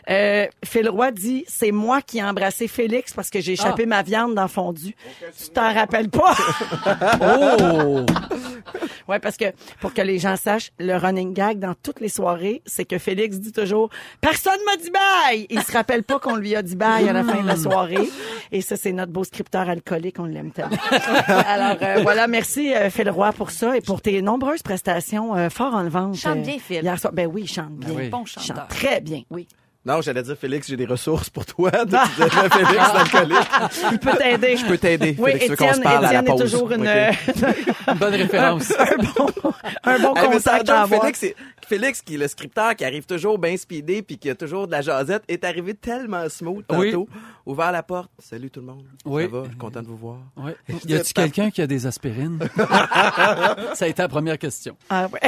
Euh, 0.10 0.48
Phil 0.66 0.90
Roy 0.90 1.12
dit 1.12 1.46
c'est 1.48 1.72
moi 1.72 2.02
qui 2.02 2.20
ai 2.20 2.24
embrassé 2.24 2.68
Félix 2.68 3.14
parce 3.14 3.30
que 3.30 3.42
j'ai 3.42 3.54
échappé 3.54 3.86
ma 3.86 4.02
viande 4.02 4.36
dans 4.36 4.48
fondue. 4.48 4.96
Tu 5.42 5.50
t'en 5.50 5.74
rappelles 5.74 6.10
pas? 6.10 6.36
Oh! 7.22 8.06
Ouais, 9.08 9.20
parce 9.20 9.38
que 9.38 9.46
pour 9.82 9.94
que 9.94 10.02
les 10.02 10.20
gens 10.20 10.36
sachent, 10.36 10.72
le 10.80 10.96
running 10.98 11.34
gag 11.34 11.60
dans 11.60 11.76
toutes 11.82 12.00
les 12.00 12.10
soirées, 12.10 12.62
c'est 12.66 12.86
que 12.86 12.98
Félix 12.98 13.38
dit 13.40 13.52
toujours 13.52 13.90
personne 14.22 14.60
m'a 14.66 14.78
dit 14.78 14.90
bye. 14.92 15.48
Il 15.50 15.62
se 15.62 15.72
rappelle 15.72 16.04
pas 16.04 16.20
qu'on 16.20 16.36
lui 16.36 16.56
a 16.56 16.62
dit 16.62 16.76
bye 16.76 17.08
à 17.08 17.14
la 17.14 17.24
fin 17.24 17.42
de 17.42 17.48
la 17.48 17.56
soirée. 17.56 18.10
Et 18.52 18.62
ça, 18.62 18.76
c'est 18.76 18.92
notre 18.92 19.12
beau 19.12 19.24
scripteur 19.24 19.68
alcoolique, 19.70 20.20
on 20.20 20.26
l'aime 20.26 20.52
tellement. 20.52 20.78
Alors 21.48 21.78
euh, 21.82 22.02
voilà, 22.04 22.28
merci 22.28 22.74
euh, 22.74 22.90
Phil 22.90 23.10
Roy 23.10 23.32
pour 23.34 23.52
ça 23.52 23.76
et 23.78 23.82
pour 23.82 24.02
tes 24.02 24.22
nombreuses 24.22 24.62
prestations 24.62 25.36
euh, 25.36 25.50
fort 25.50 25.74
enlevantes. 25.74 26.16
Chante 26.16 26.38
euh, 26.38 26.42
bien, 26.42 26.60
Phil. 26.60 26.84
Hier 26.84 27.00
soir. 27.00 27.14
Ben 27.14 27.28
oui, 27.32 27.48
chante 27.48 27.72
bien. 27.74 27.90
oui. 27.96 28.10
Bon 28.10 28.26
chanteur. 28.26 28.58
chante 28.58 28.68
très 28.70 29.02
bien, 29.02 29.22
oui. 29.30 29.48
Non, 29.86 30.02
j'allais 30.02 30.24
dire, 30.24 30.38
Félix, 30.38 30.68
j'ai 30.68 30.78
des 30.78 30.86
ressources 30.86 31.30
pour 31.30 31.46
toi. 31.46 31.70
Tu 31.72 31.86
disais, 31.88 32.50
Félix, 32.50 32.94
d'alcoolique. 32.94 33.50
Il 33.92 34.00
peut 34.00 34.18
t'aider. 34.18 34.58
Je 34.58 34.66
peux 34.66 34.78
t'aider. 34.78 35.16
Oui, 35.20 35.32
Félix, 35.34 35.54
Étienne, 35.54 35.86
à 35.88 36.02
la 36.02 36.20
est 36.20 36.24
pause? 36.24 36.42
toujours 36.52 36.72
une, 36.72 36.84
bonne 38.00 38.14
référence. 38.16 38.72
un 38.80 38.96
bon, 38.98 39.28
un 39.84 40.00
bon 40.00 40.16
Hey, 40.16 40.30
contact 40.32 40.70
à 40.70 40.82
avoir. 40.84 41.02
Félix, 41.68 42.02
qui 42.02 42.16
est 42.16 42.18
le 42.18 42.28
scripteur, 42.28 42.76
qui 42.76 42.84
arrive 42.86 43.06
toujours 43.06 43.38
bien 43.40 43.56
speedé 43.58 44.02
puis 44.02 44.18
qui 44.18 44.30
a 44.30 44.36
toujours 44.36 44.68
de 44.68 44.72
la 44.74 44.82
jasette, 44.82 45.24
est 45.28 45.44
arrivé 45.44 45.74
tellement 45.74 46.28
smooth 46.30 46.64
Oui. 46.72 46.92
tantôt. 46.92 47.08
Ouvert 47.46 47.72
la 47.72 47.84
porte. 47.84 48.10
Salut 48.20 48.50
tout 48.52 48.60
le 48.60 48.68
monde. 48.68 48.84
Oui. 49.06 49.24
Ça 49.24 49.30
va? 49.30 49.44
Je 49.44 49.50
suis 49.50 49.58
content 49.58 49.82
de 49.82 49.88
vous 49.88 49.98
voir. 49.98 50.18
Ouais. 50.38 50.56
Y 50.86 50.96
a-t-il 50.96 51.14
quelqu'un 51.14 51.50
qui 51.52 51.62
a 51.62 51.68
des 51.68 51.86
aspirines? 51.88 52.40
ça 53.74 53.86
a 53.86 53.88
été 53.88 54.02
la 54.02 54.08
première 54.10 54.38
question. 54.38 54.76
Ah 54.90 55.08
ouais. 55.12 55.20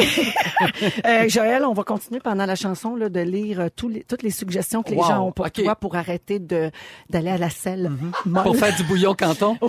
Euh, 1.05 1.29
Joël, 1.29 1.63
on 1.65 1.73
va 1.73 1.83
continuer 1.83 2.19
pendant 2.19 2.45
la 2.45 2.55
chanson 2.55 2.95
là, 2.95 3.09
de 3.09 3.19
lire 3.21 3.59
euh, 3.61 3.67
tous 3.75 3.89
les, 3.89 4.03
toutes 4.03 4.21
les 4.23 4.29
suggestions 4.45 4.83
que 4.83 4.91
les 4.91 4.97
Wow, 4.97 5.03
gens 5.07 5.27
ont 5.27 5.31
pour 5.31 5.49
toi 5.51 5.75
pour 5.75 5.95
arrêter 5.95 6.39
de 6.39 6.71
d'aller 7.09 7.31
à 7.31 7.37
la 7.37 7.49
selle. 7.49 7.91
molle. 8.25 8.43
Pour 8.43 8.55
faire 8.55 8.75
du 8.75 8.83
bouillon 8.83 9.13
canton? 9.15 9.57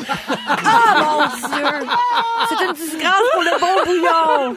Ah, 0.48 1.00
mon 1.00 1.48
Dieu! 1.48 1.66
C'est 2.48 2.64
une 2.64 2.72
disgrâce 2.72 3.22
pour 3.34 3.42
le 3.42 3.60
bon 3.60 3.74
bouillon! 3.86 4.56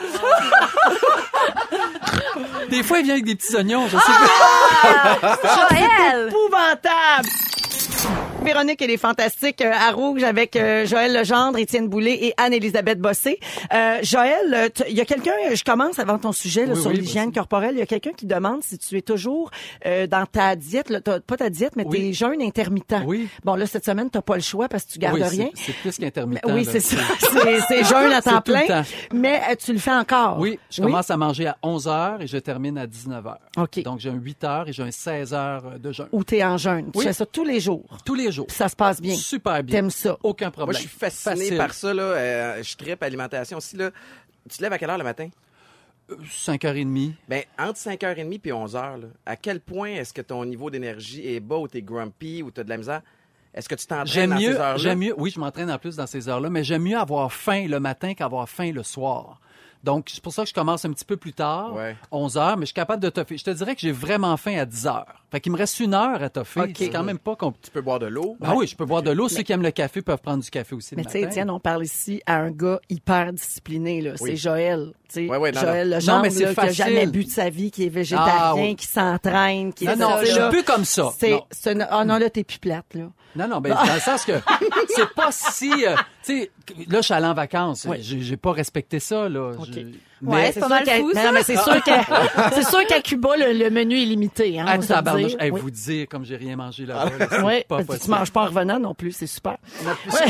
Des 2.70 2.84
fois, 2.84 3.00
il 3.00 3.06
vient 3.06 3.14
avec 3.16 3.26
des 3.26 3.36
petits 3.36 3.56
oignons. 3.56 3.88
Je 3.88 3.98
sais 3.98 4.04
pas. 4.04 5.38
Joël! 5.70 6.28
épouvantable. 6.30 7.30
Véronique, 8.44 8.82
elle 8.82 8.90
est 8.92 8.98
fantastique 8.98 9.62
euh, 9.62 9.72
à 9.72 9.92
Rouge 9.92 10.24
avec 10.24 10.56
euh, 10.56 10.86
Joël 10.86 11.14
Legendre, 11.14 11.60
Étienne 11.60 11.88
Boulay 11.88 12.14
et 12.22 12.34
Anne-Élisabeth 12.38 13.00
Bossé. 13.00 13.40
Euh, 13.74 14.00
Joël, 14.02 14.54
euh, 14.54 14.70
il 14.90 14.96
y 14.96 15.02
a 15.02 15.06
quelqu'un, 15.06 15.34
je 15.54 15.64
commence 15.64 16.00
avant 16.00 16.18
ton 16.18 16.32
sujet 16.32 16.66
là, 16.66 16.74
Oui, 16.74 16.82
sur 16.82 16.90
oui, 16.90 16.98
l'hygiène 16.98 17.32
corporelle, 17.32 17.76
il 17.76 17.80
y 17.80 17.82
a 17.82 17.86
quelqu'un 17.86 18.12
qui 18.12 18.26
demande 18.26 18.64
si 18.64 18.78
tu 18.80 18.98
es 18.98 19.02
toujours 19.02 19.52
euh, 19.86 20.08
dans 20.08 20.26
ta 20.26 20.56
diète, 20.56 20.90
là, 20.90 21.00
pas 21.02 21.38
ta 21.38 21.50
diète, 21.50 21.74
mais 21.76 21.86
Oui. 21.86 21.98
tes 22.00 22.14
jeûnes 22.14 22.42
intermittents. 22.42 23.04
Oui. 23.06 23.28
Bon, 23.44 23.56
là, 23.56 23.68
cette 23.68 23.86
semaine, 23.86 24.10
t'as 24.10 24.22
pas 24.22 24.36
le 24.36 24.42
choix 24.42 24.68
parce 24.68 24.86
que 24.86 24.94
tu 24.94 25.00
gardes 25.00 25.22
rien. 25.22 25.50
c'est- 25.54 25.66
C'est 25.66 25.74
plus 25.76 25.98
qu'intermittent. 25.98 26.42
Oui, 26.48 26.66
c'est 26.66 26.80
ça. 26.80 26.98
C'est 27.68 27.84
jeûne 27.84 28.12
à 28.14 28.22
temps 28.24 28.42
plein. 28.42 28.66
temps. 28.66 28.84
Mais 29.14 29.42
euh, 29.52 29.56
tu 29.64 29.74
le 29.74 29.80
fais 29.80 29.92
encore. 29.94 30.40
Oui, 30.40 30.58
je 30.72 30.82
commence 30.82 31.12
à 31.12 31.18
manger 31.18 31.48
à 31.48 31.58
11 31.62 31.88
heures 31.88 32.22
et 32.22 32.28
je 32.28 32.38
termine 32.38 32.78
à 32.80 32.88
19 32.88 33.28
heures. 33.28 33.40
OK. 33.58 33.84
Donc, 33.84 34.00
j'ai 34.00 34.10
un 34.10 34.14
8 34.16 34.44
heures 34.46 34.68
et 34.70 34.74
j'ai 34.74 34.84
un 34.84 34.92
16 34.92 35.34
heures 35.34 35.64
de 35.80 35.92
jeûne. 35.92 36.08
Ou 36.14 36.24
t'es 36.24 36.44
en 36.44 36.58
jeûne. 36.58 36.90
Tu 36.92 37.00
Oui. 37.00 37.06
fais 37.06 37.14
ça 37.14 37.26
tous 37.26 37.44
les 37.44 37.60
jours. 37.60 37.86
Tous 38.06 38.16
les 38.16 38.32
jours. 38.32 38.39
Ça 38.48 38.70
se 38.70 38.76
passe 38.76 39.02
bien. 39.02 39.16
Super 39.16 39.64
bien. 39.64 39.76
T'aimes 39.78 39.90
ça. 39.92 40.18
Aucun 40.24 40.46
Moi, 40.46 40.52
problème. 40.52 40.76
je 40.82 40.88
suis 40.88 40.98
fasciné 40.98 41.36
Facile. 41.36 41.58
par 41.58 41.74
ça. 41.74 41.94
Là. 41.94 42.04
Euh, 42.04 42.64
je 42.64 42.76
tripe 42.78 43.04
alimentation 43.04 43.58
aussi. 43.58 43.76
Là. 43.78 43.92
Tu 44.50 44.58
te 44.58 44.64
lèves 44.64 44.74
à 44.74 44.78
quelle 44.78 44.90
heure 44.90 44.98
le 44.98 45.04
matin? 45.04 45.30
5h30. 46.10 47.14
Ben, 47.28 47.44
entre 47.58 47.78
5h30 47.80 48.40
et 48.44 48.52
11h, 48.52 48.74
là, 49.02 49.08
à 49.26 49.36
quel 49.36 49.60
point 49.60 49.90
est-ce 49.92 50.14
que 50.14 50.22
ton 50.22 50.44
niveau 50.46 50.70
d'énergie 50.70 51.28
est 51.36 51.40
bas 51.40 51.58
ou 51.58 51.68
t'es 51.68 51.82
grumpy 51.82 52.42
ou 52.44 52.52
t'as 52.52 52.64
de 52.64 52.70
la 52.70 52.78
misère? 52.78 53.02
Est-ce 53.54 53.68
que 53.70 53.76
tu 53.76 53.86
t'entraînes 53.86 54.08
J'aime 54.08 54.30
dans 54.32 54.38
ces 54.40 54.48
mieux, 54.48 54.56
heures-là? 54.56 54.78
j'aime 54.78 55.00
mieux, 55.00 55.14
oui, 55.18 55.32
je 55.34 55.40
m'entraîne 55.40 55.72
en 55.72 55.78
plus 55.78 55.96
dans 55.96 56.08
ces 56.08 56.30
heures-là, 56.30 56.50
mais 56.50 56.64
j'aime 56.64 56.84
mieux 56.84 56.98
avoir 56.98 57.32
faim 57.32 57.66
le 57.68 57.80
matin 57.80 58.14
qu'avoir 58.14 58.48
faim 58.50 58.72
le 58.72 58.84
soir. 58.84 59.40
Donc, 59.84 60.10
c'est 60.12 60.22
pour 60.22 60.34
ça 60.34 60.44
que 60.44 60.50
je 60.50 60.54
commence 60.54 60.84
un 60.84 60.92
petit 60.92 61.06
peu 61.06 61.16
plus 61.16 61.32
tard, 61.34 61.74
Ouais. 61.74 61.96
11 62.12 62.38
heures, 62.38 62.58
mais 62.58 62.64
je 62.64 62.68
suis 62.68 62.74
capable 62.74 63.02
de 63.02 63.10
toffer. 63.10 63.38
Je 63.38 63.46
te 63.46 63.50
dirais 63.52 63.76
que 63.76 63.82
j'ai 63.82 63.94
vraiment 63.94 64.36
faim 64.36 64.58
à 64.60 64.66
10 64.66 64.88
heures. 64.88 65.06
Fait 65.32 65.40
qu'il 65.40 65.52
me 65.52 65.58
reste 65.58 65.80
une 65.80 65.94
heure 65.94 66.22
à 66.22 66.30
toffer. 66.30 66.62
OK. 66.62 66.72
C'est 66.76 66.90
quand 66.90 67.04
même 67.04 67.20
pas 67.20 67.36
compliqué. 67.36 67.66
Tu 67.68 67.72
peux 67.72 67.82
boire 67.82 68.00
de 68.00 68.08
l'eau? 68.08 68.36
Ah 68.44 68.56
oui, 68.56 68.68
je 68.68 68.76
peux 68.76 68.84
boire 68.86 69.04
de 69.04 69.12
l'eau. 69.12 69.30
Ceux 69.30 69.44
qui 69.44 69.54
aiment 69.54 69.62
le 69.62 69.72
café 69.72 70.02
peuvent 70.02 70.18
prendre 70.22 70.44
du 70.44 70.50
café 70.50 70.76
aussi 70.76 70.96
Mais 70.96 71.04
le 71.04 71.08
tu 71.08 71.12
sais, 71.14 71.20
matin. 71.20 71.32
Étienne, 71.32 71.50
on 71.52 71.60
parle 71.60 71.84
ici 71.86 72.22
à 72.26 72.38
un 72.38 72.52
gars 72.52 72.80
hyper 72.90 73.32
discipliné. 73.32 74.02
Là. 74.02 74.12
Oui. 74.20 74.32
C'est 74.32 74.36
Joël. 74.38 74.92
Ouais, 75.16 75.38
ouais, 75.38 75.52
non, 75.52 75.62
Joël 75.62 75.90
non. 75.90 75.96
Legendre, 75.96 76.18
Non, 76.18 76.22
mais 76.24 76.30
c'est 76.30 76.44
là, 76.46 76.54
qui 76.54 76.60
a 76.60 76.64
facile. 76.64 76.76
jamais 76.86 77.06
bu 77.08 77.24
de 77.26 77.30
sa 77.30 77.50
vie, 77.50 77.72
qui 77.72 77.86
est 77.86 77.90
végétarien, 77.90 78.34
Ah, 78.38 78.56
oui. 78.56 78.76
qui 78.76 78.86
s'entraîne, 78.88 79.72
qui 79.74 79.86
Non, 79.86 79.92
est 79.94 79.96
non, 79.96 80.10
ça, 80.10 80.24
je 80.26 80.32
suis 80.32 80.50
plus 80.50 80.64
comme 80.64 80.86
ça. 80.86 81.12
C'est, 81.18 81.74
Non. 81.76 81.86
ah 81.90 82.06
non, 82.06 82.18
là, 82.18 82.30
t'es 82.30 82.44
plus 82.44 82.60
plate, 82.60 82.94
là. 82.96 83.06
Non, 83.36 83.48
non, 83.48 83.62
ben, 83.62 83.74
dans 83.76 83.94
le 83.94 84.00
sens 84.00 84.26
que 84.26 84.34
c'est 84.96 85.14
pas 85.14 85.32
si... 85.32 85.72
euh, 85.86 85.96
tu 86.30 86.42
sais, 86.42 86.52
là, 86.88 86.98
je 87.00 87.06
suis 87.06 87.14
allé 87.14 87.26
en 87.26 87.34
vacances. 87.34 87.86
Oui. 87.90 87.98
J'ai 88.02 88.38
pas 88.38 88.52
respecté 88.52 89.00
ça, 89.00 89.28
là. 89.30 89.54
Ouais, 90.22 90.36
Mais, 90.38 90.52
c'est 90.52 90.60
pas 90.60 90.68
mal 90.68 90.84
qu'à- 90.84 90.98
fou, 90.98 91.12
ça. 91.14 91.24
non, 91.26 91.32
mais 91.34 91.44
c'est 91.44 91.56
sûr 91.58 91.82
qu'à, 91.84 92.02
c'est 92.54 92.66
sûr 92.68 92.86
qu'à 92.88 93.02
Cuba, 93.02 93.38
le, 93.38 93.54
le 93.54 93.70
menu 93.70 94.02
est 94.02 94.06
limité, 94.06 94.60
hein. 94.60 94.66
ah, 94.68 94.74
on 94.74 94.76
va 94.78 94.82
se 94.82 94.90
le 94.90 94.96
tabarnouche, 94.96 95.28
dire. 95.32 95.42
hey, 95.42 95.52
Oui. 95.52 95.62
vous 95.62 95.72
dire 95.72 96.08
comme 96.10 96.26
j'ai 96.26 96.36
rien 96.36 96.56
mangé 96.56 96.86
là-bas. 96.86 97.12
là, 97.18 97.28
c'est 97.30 97.42
Ouais, 97.42 97.66
pas 97.68 97.78
parce 97.78 97.82
que 97.88 97.92
tu 97.94 97.98
possible. 98.00 98.16
manges 98.18 98.32
pas 98.32 98.42
en 98.42 98.46
revenant 98.46 98.80
non 98.80 98.94
plus, 98.94 99.12
c'est 99.14 99.28
super. 99.28 99.58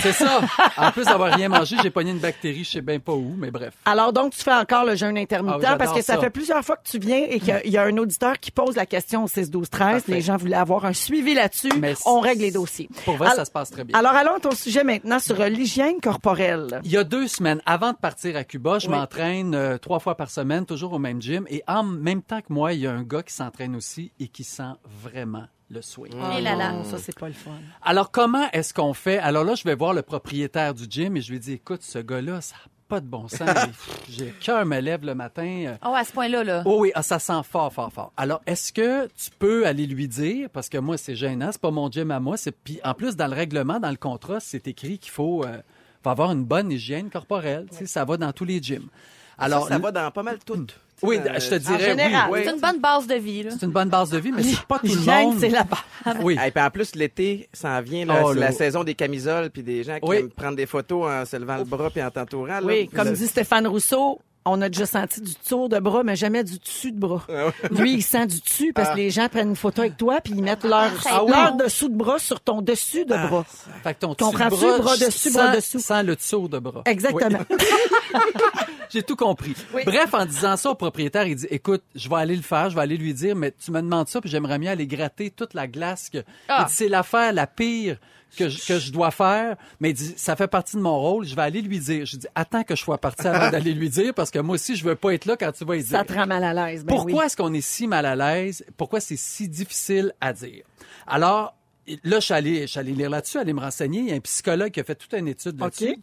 C'est 0.01 0.11
ça. 0.13 0.41
En 0.77 0.91
plus 0.91 1.05
d'avoir 1.05 1.33
rien 1.33 1.49
mangé, 1.49 1.75
j'ai 1.81 1.89
pogné 1.89 2.11
une 2.11 2.19
bactérie, 2.19 2.63
je 2.63 2.69
sais 2.71 2.81
bien 2.81 2.99
pas 2.99 3.11
où, 3.13 3.33
mais 3.37 3.51
bref. 3.51 3.73
Alors 3.85 4.13
donc, 4.13 4.33
tu 4.33 4.41
fais 4.43 4.53
encore 4.53 4.85
le 4.85 4.95
jeûne 4.95 5.17
intermittent 5.17 5.53
Ah 5.55 5.57
oui, 5.57 5.63
j'adore 5.63 5.77
parce 5.77 5.93
que 5.93 6.01
ça, 6.03 6.13
ça. 6.15 6.19
fait 6.19 6.29
plusieurs 6.29 6.63
fois 6.63 6.77
que 6.77 6.87
tu 6.89 6.99
viens 6.99 7.25
et 7.27 7.39
qu'il 7.39 7.49
y 7.49 7.51
a- 7.51 7.65
il 7.65 7.71
y 7.71 7.77
a 7.77 7.83
un 7.83 7.97
auditeur 7.97 8.39
qui 8.39 8.51
pose 8.51 8.75
la 8.75 8.85
question 8.85 9.23
au 9.23 9.27
6 9.27 9.49
12 9.49 9.69
13 9.69 9.89
Parfait. 10.03 10.11
Les 10.11 10.21
gens 10.21 10.37
voulaient 10.37 10.55
avoir 10.55 10.85
un 10.85 10.93
suivi 10.93 11.33
là-dessus. 11.33 11.71
Mais 11.79 11.93
On 12.05 12.19
règle 12.19 12.41
les 12.41 12.51
dossiers. 12.51 12.89
Pour 13.05 13.15
vrai, 13.17 13.31
ça 13.35 13.45
se 13.45 13.51
passe 13.51 13.71
très 13.71 13.83
bien. 13.83 13.97
Alors 13.97 14.11
allons 14.13 14.35
à 14.35 14.39
ton 14.39 14.51
sujet 14.51 14.83
maintenant 14.83 15.19
sur 15.19 15.39
euh, 15.41 15.49
l'hygiène 15.49 15.99
corporelle. 16.01 16.79
Il 16.83 16.91
y 16.91 16.97
a 16.97 17.03
deux 17.03 17.27
semaines, 17.27 17.61
avant 17.65 17.91
de 17.91 17.97
partir 17.97 18.35
à 18.37 18.43
Cuba, 18.43 18.79
je 18.79 18.87
Oui. 18.87 18.93
m'entraîne 18.95 19.55
euh, 19.55 19.77
trois 19.79 19.99
fois 19.99 20.15
par 20.15 20.29
semaine, 20.29 20.65
toujours 20.65 20.93
au 20.93 20.99
même 20.99 21.21
gym. 21.21 21.45
Et 21.49 21.63
en 21.67 21.83
même 21.83 22.21
temps 22.21 22.41
que 22.41 22.51
moi, 22.53 22.73
il 22.73 22.81
y 22.81 22.87
a 22.87 22.91
un 22.93 23.03
gars 23.03 23.23
qui 23.23 23.33
s'entraîne 23.33 23.75
aussi 23.75 24.11
et 24.19 24.27
qui 24.27 24.43
sent 24.43 24.73
vraiment 24.85 25.45
le 25.69 25.81
swing. 25.81 26.13
Et 26.37 26.41
là 26.41 26.55
là. 26.55 26.83
Ça 26.83 26.97
c'est 26.97 27.17
pas 27.17 27.27
le 27.27 27.33
fun. 27.33 27.51
Alors, 27.83 28.11
comment 28.11 28.49
est-ce 28.51 28.73
qu'on 28.73 28.93
fait? 28.93 29.17
Alors 29.19 29.43
là, 29.43 29.55
je 29.55 29.63
vais 29.63 29.75
voir 29.75 29.93
le 29.93 30.01
propriétaire 30.01 30.73
du 30.73 30.85
gym 30.89 31.15
et 31.17 31.21
je 31.21 31.31
lui 31.31 31.39
dis, 31.39 31.53
écoute, 31.53 31.81
ce 31.83 31.99
gars-là, 31.99 32.41
ça 32.41 32.55
n'a 32.55 32.61
pas 32.87 32.99
de 33.01 33.05
bon 33.05 33.27
sens. 33.27 33.47
J'ai 34.09 34.31
cœur 34.41 34.65
me 34.65 34.79
lève 34.79 35.05
le 35.05 35.13
matin. 35.13 35.43
euh, 35.67 35.75
Oh, 35.85 35.93
à 35.95 36.03
ce 36.03 36.11
point-là, 36.11 36.43
là. 36.43 36.63
Oh 36.65 36.79
oui, 36.81 36.91
ah, 36.95 37.03
ça 37.03 37.19
sent 37.19 37.41
fort, 37.43 37.71
fort, 37.71 37.93
fort. 37.93 38.11
Alors, 38.17 38.41
est-ce 38.47 38.73
que 38.73 39.05
tu 39.09 39.29
peux 39.37 39.67
aller 39.67 39.85
lui 39.85 40.07
dire, 40.07 40.49
parce 40.49 40.69
que 40.69 40.79
moi, 40.79 40.97
c'est 40.97 41.15
gênant, 41.15 41.49
c'est 41.51 41.61
pas 41.61 41.69
mon 41.69 41.91
gym 41.91 42.09
à 42.09 42.19
moi, 42.19 42.35
c'est 42.35 42.51
puis 42.51 42.79
en 42.83 42.95
plus 42.95 43.15
dans 43.15 43.27
le 43.27 43.35
règlement, 43.35 43.79
dans 43.79 43.91
le 43.91 43.95
contrat, 43.95 44.39
c'est 44.39 44.67
écrit 44.67 44.97
qu'il 44.97 45.11
faut, 45.11 45.45
euh, 45.45 45.61
faut 46.03 46.09
avoir 46.09 46.31
une 46.31 46.45
bonne 46.45 46.71
hygiène 46.71 47.11
corporelle. 47.11 47.67
Tu 47.69 47.77
sais, 47.77 47.85
ça 47.85 48.05
va 48.05 48.17
dans 48.17 48.33
tous 48.33 48.45
les 48.45 48.59
gyms. 48.59 48.87
Alors, 49.39 49.67
ça, 49.67 49.77
va 49.77 49.91
dans 49.91 50.11
pas 50.11 50.23
mal 50.23 50.37
toutes. 50.45 50.75
oui, 51.01 51.17
Tu 51.17 51.33
sais, 51.33 51.39
je 51.39 51.49
te 51.49 51.55
dirais 51.55 51.79
général. 51.91 52.29
oui. 52.31 52.39
Oui. 52.39 52.45
C'est 52.45 52.53
une 52.55 52.59
bonne 52.61 52.79
base 52.79 53.07
de 53.07 53.15
vie, 53.15 53.43
là. 53.43 53.51
C'est 53.51 53.65
une 53.65 53.71
bonne 53.71 53.89
base 53.89 54.09
de 54.09 54.17
vie, 54.17 54.31
mais 54.31 54.43
c'est 54.43 54.61
pas 54.65 54.79
tout 54.79 54.87
le 54.87 54.95
monde. 55.25 55.37
c'est 55.39 55.49
la 55.49 55.63
base. 55.63 56.17
Oui. 56.21 56.37
Et 56.45 56.51
puis 56.51 56.63
en 56.63 56.69
plus, 56.69 56.95
l'été, 56.95 57.49
ça 57.53 57.69
en 57.71 57.81
vient, 57.81 58.05
là, 58.05 58.21
Oh, 58.25 58.33
la 58.33 58.51
saison 58.51 58.83
des 58.83 58.95
camisoles, 58.95 59.49
puis 59.49 59.63
des 59.63 59.83
gens 59.83 59.95
qui 59.99 60.09
Oui. 60.09 60.17
aiment 60.17 60.29
prendre 60.29 60.55
des 60.57 60.65
photos 60.65 61.09
en 61.09 61.25
se 61.25 61.35
levant 61.37 61.57
le 61.57 61.63
bras 61.63 61.89
puis 61.89 62.01
en 62.03 62.11
t'entourant. 62.11 62.45
là. 62.47 62.61
Oui, 62.63 62.87
comme 62.89 63.07
Le- 63.09 63.13
dit 63.15 63.27
Stéphane 63.27 63.67
Rousseau, 63.67 64.19
on 64.45 64.61
a 64.61 64.69
déjà 64.69 64.85
senti 64.85 65.21
du 65.21 65.35
tour 65.35 65.69
de 65.69 65.77
bras, 65.79 66.03
mais 66.03 66.15
jamais 66.15 66.43
du 66.43 66.57
dessus 66.57 66.91
de 66.91 66.99
bras. 66.99 67.25
Lui, 67.71 67.93
il 67.95 68.01
sent 68.01 68.25
du 68.27 68.39
dessus 68.39 68.73
parce 68.73 68.89
que 68.89 68.95
les 68.97 69.09
gens 69.11 69.27
prennent 69.29 69.49
une 69.49 69.55
photo 69.55 69.81
avec 69.81 69.97
toi 69.97 70.19
puis 70.21 70.33
ils 70.35 70.41
mettent 70.41 70.63
leur, 70.63 70.89
Ah 71.05 71.23
oui. 71.23 71.31
leur 71.31 71.53
dessous 71.55 71.89
de 71.89 71.95
bras 71.95 72.17
sur 72.19 72.39
ton 72.41 72.61
dessus 72.61 73.05
de 73.05 73.13
bras. 73.27 73.45
Fait 73.83 73.93
que 73.93 73.99
ton 73.99 74.13
dessus 74.13 74.17
de 74.17 74.23
Comprends-tu? 74.37 74.55
bras, 74.65 74.77
Bras 74.79 74.97
dessus, 74.97 75.29
sans- 75.29 75.43
bras 75.43 75.55
dessous? 75.55 75.79
Sans 75.79 76.01
le 76.03 76.15
dessous 76.15 76.47
de 76.47 76.59
bras. 76.59 76.81
Exactement. 76.85 77.39
J'ai 78.89 79.03
tout 79.03 79.15
compris. 79.15 79.53
Bref, 79.85 80.13
en 80.13 80.25
disant 80.25 80.57
ça 80.57 80.71
au 80.71 80.75
propriétaire, 80.75 81.27
il 81.27 81.35
dit, 81.35 81.47
écoute, 81.51 81.83
je 81.93 82.09
vais 82.09 82.15
aller 82.15 82.35
le 82.35 82.41
faire, 82.41 82.71
je 82.71 82.75
vais 82.75 82.81
aller 82.81 82.97
lui 82.97 83.13
dire, 83.13 83.35
mais 83.35 83.51
tu 83.63 83.71
me 83.71 83.81
demandes 83.81 84.07
ça, 84.07 84.19
puis 84.19 84.29
j'aimerais 84.31 84.57
mieux 84.57 84.69
aller 84.69 84.87
gratter 84.87 85.29
toute 85.29 85.53
la 85.53 85.67
glace. 85.67 86.09
Que... 86.09 86.23
Ah. 86.47 86.65
C'est 86.69 86.87
l'affaire 86.87 87.31
la 87.33 87.45
pire 87.45 87.97
que 88.37 88.49
je, 88.49 88.65
que 88.65 88.79
je 88.79 88.91
dois 88.91 89.11
faire, 89.11 89.55
mais 89.79 89.93
dit, 89.93 90.13
ça 90.17 90.35
fait 90.35 90.47
partie 90.47 90.75
de 90.75 90.81
mon 90.81 90.99
rôle, 90.99 91.25
je 91.25 91.35
vais 91.35 91.41
aller 91.41 91.61
lui 91.61 91.79
dire. 91.79 92.05
Je 92.05 92.17
dis, 92.17 92.27
attends 92.35 92.63
que 92.63 92.75
je 92.75 92.81
sois 92.81 92.97
parti 92.97 93.27
avant 93.27 93.49
d'aller 93.51 93.73
lui 93.73 93.89
dire, 93.89 94.13
parce 94.13 94.31
que 94.31 94.39
moi 94.39 94.55
aussi, 94.55 94.75
je 94.75 94.83
veux 94.85 94.95
pas 94.95 95.13
être 95.13 95.25
là 95.25 95.35
quand 95.37 95.51
tu 95.51 95.65
vas 95.65 95.75
y 95.75 95.83
dire. 95.83 95.97
Ça 95.97 96.03
te 96.03 96.13
rend 96.13 96.27
mal 96.27 96.43
à 96.43 96.53
l'aise. 96.53 96.83
Ben 96.85 96.95
Pourquoi 96.95 97.21
oui. 97.21 97.25
est-ce 97.25 97.37
qu'on 97.37 97.53
est 97.53 97.61
si 97.61 97.87
mal 97.87 98.05
à 98.05 98.15
l'aise? 98.15 98.65
Pourquoi 98.77 98.99
c'est 98.99 99.17
si 99.17 99.47
difficile 99.47 100.13
à 100.21 100.33
dire? 100.33 100.63
Alors, 101.07 101.55
là, 102.03 102.19
je 102.19 102.25
suis 102.25 102.33
allé, 102.33 102.61
je 102.61 102.67
suis 102.67 102.79
allé 102.79 102.93
lire 102.93 103.09
là-dessus, 103.09 103.37
aller 103.37 103.53
me 103.53 103.61
renseigner. 103.61 103.99
Il 103.99 104.09
y 104.09 104.11
a 104.11 104.15
un 104.15 104.19
psychologue 104.19 104.71
qui 104.71 104.79
a 104.79 104.83
fait 104.83 104.95
toute 104.95 105.13
une 105.13 105.27
étude 105.27 105.59
là-dessus. 105.59 105.91
OK. 105.91 105.99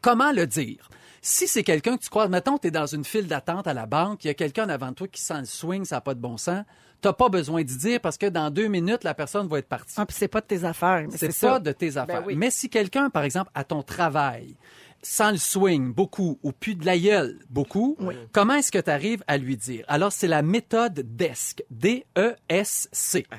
Comment 0.00 0.32
le 0.32 0.46
dire? 0.46 0.90
Si 1.28 1.48
c'est 1.48 1.64
quelqu'un 1.64 1.96
que 1.96 2.04
tu 2.04 2.08
croises, 2.08 2.30
mettons, 2.30 2.56
tu 2.56 2.68
es 2.68 2.70
dans 2.70 2.86
une 2.86 3.04
file 3.04 3.26
d'attente 3.26 3.66
à 3.66 3.74
la 3.74 3.84
banque, 3.84 4.24
il 4.24 4.28
y 4.28 4.30
a 4.30 4.34
quelqu'un 4.34 4.68
avant 4.68 4.92
toi 4.92 5.08
qui 5.08 5.20
sent 5.20 5.40
le 5.40 5.44
swing, 5.44 5.84
ça 5.84 5.96
n'a 5.96 6.00
pas 6.00 6.14
de 6.14 6.20
bon 6.20 6.36
sens, 6.36 6.62
t'as 7.00 7.12
pas 7.12 7.28
besoin 7.28 7.64
d'y 7.64 7.76
dire 7.76 8.00
parce 8.00 8.16
que 8.16 8.26
dans 8.26 8.48
deux 8.48 8.68
minutes, 8.68 9.02
la 9.02 9.12
personne 9.12 9.48
va 9.48 9.58
être 9.58 9.66
partie. 9.66 9.94
Ah, 9.96 10.06
puis 10.06 10.16
c'est 10.16 10.28
pas 10.28 10.40
de 10.40 10.46
tes 10.46 10.62
affaires. 10.62 11.04
mais 11.10 11.16
C'est 11.16 11.26
pas 11.26 11.32
ça. 11.32 11.58
de 11.58 11.72
tes 11.72 11.96
affaires. 11.96 12.22
oui. 12.24 12.36
Mais 12.36 12.52
si 12.52 12.70
quelqu'un, 12.70 13.10
par 13.10 13.24
exemple, 13.24 13.50
à 13.56 13.64
ton 13.64 13.82
travail, 13.82 14.54
sent 15.02 15.32
le 15.32 15.38
swing 15.38 15.92
beaucoup 15.92 16.38
ou 16.44 16.52
puis 16.52 16.76
de 16.76 16.86
la 16.86 16.96
gueule 16.96 17.40
beaucoup, 17.50 17.98
comment 18.30 18.54
est-ce 18.54 18.70
que 18.70 18.78
tu 18.78 18.90
arrives 18.90 19.24
à 19.26 19.36
lui 19.36 19.56
dire? 19.56 19.84
Alors, 19.88 20.12
c'est 20.12 20.28
la 20.28 20.42
méthode 20.42 21.04
DESC. 21.16 21.64
D-E-S-C. 21.70 23.26
Ah. 23.32 23.36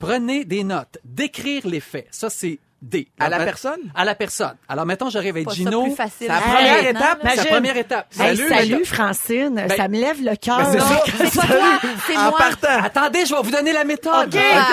Prenez 0.00 0.44
des 0.44 0.64
notes. 0.64 0.98
Décrire 1.04 1.64
les 1.68 1.80
faits. 1.80 2.08
Ça, 2.10 2.28
c'est 2.28 2.58
D. 2.82 3.08
À 3.18 3.28
la 3.28 3.38
personne? 3.38 3.80
À 3.94 4.04
la 4.04 4.14
personne. 4.14 4.56
Alors, 4.68 4.86
mettons, 4.86 5.10
j'arrive 5.10 5.44
ça 5.44 5.54
Gino. 5.54 5.86
C'est 6.18 6.26
la 6.28 6.36
à 6.36 6.40
première 6.40 6.82
maintenant, 6.82 7.00
étape. 7.00 7.18
C'est 7.30 7.36
la 7.36 7.44
première 7.44 7.76
étape. 7.76 8.06
Hey, 8.18 8.36
Salut, 8.36 8.48
salut, 8.48 8.84
Francine. 8.84 9.54
Ben- 9.68 9.76
ça 9.76 9.88
me 9.88 9.98
lève 10.00 10.22
le 10.22 10.36
cœur. 10.36 10.58
Ben, 10.58 10.72
c'est 10.72 10.80
ça. 10.80 11.02
C'est 11.30 11.40
pas 11.40 11.46
toi, 11.46 11.80
c'est 12.06 12.16
En 12.16 12.22
moi. 12.30 12.38
partant. 12.38 12.82
Attendez, 12.82 13.26
je 13.26 13.34
vais 13.34 13.42
vous 13.42 13.50
donner 13.50 13.72
la 13.72 13.84
méthode. 13.84 14.34
OK. 14.34 14.40
Ah. 14.54 14.68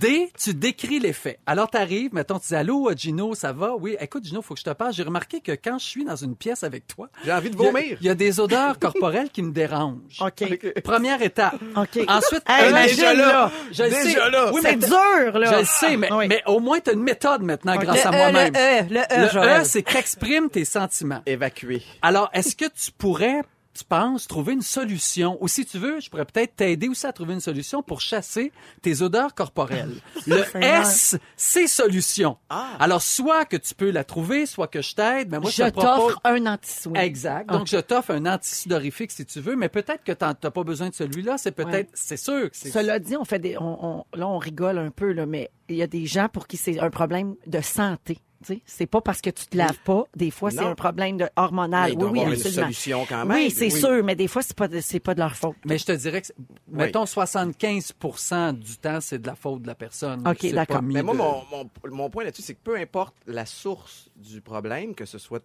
D, 0.00 0.32
tu 0.36 0.52
décris 0.52 0.98
les 0.98 1.12
faits. 1.12 1.38
Alors, 1.46 1.70
tu 1.70 1.76
arrives, 1.76 2.12
mettons, 2.12 2.38
tu 2.40 2.48
dis 2.48 2.54
Allô, 2.56 2.90
Gino, 2.96 3.34
ça 3.36 3.52
va? 3.52 3.76
Oui, 3.76 3.96
écoute, 4.00 4.24
Gino, 4.24 4.42
faut 4.42 4.54
que 4.54 4.60
je 4.60 4.64
te 4.64 4.70
parle. 4.70 4.92
J'ai 4.92 5.04
remarqué 5.04 5.40
que 5.40 5.52
quand 5.52 5.78
je 5.78 5.84
suis 5.84 6.04
dans 6.04 6.16
une 6.16 6.34
pièce 6.34 6.64
avec 6.64 6.88
toi, 6.88 7.08
J'ai 7.24 7.32
envie 7.32 7.50
de 7.50 7.54
il 7.54 7.62
y 7.62 7.66
a- 7.66 7.70
vomir. 7.70 7.98
il 8.00 8.06
y, 8.06 8.10
a 8.10 8.14
des 8.16 8.40
odeurs 8.40 8.78
corporelles 8.80 9.30
qui 9.30 9.42
me 9.42 9.52
dérangent. 9.52 10.20
OK. 10.20 10.80
Première 10.82 11.22
étape. 11.22 11.54
OK. 11.76 12.00
Ensuite, 12.08 12.42
Hey, 12.48 12.64
euh, 12.66 12.70
imagine, 12.70 12.96
déjà 12.96 13.14
là. 13.14 13.26
là. 13.28 13.52
je 13.70 13.82
le 13.84 13.88
déjà 13.90 14.02
sais. 14.24 14.30
là. 14.30 14.50
Oui, 14.52 14.60
C'est 14.64 14.76
dur, 14.76 15.38
là. 15.38 15.52
je 15.54 15.58
le 15.60 15.64
sais, 15.64 15.96
mais, 15.96 16.12
Oui. 16.12 16.26
mais 16.28 16.42
au 16.46 16.58
moins, 16.58 16.80
tu 16.80 16.90
as 16.90 16.94
une 16.94 17.02
méthode 17.02 17.42
maintenant 17.42 17.76
grâce 17.76 18.02
Le 18.02 18.06
à 18.08 18.10
E, 18.10 18.16
moi-même. 18.16 18.52
le 18.52 18.58
E, 18.58 18.82
le 18.90 19.00
E, 19.00 19.34
Le. 19.56 19.60
E, 19.60 19.64
c'est 19.64 19.82
qu'exprime 19.84 20.50
tes 20.50 20.64
sentiments. 20.64 21.22
Évacué. 21.26 21.82
Alors, 22.02 22.28
est-ce 22.32 22.56
que 22.56 22.64
tu 22.64 22.90
pourrais, 22.98 23.42
tu 23.76 23.84
penses, 23.84 24.26
trouver 24.26 24.54
une 24.54 24.62
solution? 24.62 25.38
Ou 25.40 25.48
si 25.48 25.64
tu 25.66 25.78
veux, 25.78 26.00
je 26.00 26.08
pourrais 26.10 26.24
peut-être 26.24 26.56
t'aider 26.56 26.88
aussi 26.88 27.06
à 27.06 27.12
trouver 27.12 27.34
une 27.34 27.40
solution 27.40 27.82
pour 27.82 28.00
chasser 28.00 28.52
tes 28.82 29.02
odeurs 29.02 29.34
corporelles. 29.34 29.94
Le 30.26 30.42
S, 30.62 31.16
c'est 31.36 31.66
solution. 31.66 32.38
Alors, 32.78 33.02
soit 33.02 33.44
que 33.44 33.56
tu 33.56 33.74
peux 33.74 33.90
la 33.90 34.04
trouver, 34.04 34.46
soit 34.46 34.68
que 34.68 34.82
je 34.82 34.94
t'aide, 34.94 35.30
mais 35.30 35.38
moi, 35.38 35.50
je, 35.50 35.56
je 35.62 35.68
te 35.68 35.70
propose... 35.70 36.14
t'offre 36.14 36.20
un 36.24 36.46
anti-swing. 36.46 36.96
Exact. 36.96 37.50
Donc, 37.50 37.66
je 37.66 37.76
t'offre 37.78 38.10
un 38.12 38.26
antisudorifique 38.26 39.10
si 39.12 39.24
tu 39.26 39.40
veux, 39.40 39.56
mais 39.56 39.68
peut-être 39.68 40.02
que 40.04 40.12
t'en- 40.12 40.34
t'as 40.34 40.50
pas 40.50 40.64
besoin 40.64 40.88
de 40.88 40.94
celui-là. 40.94 41.38
C'est 41.38 41.52
peut-être, 41.52 41.72
Ouais. 41.90 41.94
c'est 41.94 42.16
sûr 42.16 42.50
que 42.50 42.56
c'est... 42.56 42.70
Cela 42.70 42.98
dit, 42.98 43.16
on 43.16 43.24
fait 43.24 43.38
des, 43.38 43.56
on, 43.58 43.84
on- 43.98 44.04
là, 44.14 44.26
on 44.26 44.38
rigole 44.38 44.78
un 44.78 44.90
peu, 44.90 45.12
là, 45.12 45.26
mais 45.26 45.50
il 45.68 45.76
y 45.76 45.82
a 45.82 45.86
des 45.86 46.06
gens 46.06 46.28
pour 46.28 46.46
qui 46.46 46.56
c'est 46.56 46.78
un 46.78 46.90
problème 46.90 47.34
de 47.46 47.60
santé. 47.60 48.18
C'est 48.64 48.86
pas 48.86 49.00
parce 49.00 49.20
que 49.20 49.30
tu 49.30 49.46
te 49.46 49.56
laves 49.56 49.78
pas. 49.84 50.04
Des 50.14 50.30
fois, 50.30 50.50
c'est 50.50 50.58
un 50.60 50.74
problème 50.74 51.16
de 51.16 51.26
hormonal. 51.36 51.86
Mais 51.88 51.92
il 51.94 51.98
doit 51.98 52.10
oui, 52.10 52.18
oui, 52.18 52.24
avoir 52.26 52.34
une 52.34 52.40
solution 52.52 53.06
quand 53.08 53.24
même. 53.26 53.36
Oui, 53.36 53.50
c'est 53.50 53.70
sûr, 53.70 54.04
mais 54.04 54.14
des 54.14 54.28
fois, 54.28 54.42
c'est 54.42 54.56
pas, 54.56 54.68
de- 54.68 54.98
pas 54.98 55.14
de 55.14 55.20
leur 55.20 55.34
faute. 55.34 55.56
Mais 55.64 55.78
je 55.78 55.86
te 55.86 55.92
dirais 55.92 56.22
que, 56.22 56.28
mettons, 56.68 57.04
75% 57.04 58.52
du 58.58 58.76
temps, 58.78 59.00
c'est 59.00 59.18
de 59.18 59.26
la 59.26 59.34
faute 59.34 59.62
de 59.62 59.66
la 59.66 59.74
personne. 59.74 60.26
Ok, 60.26 60.50
d'accord. 60.52 60.82
Mais 60.82 61.02
moi, 61.02 61.14
de- 61.14 61.18
mon, 61.18 61.42
mon, 61.50 61.70
mon 61.90 62.10
point 62.10 62.24
là-dessus, 62.24 62.42
c'est 62.42 62.54
que 62.54 62.62
peu 62.62 62.76
importe 62.76 63.14
la 63.26 63.46
source 63.46 64.08
du 64.16 64.40
problème, 64.40 64.94
que 64.94 65.04
ce 65.04 65.18
soit 65.18 65.42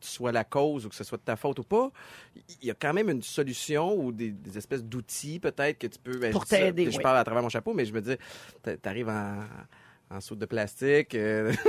soit 0.00 0.32
la 0.32 0.44
cause 0.44 0.84
ou 0.84 0.90
que 0.90 0.94
ce 0.94 1.02
soit 1.02 1.16
de 1.16 1.22
ta 1.22 1.34
faute 1.34 1.60
ou 1.60 1.62
pas, 1.62 1.90
il 2.60 2.66
y 2.68 2.70
a 2.70 2.74
quand 2.74 2.92
même 2.92 3.08
une 3.08 3.22
solution 3.22 3.96
ou 3.98 4.12
des, 4.12 4.32
des 4.32 4.58
espèces 4.58 4.84
d'outils 4.84 5.38
peut-être 5.40 5.78
que 5.78 5.86
tu 5.86 5.98
peux... 5.98 6.18
ben, 6.18 6.30
Pour 6.30 6.44
t'aider, 6.44 6.90
Je 6.90 6.98
oui. 6.98 7.02
parle 7.02 7.16
à 7.16 7.24
travers 7.24 7.42
mon 7.42 7.48
chapeau, 7.48 7.72
mais 7.72 7.86
je 7.86 7.92
me 7.94 8.02
dis, 8.02 8.14
t'a- 8.62 8.76
t'arrives 8.76 9.08
en, 9.08 9.38
en 10.14 10.20
soude 10.20 10.38
de 10.38 10.46
plastique. 10.46 11.14
euh, 11.14 11.52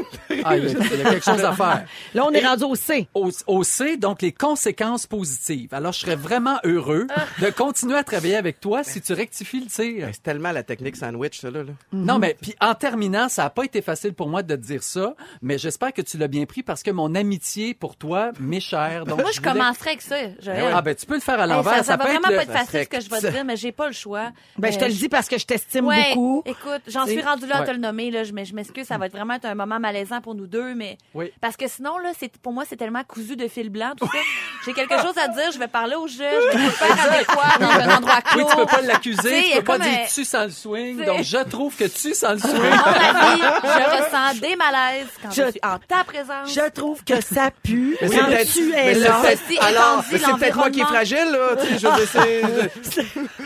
Ah, 0.43 0.57
il 0.57 0.65
y, 0.65 0.67
a, 0.67 0.69
il 0.93 0.99
y 0.99 1.01
a 1.01 1.09
quelque 1.11 1.23
chose 1.25 1.43
à 1.43 1.53
faire. 1.53 1.85
Là, 2.13 2.25
on 2.25 2.31
est 2.31 2.45
rendu 2.45 2.63
au 2.65 2.75
C. 2.75 3.07
Au, 3.15 3.31
au 3.47 3.63
C, 3.63 3.97
donc 3.97 4.21
les 4.21 4.31
conséquences 4.31 5.07
positives. 5.07 5.73
Alors, 5.73 5.91
je 5.93 5.99
serais 5.99 6.15
vraiment 6.15 6.59
heureux 6.63 7.07
de 7.41 7.49
continuer 7.49 7.95
à 7.95 8.03
travailler 8.03 8.35
avec 8.35 8.59
toi 8.59 8.83
si 8.83 9.01
tu 9.01 9.13
rectifies 9.13 9.61
le 9.61 9.65
tir. 9.67 10.05
ben, 10.05 10.11
c'est 10.13 10.21
tellement 10.21 10.51
la 10.51 10.61
technique 10.61 10.97
sandwich, 10.97 11.39
ça, 11.39 11.49
là. 11.49 11.63
là. 11.63 11.71
Non, 11.93 12.19
mais 12.19 12.35
puis 12.39 12.53
en 12.61 12.75
terminant, 12.75 13.27
ça 13.29 13.43
n'a 13.43 13.49
pas 13.49 13.63
été 13.63 13.81
facile 13.81 14.13
pour 14.13 14.27
moi 14.29 14.43
de 14.43 14.55
te 14.55 14.61
dire 14.61 14.83
ça, 14.83 15.15
mais 15.41 15.57
j'espère 15.57 15.93
que 15.93 16.01
tu 16.03 16.17
l'as 16.17 16.27
bien 16.27 16.45
pris 16.45 16.61
parce 16.61 16.83
que 16.83 16.91
mon 16.91 17.15
amitié 17.15 17.73
pour 17.73 17.95
toi 17.95 18.31
m'est 18.39 18.59
chère. 18.59 19.05
Donc 19.05 19.21
Moi, 19.21 19.31
je 19.33 19.39
voulais- 19.39 19.51
commencerai 19.53 19.89
avec 19.91 20.01
ça, 20.01 20.15
Joël. 20.41 20.71
Ah 20.75 20.81
ben 20.83 20.93
tu 20.93 21.05
peux 21.07 21.15
le 21.15 21.21
faire 21.21 21.39
à 21.39 21.43
Hey, 21.45 21.49
l'envers, 21.49 21.75
ça, 21.77 21.83
ça 21.83 21.97
va 21.97 22.05
peut 22.05 22.11
vraiment 22.11 22.29
être 22.29 22.35
pas 22.35 22.43
être 22.43 22.65
facile 22.67 22.83
ce 22.83 22.89
que 22.89 23.01
je 23.01 23.09
vais 23.09 23.19
te 23.21 23.31
dire, 23.33 23.45
mais 23.45 23.55
j'ai 23.55 23.71
pas 23.71 23.87
le 23.87 23.93
choix. 23.93 24.31
Ben, 24.59 24.71
je 24.71 24.77
te 24.77 24.83
Euh, 24.83 24.87
le 24.89 24.93
dis 24.93 25.09
parce 25.09 25.27
que 25.27 25.37
je 25.39 25.45
t'estime 25.45 25.85
Ouais, 25.87 26.09
beaucoup. 26.13 26.43
écoute, 26.45 26.81
j'en 26.87 27.05
suis 27.05 27.15
sais, 27.15 27.21
rendue 27.21 27.47
là 27.47 27.57
à 27.57 27.61
ouais. 27.61 27.67
te 27.67 27.71
le 27.71 27.77
nommer, 27.77 28.11
là, 28.11 28.23
je, 28.23 28.33
mais 28.35 28.45
je 28.45 28.53
m'excuse, 28.53 28.85
ça 28.85 28.97
va 28.99 29.07
être 29.07 29.13
vraiment 29.13 29.33
être 29.35 29.45
un 29.45 29.55
moment 29.55 29.79
malaisant 29.79 30.21
pour 30.21 30.35
nous 30.35 30.45
deux, 30.45 30.75
mais 30.75 30.97
Oui. 31.15 31.31
parce 31.41 31.55
que 31.57 31.67
sinon, 31.67 31.97
là, 31.97 32.09
c'est, 32.19 32.31
pour 32.37 32.51
moi, 32.53 32.63
c'est 32.69 32.75
tellement 32.75 33.03
cousu 33.03 33.35
de 33.35 33.47
fil 33.47 33.69
blanc, 33.69 33.93
tout 33.97 34.05
ça. 34.05 34.17
J'ai 34.65 34.73
quelque 34.73 34.99
chose 35.01 35.17
à 35.17 35.27
dire, 35.29 35.51
je 35.53 35.57
vais 35.57 35.67
parler 35.67 35.95
au 35.95 36.07
juge, 36.07 36.19
je 36.19 36.57
vais 36.57 36.63
le 36.65 36.69
faire 36.69 37.11
adéquat 37.11 37.57
dans 37.59 37.69
un 37.91 37.97
endroit 37.97 38.19
Oui, 38.35 38.43
clos. 38.43 38.49
tu 38.49 38.55
peux 38.57 38.65
pas 38.65 38.81
l'accuser, 38.81 39.43
Tu 39.51 39.57
peux 39.57 39.63
pas 39.63 39.79
dire 39.79 39.99
un- 40.03 40.07
tu 40.13 40.25
sans 40.25 40.43
le 40.43 40.49
swing, 40.51 41.03
donc 41.05 41.23
je 41.23 41.37
trouve 41.49 41.75
que 41.75 41.85
tu 41.85 42.13
sans 42.13 42.33
le 42.33 42.39
swing. 42.39 42.51
Mon 42.53 42.59
avis, 42.61 43.41
je 43.63 44.03
ressens 44.03 44.39
des 44.41 44.55
malaises 44.57 45.07
quand 45.23 45.31
je, 45.31 45.41
Je- 45.43 45.51
suis 45.51 45.59
en 45.63 45.79
ta 45.79 46.03
présence. 46.03 46.53
Je 46.53 46.69
trouve 46.71 47.03
que 47.03 47.21
ça 47.21 47.49
pue 47.63 47.97
Mais 48.01 48.07
c'est 48.09 48.17
quand 48.19 48.25
peut-être- 48.25 48.51
tu 48.53 48.73
es 48.73 48.93
là. 48.95 49.21
Alors, 49.61 50.03
c'est 50.09 50.53
moi 50.55 50.69
qui 50.69 50.81
est 50.81 50.83
fragile, 50.83 51.31
là. 51.31 51.55
tu 51.61 51.79
sais, 51.79 52.41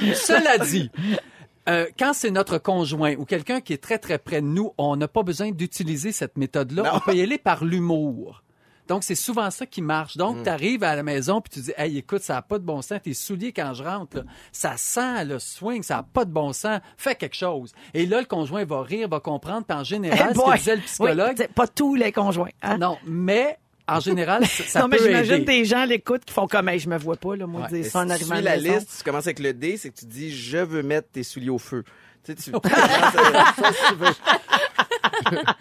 je 0.02 0.13
Cela 0.13 0.58
dit, 0.58 0.89
euh, 1.69 1.86
quand 1.97 2.13
c'est 2.13 2.32
notre 2.32 2.58
conjoint 2.58 3.13
ou 3.15 3.25
quelqu'un 3.25 3.62
qui 3.62 3.73
est 3.73 3.77
très 3.84 3.97
très 3.99 4.17
près 4.17 4.41
de 4.41 4.47
nous, 4.47 4.73
on 4.77 4.95
n'a 4.95 5.08
pas 5.08 5.23
besoin 5.23 5.51
d'utiliser 5.51 6.12
cette 6.12 6.38
méthode-là. 6.38 6.91
On 6.95 6.99
peut 6.99 7.15
y 7.15 7.21
aller 7.21 7.38
par 7.38 7.63
l'humour. 7.63 8.43
Donc, 8.88 9.03
c'est 9.03 9.13
souvent 9.13 9.51
ça 9.51 9.67
qui 9.67 9.84
marche. 9.84 10.17
Donc, 10.17 10.38
Mm. 10.38 10.43
tu 10.43 10.49
arrives 10.49 10.84
à 10.84 10.95
la 10.95 11.03
maison 11.03 11.41
puis 11.41 11.51
tu 11.51 11.60
dis, 11.60 11.71
hey, 11.77 11.99
écoute, 11.99 12.23
ça 12.23 12.34
n'a 12.34 12.41
pas 12.41 12.58
de 12.58 12.63
bon 12.63 12.82
sens. 12.82 12.99
Tes 13.03 13.13
souliers, 13.13 13.53
quand 13.53 13.75
je 13.75 13.84
rentre, 13.84 14.17
là, 14.17 14.23
ça 14.51 14.77
sent 14.77 15.25
le 15.25 15.38
swing, 15.38 15.84
ça 15.84 15.97
n'a 15.97 16.03
pas 16.03 16.25
de 16.25 16.32
bon 16.32 16.53
sens. 16.53 16.79
Fais 16.97 17.13
quelque 17.13 17.36
chose. 17.36 17.71
Et 17.93 18.08
là, 18.08 18.19
le 18.19 18.25
conjoint 18.25 18.65
va 18.65 18.82
rire, 18.82 19.08
va 19.08 19.19
comprendre. 19.19 19.63
Puis 19.67 19.77
en 19.77 19.84
général, 19.84 20.29
Eh 20.32 20.36
ce 20.36 20.41
que 20.43 20.58
disait 20.58 20.75
le 20.77 20.82
psychologue, 20.82 21.36
Oui, 21.38 21.45
pas 21.53 21.67
tous 21.67 21.93
les 21.93 22.12
conjoints. 22.12 22.49
hein? 22.63 22.79
non, 22.79 22.97
mais 23.05 23.60
en 23.95 23.99
général, 23.99 24.45
ça, 24.45 24.63
ça 24.65 24.80
non, 24.82 24.88
mais 24.88 24.97
peut 24.97 25.04
j'imagine 25.06 25.34
aider. 25.36 25.45
des 25.45 25.65
gens 25.65 25.86
l'écoutent 25.86 26.25
qui 26.25 26.34
font 26.34 26.47
comme, 26.47 26.69
hey, 26.69 26.80
je 26.80 26.89
me 26.89 26.97
vois 26.97 27.15
pas, 27.17 27.36
là, 27.36 27.47
moi, 27.47 27.62
Ouais. 27.62 27.67
dire 27.69 27.78
Mais 27.84 27.84
ça 27.89 27.99
en 27.99 28.02
si 28.04 28.08
tu 28.08 28.12
arrivant 28.13 28.34
à 28.34 28.38
suis 28.38 28.45
la 28.45 28.58
maison. 28.58 28.75
liste, 28.75 28.95
tu 28.97 29.04
commences 29.04 29.28
avec 29.28 29.39
le 29.39 29.54
D, 29.54 29.78
c'est 29.78 29.89
que 29.89 29.99
tu 29.99 30.06
dis 30.06 30.32
je 30.36 30.58
veux 30.58 30.84
mettre 30.84 31.10
tes 31.12 31.23
souliers 31.23 31.49
au 31.49 31.58
feu. 31.60 31.84
Tu 32.23 32.32
sais, 32.34 32.36
tu, 32.36 32.43
tu 32.43 32.52
commences 32.52 32.71
à- 32.73 33.54
ça, 33.62 33.73
si 33.73 33.88
tu 33.89 33.95
veux. 33.95 34.08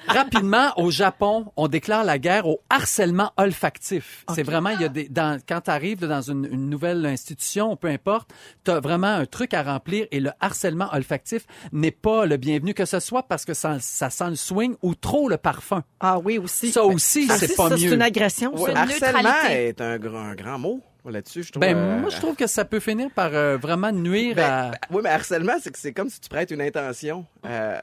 Rapidement, 0.07 0.73
au 0.77 0.91
Japon, 0.91 1.47
on 1.57 1.69
déclare 1.69 2.05
la 2.05 2.19
guerre 2.19 2.47
au 2.47 2.61
harcèlement 2.71 3.33
olfactif. 3.37 4.25
C'est 4.35 4.43
vraiment, 4.43 4.71
il 4.71 4.81
y 4.81 4.85
a 4.85 4.89
des, 4.89 5.09
dans, 5.09 5.41
quand 5.47 5.63
tu 5.63 5.71
arrives 5.71 6.07
dans 6.07 6.23
une, 6.23 6.45
une 6.51 6.69
nouvelle 6.71 7.05
institution, 7.07 7.77
peu 7.77 7.89
importe, 7.89 8.31
tu 8.65 8.71
as 8.71 8.81
vraiment 8.81 9.09
un 9.09 9.27
truc 9.27 9.55
à 9.55 9.63
remplir 9.63 10.07
et 10.11 10.21
le 10.21 10.31
harcèlement 10.41 10.89
olfactif 10.93 11.45
n'est 11.73 11.91
pas 11.91 12.27
le 12.27 12.37
bienvenu, 12.37 12.75
que 12.75 12.85
ce 12.85 13.01
soit 13.01 13.25
parce 13.25 13.45
que 13.45 13.55
ça, 13.55 13.79
ça 13.81 14.11
sent 14.11 14.31
le 14.31 14.37
swing 14.37 14.75
ou 14.83 14.95
trop 14.95 15.29
le 15.29 15.37
parfum. 15.37 15.83
Ah 16.01 16.19
oui, 16.19 16.39
aussi. 16.39 16.71
Ça 16.73 16.85
aussi, 16.85 17.27
Ah, 17.31 17.37
c'est 17.39 17.57
pas 17.57 17.69
ça, 17.69 17.75
mieux. 17.77 17.89
C'est 17.89 17.95
une 17.95 18.03
agression. 18.03 18.55
Ouais, 18.57 18.71
une 18.71 18.77
harcèlement 18.77 19.23
neutralité. 19.23 19.69
est 19.69 19.81
un 19.81 19.99
grand, 19.99 20.19
un 20.21 20.35
grand 20.35 20.59
mot 20.59 20.81
là-dessus, 21.11 21.43
je 21.43 21.53
trouve. 21.53 21.61
Ben, 21.61 21.77
euh, 21.77 21.99
moi, 22.01 22.11
je 22.11 22.17
trouve 22.19 22.37
que 22.37 22.47
ça 22.47 22.65
peut 22.65 22.81
finir 22.81 23.09
par 23.15 23.31
euh, 23.33 23.57
vraiment 23.57 23.93
nuire 23.93 24.35
ben, 24.37 24.43
à... 24.45 24.71
ben, 24.71 24.79
oui, 24.91 25.01
mais 25.03 25.11
harcèlement, 25.11 25.55
c'est 25.61 25.71
que 25.73 25.79
c'est 25.79 25.93
comme 25.93 26.11
si 26.11 26.21
tu 26.21 26.29
prêtes 26.29 26.51
une 26.51 26.61
intention 26.61 27.25
euh, 27.47 27.79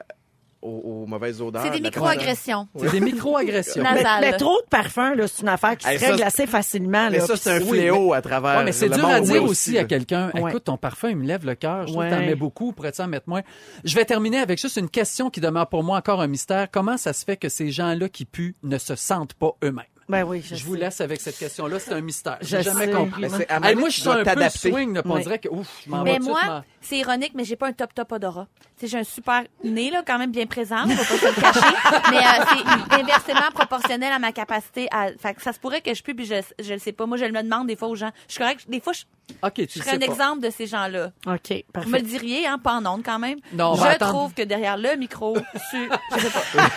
aux, 0.66 1.02
aux 1.02 1.06
mauvaises 1.06 1.40
odeurs. 1.40 1.62
C'est 1.62 1.70
des 1.70 1.80
micro-agressions. 1.80 2.68
C'est 2.78 2.90
des 2.90 3.00
micro-agressions. 3.00 3.82
Mais, 3.82 4.02
mais 4.20 4.32
trop 4.36 4.60
de 4.62 4.68
parfum, 4.68 5.14
là, 5.14 5.26
c'est 5.28 5.42
une 5.42 5.48
affaire 5.48 5.76
qui 5.76 5.86
Hey, 5.86 5.98
se 5.98 6.04
règle 6.04 6.22
assez 6.22 6.46
facilement. 6.46 7.08
Mais 7.10 7.18
là. 7.18 7.26
ça, 7.26 7.36
c'est 7.36 7.50
un 7.50 7.60
fléau 7.60 8.12
à 8.12 8.20
travers. 8.22 8.58
Ouais, 8.58 8.64
mais 8.64 8.72
c'est 8.72 8.88
dur 8.88 9.06
à 9.06 9.20
dire 9.20 9.42
oui, 9.42 9.48
aussi 9.48 9.78
à 9.78 9.84
quelqu'un. 9.84 10.30
Ouais. 10.34 10.50
Écoute, 10.50 10.64
ton 10.64 10.76
parfum, 10.76 11.10
il 11.10 11.16
me 11.16 11.26
lève 11.26 11.44
le 11.46 11.54
cœur. 11.54 11.86
Je 11.86 11.94
Ouais. 11.94 12.10
T'en 12.10 12.18
mets 12.18 12.34
beaucoup. 12.34 12.72
Pourrais-tu 12.72 13.00
en 13.02 13.06
mettre 13.08 13.28
moins? 13.28 13.42
Je 13.84 13.94
vais 13.94 14.04
terminer 14.04 14.38
avec 14.38 14.60
juste 14.60 14.76
une 14.76 14.90
question 14.90 15.30
qui 15.30 15.40
demeure 15.40 15.68
pour 15.68 15.82
moi 15.82 15.96
encore 15.98 16.20
un 16.20 16.26
mystère. 16.26 16.68
Comment 16.70 16.96
ça 16.96 17.12
se 17.12 17.24
fait 17.24 17.36
que 17.36 17.48
ces 17.48 17.70
gens-là 17.70 18.08
qui 18.08 18.24
puent 18.24 18.54
ne 18.62 18.78
se 18.78 18.94
sentent 18.96 19.34
pas 19.34 19.52
eux-mêmes? 19.64 19.84
Ben 20.08 20.22
oui, 20.22 20.40
je, 20.44 20.54
Je 20.54 20.64
vous 20.64 20.74
laisse 20.74 21.00
avec 21.00 21.20
cette 21.20 21.36
question-là. 21.36 21.78
C'est 21.80 21.92
un 21.92 22.00
mystère. 22.00 22.38
J'ai 22.40 22.62
jamais 22.62 22.86
sais. 22.86 22.92
compris. 22.92 23.22
Mais 23.22 23.74
moi. 23.74 23.88
je 23.88 23.94
tu 23.96 24.00
suis 24.02 24.08
un 24.10 24.22
peu 24.24 24.48
swing. 24.50 24.94
là, 24.94 25.02
On 25.04 25.18
dirait 25.18 25.38
que, 25.38 25.48
ouf, 25.48 25.68
je 25.84 25.90
m'en 25.90 26.04
vais 26.04 26.12
Mais 26.12 26.18
moi, 26.20 26.64
c'est 26.80 26.98
ironique, 26.98 27.32
mais 27.34 27.44
j'ai 27.44 27.56
pas 27.56 27.66
un 27.68 27.72
top 27.72 27.92
top 27.92 28.12
odorat. 28.12 28.46
Tu 28.78 28.86
sais, 28.86 28.92
j'ai 28.92 28.98
un 28.98 29.04
super 29.04 29.42
nez, 29.64 29.90
là, 29.90 30.02
quand 30.06 30.18
même 30.18 30.30
bien 30.30 30.46
présent, 30.46 30.84
on 30.84 30.88
va 30.88 30.96
pas 30.96 31.04
se 31.04 31.26
le 31.26 31.40
cacher. 31.40 31.60
mais 32.10 32.18
euh, 32.18 32.44
c'est 32.90 33.00
inversement 33.00 33.50
proportionnel 33.54 34.12
à 34.12 34.18
ma 34.18 34.32
capacité 34.32 34.86
à. 34.92 35.08
Fait 35.18 35.34
que 35.34 35.42
ça 35.42 35.52
se 35.52 35.58
pourrait 35.58 35.80
que 35.80 35.92
je 35.94 36.02
pue, 36.02 36.14
puis 36.14 36.26
je, 36.26 36.34
je 36.62 36.74
le 36.74 36.78
sais 36.78 36.92
pas. 36.92 37.06
Moi, 37.06 37.16
je 37.16 37.24
le 37.24 37.42
demande 37.42 37.66
des 37.66 37.76
fois 37.76 37.88
aux 37.88 37.96
gens. 37.96 38.10
Je 38.28 38.34
suis 38.34 38.40
correct. 38.42 38.64
Des 38.68 38.80
fois, 38.80 38.92
je, 38.92 39.02
OK, 39.42 39.54
tu 39.54 39.66
je 39.78 39.82
serais 39.82 39.96
un 39.96 39.98
pas. 39.98 40.04
exemple 40.06 40.40
de 40.40 40.50
ces 40.50 40.66
gens-là. 40.66 41.10
OK, 41.26 41.34
Vous 41.50 41.54
me 41.56 41.62
parfait. 41.72 41.90
le 41.90 42.02
diriez, 42.02 42.46
hein, 42.46 42.58
pas 42.58 42.74
en 42.74 42.86
ondes 42.86 43.02
quand 43.04 43.18
même. 43.18 43.38
Non, 43.52 43.72
on 43.72 43.76
je 43.76 43.96
trouve 43.98 44.34
que 44.34 44.42
derrière 44.42 44.76
le 44.76 44.94
micro, 44.96 45.36
su- 45.70 45.88
je 46.16 46.20
sais 46.20 46.30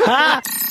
pas. 0.06 0.42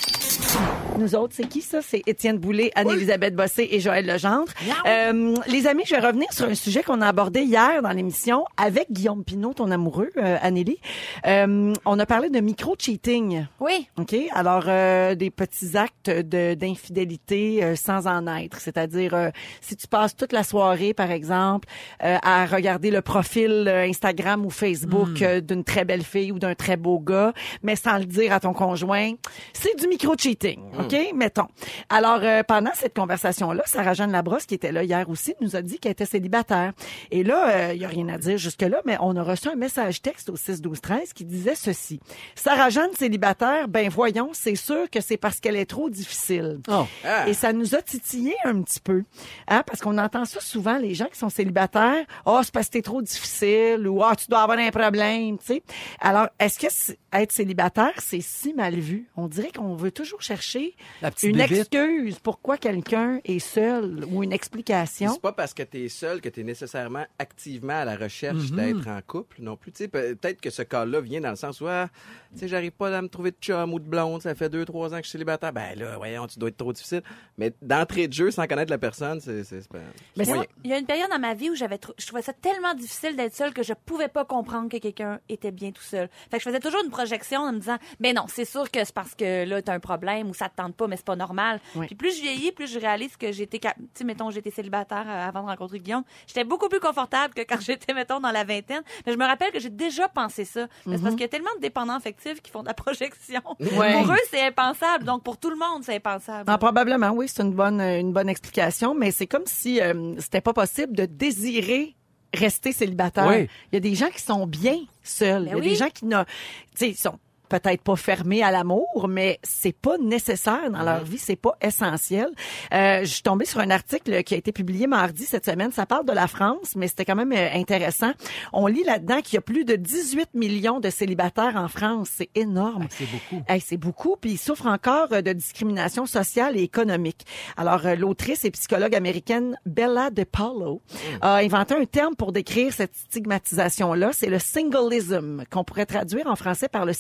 Nous 0.98 1.14
autres, 1.14 1.32
c'est 1.37 1.46
qui 1.48 1.61
ça? 1.62 1.80
C'est 1.80 2.02
Étienne 2.06 2.38
Boulay, 2.38 2.72
Anne-Élisabeth 2.74 3.37
Bossé 3.37 3.68
et 3.70 3.78
Joël 3.78 4.04
Legendre. 4.04 4.52
Euh, 4.84 5.37
les 5.46 5.68
amis, 5.68 5.84
je 5.87 5.94
vais 5.94 6.04
revenir 6.04 6.32
sur 6.32 6.46
un 6.46 6.56
sujet 6.56 6.82
qu'on 6.82 7.00
a 7.00 7.06
abordé 7.06 7.42
hier 7.42 7.82
dans 7.82 7.90
l'émission 7.92 8.44
avec 8.56 8.90
Guillaume 8.90 9.22
Pinot, 9.22 9.54
ton 9.54 9.70
amoureux, 9.70 10.11
euh, 10.16 10.37
Annélie. 10.42 10.78
Euh, 11.24 11.72
on 11.84 11.98
a 12.00 12.04
parlé 12.06 12.30
de 12.30 12.40
micro-cheating. 12.40 13.46
Oui. 13.61 13.88
OK? 13.96 14.16
Alors, 14.32 14.64
euh, 14.66 15.14
des 15.14 15.30
petits 15.30 15.76
actes 15.76 16.11
d'infidélité 16.11 17.62
euh, 17.62 17.76
sans 17.76 18.08
en 18.08 18.26
être. 18.37 18.61
C'est-à-dire, 18.61 19.14
euh, 19.14 19.30
si 19.61 19.76
tu 19.76 19.87
passes 19.87 20.16
toute 20.16 20.32
la 20.32 20.42
soirée, 20.42 20.94
par 20.94 21.12
exemple, 21.12 21.68
euh, 22.02 22.16
à 22.22 22.44
regarder 22.46 22.90
le 22.90 23.02
profil 23.02 23.68
Instagram 23.68 24.44
ou 24.44 24.50
Facebook 24.50 25.22
euh, 25.22 25.40
d'une 25.40 25.62
très 25.62 25.84
belle 25.84 26.02
fille 26.02 26.32
ou 26.32 26.40
d'un 26.40 26.56
très 26.56 26.76
beau 26.76 26.98
gars, 26.98 27.32
mais 27.62 27.76
sans 27.76 27.98
le 27.98 28.04
dire 28.04 28.32
à 28.32 28.40
ton 28.40 28.52
conjoint, 28.52 29.12
c'est 29.52 29.78
du 29.78 29.87
micro-cheating. 29.87 30.58
OK? 30.80 30.88
Mettons. 31.14 31.48
Alors, 31.88 32.20
euh, 32.22 32.42
pendant 32.42 32.72
cette 32.74 32.94
conversation-là, 32.94 33.62
Sarah-Jeanne 33.66 34.12
Labrosse, 34.12 34.46
qui 34.46 34.55
était 34.55 34.72
là 34.72 34.83
hier 34.83 35.09
aussi, 35.09 35.35
nous 35.40 35.57
a 35.57 35.62
dit 35.62 35.79
qu'elle 35.79 35.92
était 35.92 36.07
célibataire. 36.07 36.72
Et 37.11 37.24
là, 37.24 37.72
il 37.72 37.81
y 37.81 37.85
a 37.85 37.88
rien 37.88 38.09
à 38.09 38.18
dire 38.18 38.38
jusque-là, 38.38 38.83
mais 38.85 38.96
on 39.01 39.16
a 39.16 39.22
reçu 39.22 39.48
un 39.48 39.57
message 39.57 40.03
texte 40.03 40.29
au 40.31 40.37
6-12-13 40.37 41.12
qui 41.12 41.24
disait 41.24 41.55
ceci. 41.55 42.01
Sarah-Jeanne 42.35 42.92
célibataire, 42.94 43.68
ben 43.68 43.88
voyons, 43.88 44.31
c'est 44.33 44.55
sûr 44.55 44.88
que 44.90 45.01
c'est 45.01 45.16
parce 45.16 45.40
qu'elle 45.40 45.57
est 45.57 45.66
trop 45.66 45.90
difficile. 45.90 46.61
Oh. 46.68 46.87
Ah. 47.05 47.29
Et 47.29 47.35
ça 47.35 47.53
nous 47.53 47.74
a 47.74 47.83
titillé 47.83 48.35
un 48.44 48.62
petit 48.62 48.81
peu, 48.81 49.05
hein, 49.48 49.62
parce 49.66 49.81
qu'on 49.81 49.98
entend 49.98 50.24
ça 50.24 50.40
souvent, 50.40 50.79
les 50.79 50.94
gens 50.94 51.07
qui 51.07 51.18
sont 51.18 51.29
célibataires, 51.29 52.05
«Oh, 52.27 52.40
c'est 52.42 52.53
parce 52.53 52.66
que 52.66 52.72
t'es 52.72 52.83
trop 52.83 53.03
difficile» 53.03 53.87
ou 53.88 54.03
«Ah, 54.05 54.14
tu 54.16 54.27
dois 54.29 54.42
avoir 54.42 54.59
un 54.59 54.70
problème», 54.70 55.38
tu 55.38 55.46
sais. 55.46 55.62
Alors, 56.01 56.29
est-ce 56.38 56.59
que 56.59 56.68
être 57.12 57.33
célibataire, 57.33 57.94
c'est 57.98 58.20
si 58.20 58.53
mal 58.53 58.74
vu? 58.74 59.09
On 59.16 59.29
dirait 59.29 59.51
qu'on 59.51 59.74
veut 59.74 59.90
toujours 59.90 60.20
chercher 60.22 60.74
une 61.22 61.36
bébite. 61.36 61.58
excuse 61.74 62.18
pourquoi 62.18 62.56
quelqu'un 62.58 63.20
est 63.24 63.38
seul 63.38 64.04
ou 64.10 64.22
une 64.22 64.32
explication. 64.32 65.12
C'est 65.12 65.20
pas 65.20 65.32
parce 65.32 65.54
que 65.54 65.62
t'es 65.62 65.88
seul 65.88 66.20
que 66.20 66.28
t'es 66.28 66.42
nécessairement 66.42 67.04
activement 67.18 67.80
à 67.80 67.84
la 67.84 67.96
recherche 67.96 68.50
Mhm. 68.50 68.56
d'être 68.56 68.88
en 68.88 69.00
couple 69.06 69.36
non 69.40 69.56
plus. 69.56 69.72
Tu 69.72 69.88
peut-être 69.88 70.40
que 70.40 70.50
ce 70.50 70.62
cas-là 70.62 71.00
vient 71.00 71.20
dans 71.20 71.30
le 71.30 71.36
sens 71.36 71.60
où, 71.60 71.66
ah, 71.68 71.88
tu 72.32 72.40
sais, 72.40 72.48
j'arrive 72.48 72.72
pas 72.72 72.96
à 72.96 73.02
me 73.02 73.08
trouver 73.08 73.30
de 73.30 73.36
chum 73.40 73.72
ou 73.72 73.78
de 73.78 73.84
blonde, 73.88 74.22
ça 74.22 74.34
fait 74.34 74.48
deux, 74.48 74.64
trois 74.64 74.88
ans 74.92 74.98
que 74.98 75.02
je 75.04 75.08
suis 75.08 75.12
célibataire. 75.12 75.52
Ben 75.52 75.78
là, 75.78 75.96
voyons, 75.96 76.26
tu 76.26 76.38
dois 76.38 76.48
être 76.50 76.56
trop 76.56 76.72
difficile. 76.72 77.02
Mais 77.36 77.52
d'entrée 77.62 78.08
de 78.08 78.12
jeu, 78.12 78.30
sans 78.30 78.46
connaître 78.46 78.70
la 78.70 78.78
personne, 78.78 79.20
c'est, 79.20 79.68
pas- 79.68 79.78
Mais. 80.16 80.24
Il 80.64 80.70
y 80.70 80.74
a 80.74 80.78
une 80.78 80.86
période 80.86 81.10
dans 81.10 81.18
ma 81.18 81.34
vie 81.34 81.50
où 81.50 81.54
j'avais, 81.54 81.78
je 81.98 82.06
trouvais 82.06 82.22
ça 82.22 82.32
tellement 82.32 82.74
difficile 82.74 83.16
d'être 83.16 83.34
seule 83.34 83.52
que 83.54 83.62
je 83.62 83.72
pouvais 83.72 84.08
pas 84.08 84.24
comprendre 84.24 84.68
que 84.68 84.76
quelqu'un 84.78 85.20
était 85.28 85.50
bien 85.50 85.70
tout 85.70 85.82
seul. 85.82 86.08
Fait 86.30 86.38
que 86.38 86.42
je 86.44 86.48
faisais 86.48 86.60
toujours 86.60 86.82
une 86.84 86.90
projection 86.90 87.40
en 87.40 87.52
me 87.52 87.58
disant, 87.60 87.78
ben 88.00 88.14
non, 88.14 88.24
c'est 88.28 88.44
sûr 88.44 88.70
que 88.70 88.84
c'est 88.84 88.94
parce 88.94 89.14
que 89.14 89.44
là 89.44 89.62
t'as 89.62 89.74
un 89.74 89.80
problème 89.80 90.28
ou 90.30 90.34
ça 90.34 90.48
te 90.48 90.56
tente 90.59 90.75
pas, 90.77 90.87
mais 90.87 90.97
c'est 90.97 91.05
pas 91.07 91.16
normal. 91.16 91.61
Oui. 91.75 91.87
Puis 91.87 91.94
plus 91.97 92.16
je 92.16 92.23
vieillis, 92.23 92.53
plus 92.53 92.71
je 92.73 92.79
réalise 92.79 93.16
que 93.16 93.33
j'étais, 93.33 93.59
cap- 93.59 93.77
tu 93.77 93.85
sais, 93.94 94.05
mettons, 94.05 94.31
j'étais 94.31 94.51
célibataire 94.51 95.05
euh, 95.09 95.29
avant 95.29 95.42
de 95.42 95.47
rencontrer 95.49 95.81
Guillaume. 95.81 96.05
J'étais 96.27 96.44
beaucoup 96.44 96.68
plus 96.68 96.81
confortable 96.81 97.35
que 97.35 97.42
quand 97.42 97.61
j'étais, 97.66 97.94
mettons, 97.94 98.21
dans 98.21 98.31
la 98.31 98.44
vingtaine. 98.44 98.83
Mais 99.07 99.12
je 99.12 99.18
me 99.18 99.25
rappelle 99.25 99.51
que 99.53 99.59
j'ai 99.61 99.71
déjà 99.71 100.09
pensé 100.09 100.44
ça. 100.44 100.66
Mais 100.87 100.99
parce 100.99 101.12
qu'il 101.12 101.23
y 101.23 101.25
a 101.25 101.29
tellement 101.29 101.55
de 101.57 101.61
dépendants 101.62 101.94
affectifs 101.94 102.40
qui 102.42 102.51
font 102.51 102.62
de 102.62 102.68
la 102.68 102.75
projection. 102.75 103.40
Ouais. 103.79 103.92
Pour 104.03 104.12
eux, 104.12 104.16
c'est 104.31 104.44
impensable. 104.47 105.05
Donc 105.05 105.23
pour 105.23 105.37
tout 105.38 105.51
le 105.51 105.57
monde, 105.57 105.83
c'est 105.85 105.97
impensable. 105.97 106.44
Ah, 106.47 106.59
probablement, 106.59 107.11
oui, 107.11 107.29
c'est 107.29 107.42
une 107.42 107.53
bonne, 107.53 107.81
euh, 107.81 107.99
une 108.01 108.12
bonne 108.12 108.29
explication, 108.29 108.94
mais 108.94 109.11
c'est 109.11 109.27
comme 109.27 109.47
si 109.47 109.81
euh, 109.81 110.14
c'était 110.18 110.40
pas 110.40 110.53
possible 110.53 110.94
de 110.97 111.05
désirer 111.05 111.94
rester 112.35 112.73
célibataire. 112.73 113.27
Oui. 113.29 113.49
Il 113.73 113.77
y 113.77 113.79
a 113.79 113.81
des 113.81 113.94
gens 113.94 114.09
qui 114.11 114.21
sont 114.23 114.47
bien 114.47 114.79
seuls. 115.03 115.44
Ben 115.44 115.47
Il 115.47 115.51
y 115.51 115.53
a 115.53 115.57
oui. 115.59 115.68
des 115.68 115.75
gens 115.77 115.88
qui 115.90 116.05
ne, 116.07 116.23
tu 116.25 116.29
sais, 116.75 116.88
ils 116.90 116.97
sont 116.97 117.18
peut-être 117.48 117.82
pas 117.82 117.96
fermés 117.96 118.42
à 118.42 118.50
l'amour, 118.50 119.06
mais 119.08 119.38
c'est 119.42 119.72
pas 119.72 119.98
nécessaire 119.98 120.70
dans 120.70 120.82
leur 120.82 121.04
vie, 121.04 121.18
c'est 121.18 121.37
pas 121.37 121.56
essentiel. 121.61 122.28
Euh, 122.72 123.00
je 123.00 123.06
suis 123.06 123.22
tombée 123.22 123.44
sur 123.44 123.61
un 123.61 123.70
article 123.70 124.22
qui 124.22 124.34
a 124.34 124.37
été 124.37 124.52
publié 124.52 124.87
mardi 124.87 125.24
cette 125.24 125.46
semaine. 125.46 125.72
Ça 125.72 125.87
parle 125.87 126.04
de 126.04 126.12
la 126.12 126.26
France, 126.26 126.74
mais 126.76 126.88
c'était 126.88 127.04
quand 127.04 127.16
même 127.16 127.32
euh, 127.32 127.48
intéressant. 127.54 128.12
On 128.52 128.66
lit 128.66 128.84
là-dedans 128.84 129.20
qu'il 129.20 129.34
y 129.34 129.38
a 129.38 129.42
plus 129.42 129.64
de 129.64 129.76
18 129.76 130.34
millions 130.34 130.80
de 130.80 130.90
célibataires 130.90 131.56
en 131.56 131.68
France. 131.68 132.08
C'est 132.16 132.30
énorme. 132.34 132.87
C'est 132.90 133.06
beaucoup. 133.11 133.44
Hey, 133.48 133.61
c'est 133.61 133.76
beaucoup, 133.76 134.16
puis 134.20 134.32
il 134.32 134.38
souffre 134.38 134.66
encore 134.66 135.12
euh, 135.12 135.22
de 135.22 135.32
discrimination 135.32 136.06
sociale 136.06 136.56
et 136.56 136.62
économique. 136.62 137.26
Alors, 137.56 137.87
euh, 137.87 137.94
l'autrice 137.94 138.44
et 138.44 138.50
psychologue 138.50 138.94
américaine 138.94 139.58
Bella 139.66 140.11
DePaulo 140.11 140.82
a 141.20 141.37
inventé 141.37 141.74
un 141.74 141.84
terme 141.84 142.16
pour 142.16 142.32
décrire 142.32 142.72
cette 142.72 142.94
stigmatisation-là. 142.94 144.11
C'est 144.12 144.28
le 144.28 144.38
singleism, 144.38 145.44
qu'on 145.50 145.64
pourrait 145.64 145.87
traduire 145.87 146.26
en 146.26 146.37
français 146.37 146.68
par 146.68 146.84
le 146.84 146.92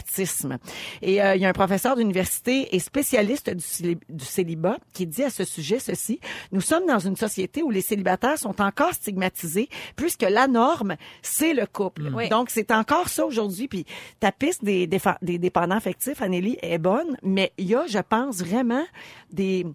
célibatisme. 0.00 0.58
Et 1.02 1.22
euh, 1.22 1.34
il 1.36 1.42
y 1.42 1.46
a 1.46 1.48
un 1.48 1.52
professeur 1.52 1.96
d'université 1.96 2.74
et 2.74 2.78
spécialiste 2.78 3.50
du, 3.50 3.64
célib- 3.64 4.04
du 4.08 4.24
célibat 4.24 4.78
qui 4.92 5.06
dit 5.06 5.22
à 5.22 5.30
ce 5.30 5.44
sujet 5.44 5.78
ceci. 5.78 6.20
Nous 6.52 6.60
sommes 6.60 6.86
dans 6.86 6.98
une 6.98 7.16
société 7.16 7.62
où 7.62 7.70
les 7.70 7.80
célibataires 7.80 8.38
sont 8.38 8.60
encore 8.60 8.92
stigmatisés 8.92 9.68
puisque 9.96 10.22
la 10.22 10.48
norme, 10.48 10.96
c'est 11.22 11.54
le 11.54 11.66
couple. 11.66 12.10
Oui. 12.14 12.28
Donc, 12.28 12.50
c'est 12.50 12.70
encore 12.70 13.08
ça 13.08 13.26
aujourd'hui. 13.26 13.68
Puis 13.68 13.86
ta 14.20 14.32
piste 14.32 14.64
des 14.64 14.86
dépendants 14.86 15.76
affectifs, 15.76 16.22
Anélie, 16.22 16.58
est 16.62 16.78
bonne, 16.78 17.16
mais 17.22 17.52
il 17.58 17.66
y 17.66 17.74
a, 17.74 17.86
je 17.86 17.98
pense, 17.98 18.38
vraiment 18.38 18.84
des... 19.30 19.66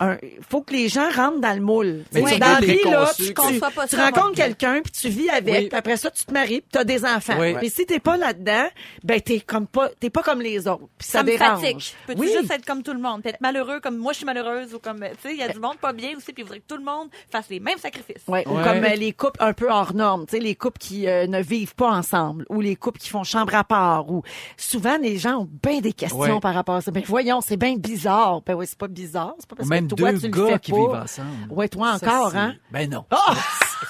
Il 0.00 0.38
faut 0.48 0.62
que 0.62 0.72
les 0.72 0.88
gens 0.88 1.08
rentrent 1.14 1.40
dans 1.40 1.54
le 1.54 1.60
moule. 1.62 2.04
Mais 2.12 2.22
tu 2.22 2.38
dans 2.38 2.46
la 2.46 2.56
peux 2.58 2.66
vie, 2.66 2.78
là, 2.84 3.10
tu, 3.16 3.32
tu- 3.34 3.96
rencontres 3.96 4.34
quelqu'un, 4.34 4.80
puis 4.82 4.92
tu 4.92 5.08
vis 5.08 5.28
avec, 5.30 5.54
Oui. 5.54 5.68
puis 5.68 5.78
après 5.78 5.96
ça, 5.96 6.10
tu 6.10 6.24
te 6.24 6.32
maries, 6.32 6.60
puis 6.60 6.68
tu 6.72 6.78
as 6.78 6.84
des 6.84 7.04
enfants. 7.04 7.36
Oui. 7.38 7.54
Mais 7.60 7.68
si 7.68 7.86
t'es 7.86 7.98
pas 8.00 8.16
là-dedans, 8.16 8.66
ben 9.04 9.20
t'es 9.20 9.40
comme 9.40 9.66
pas, 9.66 9.88
t'es 10.00 10.10
pas 10.10 10.22
comme 10.22 10.40
les 10.40 10.66
autres. 10.68 10.84
Puis 10.98 11.08
ça, 11.08 11.18
ça 11.18 11.22
me 11.22 11.28
dérange. 11.30 11.60
fatigue. 11.60 11.80
Peux-tu 12.06 12.20
Oui. 12.20 12.28
juste 12.38 12.50
être 12.50 12.64
comme 12.66 12.82
tout 12.82 12.92
le 12.92 13.00
monde? 13.00 13.22
Peut-être 13.22 13.40
malheureux 13.40 13.80
comme 13.80 13.96
moi 13.96 14.12
je 14.12 14.18
suis 14.18 14.26
malheureuse 14.26 14.74
ou 14.74 14.78
comme, 14.78 15.00
tu 15.00 15.06
sais, 15.28 15.32
il 15.34 15.38
y 15.38 15.42
a 15.42 15.48
du 15.48 15.58
monde 15.58 15.76
pas 15.80 15.92
bien 15.92 16.10
aussi 16.16 16.32
puis 16.32 16.42
il 16.42 16.44
faudrait 16.44 16.60
que 16.60 16.66
tout 16.68 16.76
le 16.78 16.84
monde 16.84 17.08
fasse 17.30 17.48
les 17.48 17.60
mêmes 17.60 17.78
sacrifices. 17.78 18.22
Ouais, 18.28 18.46
Ou 18.46 18.54
comme 18.54 18.84
euh, 18.84 18.94
les 18.96 19.12
couples 19.12 19.42
un 19.42 19.52
peu 19.52 19.70
hors 19.70 19.94
normes, 19.94 20.26
tu 20.26 20.36
sais, 20.36 20.42
les 20.42 20.54
couples 20.54 20.78
qui 20.78 21.08
euh, 21.08 21.26
ne 21.26 21.40
vivent 21.42 21.74
pas 21.74 21.90
ensemble, 21.90 22.44
ou 22.48 22.60
les 22.60 22.76
couples 22.76 22.98
qui 22.98 23.08
font 23.08 23.24
chambre 23.24 23.54
à 23.54 23.64
part, 23.64 24.10
ou 24.10 24.22
souvent 24.56 24.98
les 24.98 25.18
gens 25.18 25.40
ont 25.42 25.48
bien 25.62 25.80
des 25.80 25.92
questions 25.92 26.16
Ouais. 26.18 26.40
par 26.40 26.54
rapport 26.54 26.76
à 26.76 26.80
ça. 26.80 26.90
Ben 26.90 27.02
voyons, 27.06 27.40
c'est 27.40 27.56
bien 27.56 27.76
bizarre. 27.76 28.40
Ben 28.42 28.54
oui, 28.54 28.66
c'est 28.66 28.78
pas 28.78 28.88
bizarre, 28.88 29.34
c'est 29.38 29.48
pas 29.48 29.56
parce 29.56 29.68
Ou 29.68 29.70
même 29.94 29.98
toi 29.98 30.12
deux 30.12 30.18
tu 30.20 30.26
le 30.26 30.48
gars 30.48 30.58
qui 30.58 30.70
pas. 30.72 30.76
vivent 30.78 31.02
ensemble. 31.02 31.28
Ouais, 31.50 31.68
toi 31.68 31.98
Ça, 31.98 32.06
encore, 32.06 32.36
hein? 32.36 32.54
Ben 32.70 32.90
non. 32.90 33.04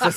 Tu 0.02 0.10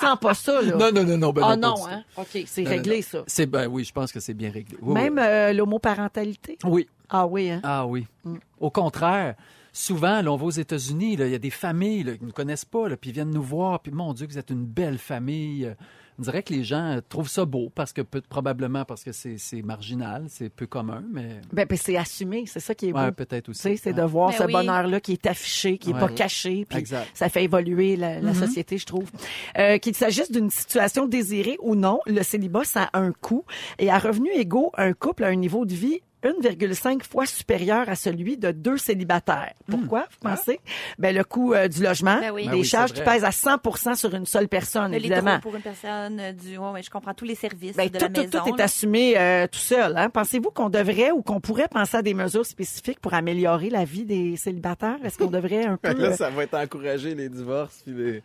sens 0.00 0.18
pas 0.20 0.34
ça 0.34 0.60
là 0.62 0.76
Non, 0.76 0.92
non, 0.92 1.04
non, 1.04 1.16
non. 1.18 1.32
Ben 1.32 1.42
Ah 1.44 1.56
non, 1.56 1.74
hein? 1.88 2.04
OK, 2.16 2.42
c'est 2.46 2.62
non, 2.62 2.70
réglé 2.70 2.96
non. 2.96 3.02
ça. 3.02 3.18
C'est 3.26 3.46
ben 3.46 3.66
oui, 3.68 3.84
je 3.84 3.92
pense 3.92 4.12
que 4.12 4.20
c'est 4.20 4.34
bien 4.34 4.50
réglé. 4.50 4.76
Oui, 4.82 4.94
Même 4.94 5.18
euh, 5.18 5.52
l'homoparentalité? 5.52 6.58
oui. 6.64 6.88
Ah 7.08 7.26
oui, 7.26 7.50
hein? 7.50 7.60
Ah 7.62 7.86
oui. 7.86 8.06
Mm. 8.24 8.34
Au 8.58 8.70
contraire, 8.70 9.36
souvent, 9.72 10.20
là, 10.22 10.32
on 10.32 10.36
va 10.36 10.44
aux 10.46 10.50
États-Unis, 10.50 11.12
il 11.14 11.28
y 11.28 11.34
a 11.34 11.38
des 11.38 11.50
familles 11.50 12.02
là, 12.02 12.12
qui 12.14 12.22
ne 12.22 12.26
nous 12.26 12.32
connaissent 12.32 12.64
pas, 12.64 12.88
là, 12.88 12.96
puis 12.96 13.10
ils 13.10 13.12
viennent 13.12 13.30
nous 13.30 13.42
voir, 13.42 13.78
puis 13.80 13.92
mon 13.92 14.12
Dieu, 14.12 14.26
vous 14.28 14.38
êtes 14.38 14.50
une 14.50 14.66
belle 14.66 14.98
famille. 14.98 15.72
On 16.18 16.22
dirait 16.22 16.42
que 16.42 16.52
les 16.54 16.64
gens 16.64 16.92
euh, 16.96 17.00
trouvent 17.08 17.28
ça 17.28 17.44
beau, 17.44 17.70
parce 17.74 17.92
que 17.92 18.00
peut- 18.00 18.22
probablement 18.26 18.84
parce 18.86 19.04
que 19.04 19.12
c'est 19.12 19.36
c'est 19.38 19.60
marginal, 19.62 20.24
c'est 20.28 20.48
peu 20.48 20.66
commun, 20.66 21.02
mais 21.12 21.40
Ben, 21.52 21.66
ben, 21.68 21.76
c'est 21.76 21.96
assumé, 21.96 22.44
c'est 22.46 22.60
ça 22.60 22.74
qui 22.74 22.88
est 22.88 22.92
beau. 22.92 22.98
ouais, 23.00 23.12
peut-être 23.12 23.50
aussi. 23.50 23.76
c'est 23.76 23.92
de 23.92 24.02
voir 24.02 24.30
Ben 24.30 24.38
ce 24.38 24.42
oui. 24.44 24.52
bonheur-là 24.52 25.00
qui 25.00 25.12
est 25.12 25.26
affiché, 25.26 25.76
qui 25.78 25.90
est 25.90 25.94
Ouais. 25.94 26.00
pas 26.00 26.08
caché, 26.08 26.64
puis 26.68 26.78
Exact. 26.78 27.06
ça 27.14 27.28
fait 27.28 27.44
évoluer 27.44 27.96
la, 27.96 28.20
la 28.20 28.32
société, 28.34 28.78
je 28.78 28.86
trouve. 28.86 29.10
Euh, 29.58 29.76
Qu'il 29.78 29.94
s'agisse 29.94 30.30
d'une 30.32 30.50
situation 30.50 31.06
désirée 31.06 31.58
ou 31.60 31.74
non, 31.74 32.00
le 32.06 32.22
célibat, 32.22 32.64
ça 32.64 32.88
a 32.92 32.98
un 32.98 33.12
coût. 33.12 33.44
Et 33.78 33.90
à 33.90 33.98
revenus 33.98 34.32
égaux, 34.36 34.72
un 34.78 34.92
couple 34.94 35.24
a 35.24 35.28
un 35.28 35.34
niveau 35.36 35.66
de 35.66 35.74
vie 35.74 36.00
1,5 36.24 37.02
fois 37.04 37.26
supérieur 37.26 37.88
à 37.88 37.94
celui 37.94 38.36
de 38.36 38.50
deux 38.50 38.78
célibataires. 38.78 39.52
Pourquoi, 39.70 40.06
vous 40.10 40.28
pensez? 40.28 40.60
Ben, 40.98 41.14
le 41.14 41.22
coût 41.24 41.54
euh, 41.54 41.68
du 41.68 41.82
logement, 41.82 42.18
Ben 42.20 42.30
oui. 42.32 42.44
des 42.44 42.48
Ben 42.50 42.56
oui, 42.56 42.64
charges 42.64 42.92
qui 42.92 43.02
pèsent 43.02 43.24
à 43.24 43.32
100 43.32 43.94
sur 43.94 44.14
une 44.14 44.26
seule 44.26 44.48
personne, 44.48 44.90
Le 44.92 44.96
évidemment. 44.96 45.38
pour 45.40 45.54
une 45.54 45.62
personne, 45.62 46.18
euh, 46.20 46.32
du, 46.32 46.56
ouais, 46.58 46.70
ouais, 46.70 46.82
je 46.82 46.90
comprends 46.90 47.14
tous 47.14 47.24
les 47.24 47.34
services 47.34 47.76
Ben, 47.76 47.88
de 47.88 47.98
tout, 47.98 48.04
la 48.04 48.08
tout, 48.10 48.20
maison. 48.22 48.38
tout 48.44 48.48
est 48.54 48.58
là. 48.58 48.64
assumé 48.64 49.14
euh, 49.18 49.46
tout 49.46 49.58
seul. 49.58 49.96
Hein? 49.96 50.10
Pensez-vous 50.10 50.50
qu'on 50.50 50.68
devrait 50.70 51.10
ou 51.10 51.22
qu'on 51.22 51.40
pourrait 51.40 51.68
penser 51.68 51.96
à 51.98 52.02
des 52.02 52.14
mesures 52.14 52.46
spécifiques 52.46 53.00
pour 53.00 53.14
améliorer 53.14 53.70
la 53.70 53.84
vie 53.84 54.04
des 54.04 54.36
célibataires? 54.36 54.98
Est-ce 55.04 55.18
qu'on 55.18 55.30
devrait 55.30 55.64
un 55.66 55.76
peu... 55.82 55.92
Là, 55.92 56.08
euh, 56.08 56.16
ça 56.16 56.30
va 56.30 56.42
être 56.44 56.54
encourager 56.54 57.14
les 57.14 57.28
divorces. 57.28 57.82
Puis 57.84 57.94
les... 57.94 58.22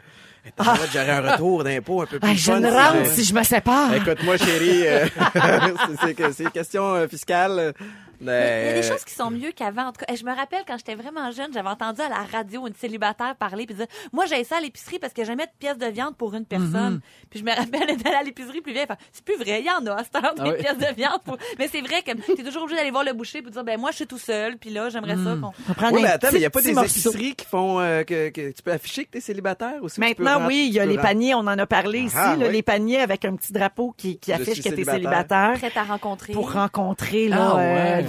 T'as 0.56 0.64
vrai, 0.64 0.88
J'aurais 0.92 1.10
un 1.12 1.32
retour 1.32 1.64
d'impôt 1.64 2.02
un 2.02 2.06
peu 2.06 2.20
plus 2.20 2.30
ah, 2.30 2.34
je 2.36 2.52
ne 2.52 2.68
si 2.68 2.76
rentre 2.76 3.06
si 3.14 3.24
je 3.26 3.34
me 3.34 3.44
sépare. 3.44 3.94
Écoute-moi, 3.94 4.38
chérie, 4.38 4.88
euh, 4.88 5.06
c'est- 6.34 6.52
question 6.52 6.96
euh, 6.96 7.08
fiscale. 7.08 7.74
Mais 8.22 8.62
Il 8.64 8.68
y 8.68 8.70
a 8.70 8.82
des 8.82 8.88
Euh, 8.88 8.92
choses 8.94 9.04
qui 9.04 9.14
sont 9.14 9.32
mieux 9.32 9.52
qu'avant. 9.52 9.88
En 9.88 9.92
tout 9.92 10.06
cas, 10.06 10.14
Et 10.14 10.16
je 10.16 10.24
me 10.26 10.34
rappelle 10.36 10.62
quand 10.68 10.78
j'étais 10.78 10.96
vraiment 10.96 11.32
jeune, 11.32 11.52
j'avais 11.54 11.70
entendu 11.70 12.02
à 12.02 12.10
la 12.10 12.24
radio 12.32 12.68
une 12.68 12.76
célibataire 12.76 13.36
parler 13.36 13.66
puis 13.66 13.76
dire 13.76 13.88
Moi, 14.14 14.26
j'ai 14.28 14.44
ça 14.44 14.58
à 14.58 14.62
l'épicerie 14.62 15.00
parce 15.00 15.14
que 15.14 15.24
j'aimais 15.24 15.46
de 15.48 15.52
pièces 15.60 15.78
de 15.78 15.88
viande 15.88 16.16
pour 16.16 16.34
une 16.36 16.46
personne. 16.46 16.94
Mhm. 16.96 17.02
Puis 17.30 17.40
je 17.40 17.44
me 17.46 17.50
rappelle 17.56 17.98
d'aller 17.98 18.16
à 18.16 18.24
l'épicerie 18.24 18.62
plus 18.62 18.74
vieille. 18.74 18.86
C'est 19.12 19.24
plus 19.26 19.38
vrai, 19.38 19.60
il 19.62 19.66
y 19.66 19.72
en 19.72 19.86
a 19.88 19.92
à 19.94 20.00
heure, 20.02 20.36
des 20.36 20.42
Ah 20.42 20.44
oui. 20.50 20.60
pièces 20.60 20.78
de 20.78 20.94
viande. 20.96 21.22
Pour... 21.26 21.38
Mais 21.60 21.68
c'est 21.68 21.82
vrai 21.82 22.02
que 22.04 22.12
t'es 22.36 22.44
toujours 22.44 22.64
obligé 22.64 22.78
d'aller 22.78 22.92
voir 22.92 23.04
le 23.04 23.14
boucher 23.14 23.42
pour 23.42 23.52
dire 23.52 23.64
Ben, 23.64 23.80
moi, 23.80 23.92
je 23.92 23.98
suis 23.98 24.08
tout 24.08 24.18
seul. 24.20 24.58
Puis 24.58 24.70
là, 24.70 24.90
j'aimerais 24.90 25.16
ça 25.16 25.36
qu'on. 25.42 25.52
On 25.70 25.74
prend 25.74 25.92
Oui, 25.92 26.02
mais 26.04 26.10
attends, 26.10 26.28
mais 26.32 26.38
il 26.38 26.42
n'y 26.42 26.46
a 26.46 26.50
pas 26.50 26.62
des 26.62 26.74
morceau. 26.74 27.10
épiceries 27.12 27.36
qui 27.36 27.46
font 27.46 27.80
euh, 27.80 28.04
que, 28.04 28.30
que 28.30 28.52
tu 28.52 28.62
peux 28.64 28.72
afficher 28.72 29.06
que 29.06 29.12
tu 29.12 29.18
es 29.18 29.22
célibataire 29.22 29.76
aussi. 29.82 29.96
tu 29.96 30.02
Maintenant, 30.02 30.34
rentrer- 30.40 30.48
oui, 30.48 30.66
il 30.70 30.74
y 30.74 30.80
a 30.80 30.84
tu 30.84 30.90
les 30.90 30.96
rentrer- 30.96 31.08
paniers, 31.10 31.34
on 31.36 31.40
en 31.40 31.58
a 31.58 31.66
parlé 31.66 32.00
ici, 32.02 32.16
Ah, 32.18 32.36
là, 32.36 32.46
oui. 32.48 32.54
les 32.54 32.62
paniers 32.62 33.00
avec 33.00 33.26
un 33.26 33.36
petit 33.36 33.52
drapeau 33.54 33.94
qui, 33.98 34.20
affiche 34.32 34.58
que 34.62 34.70
tu 34.70 34.82
es 34.82 34.84
célibataire. 34.86 34.94
célibataire 34.94 35.54
Prête 35.58 35.78
à 35.78 35.84
rencontrer. 35.84 36.34
pour 36.34 36.52
rencontrer 36.54 37.28
là, 37.28 37.56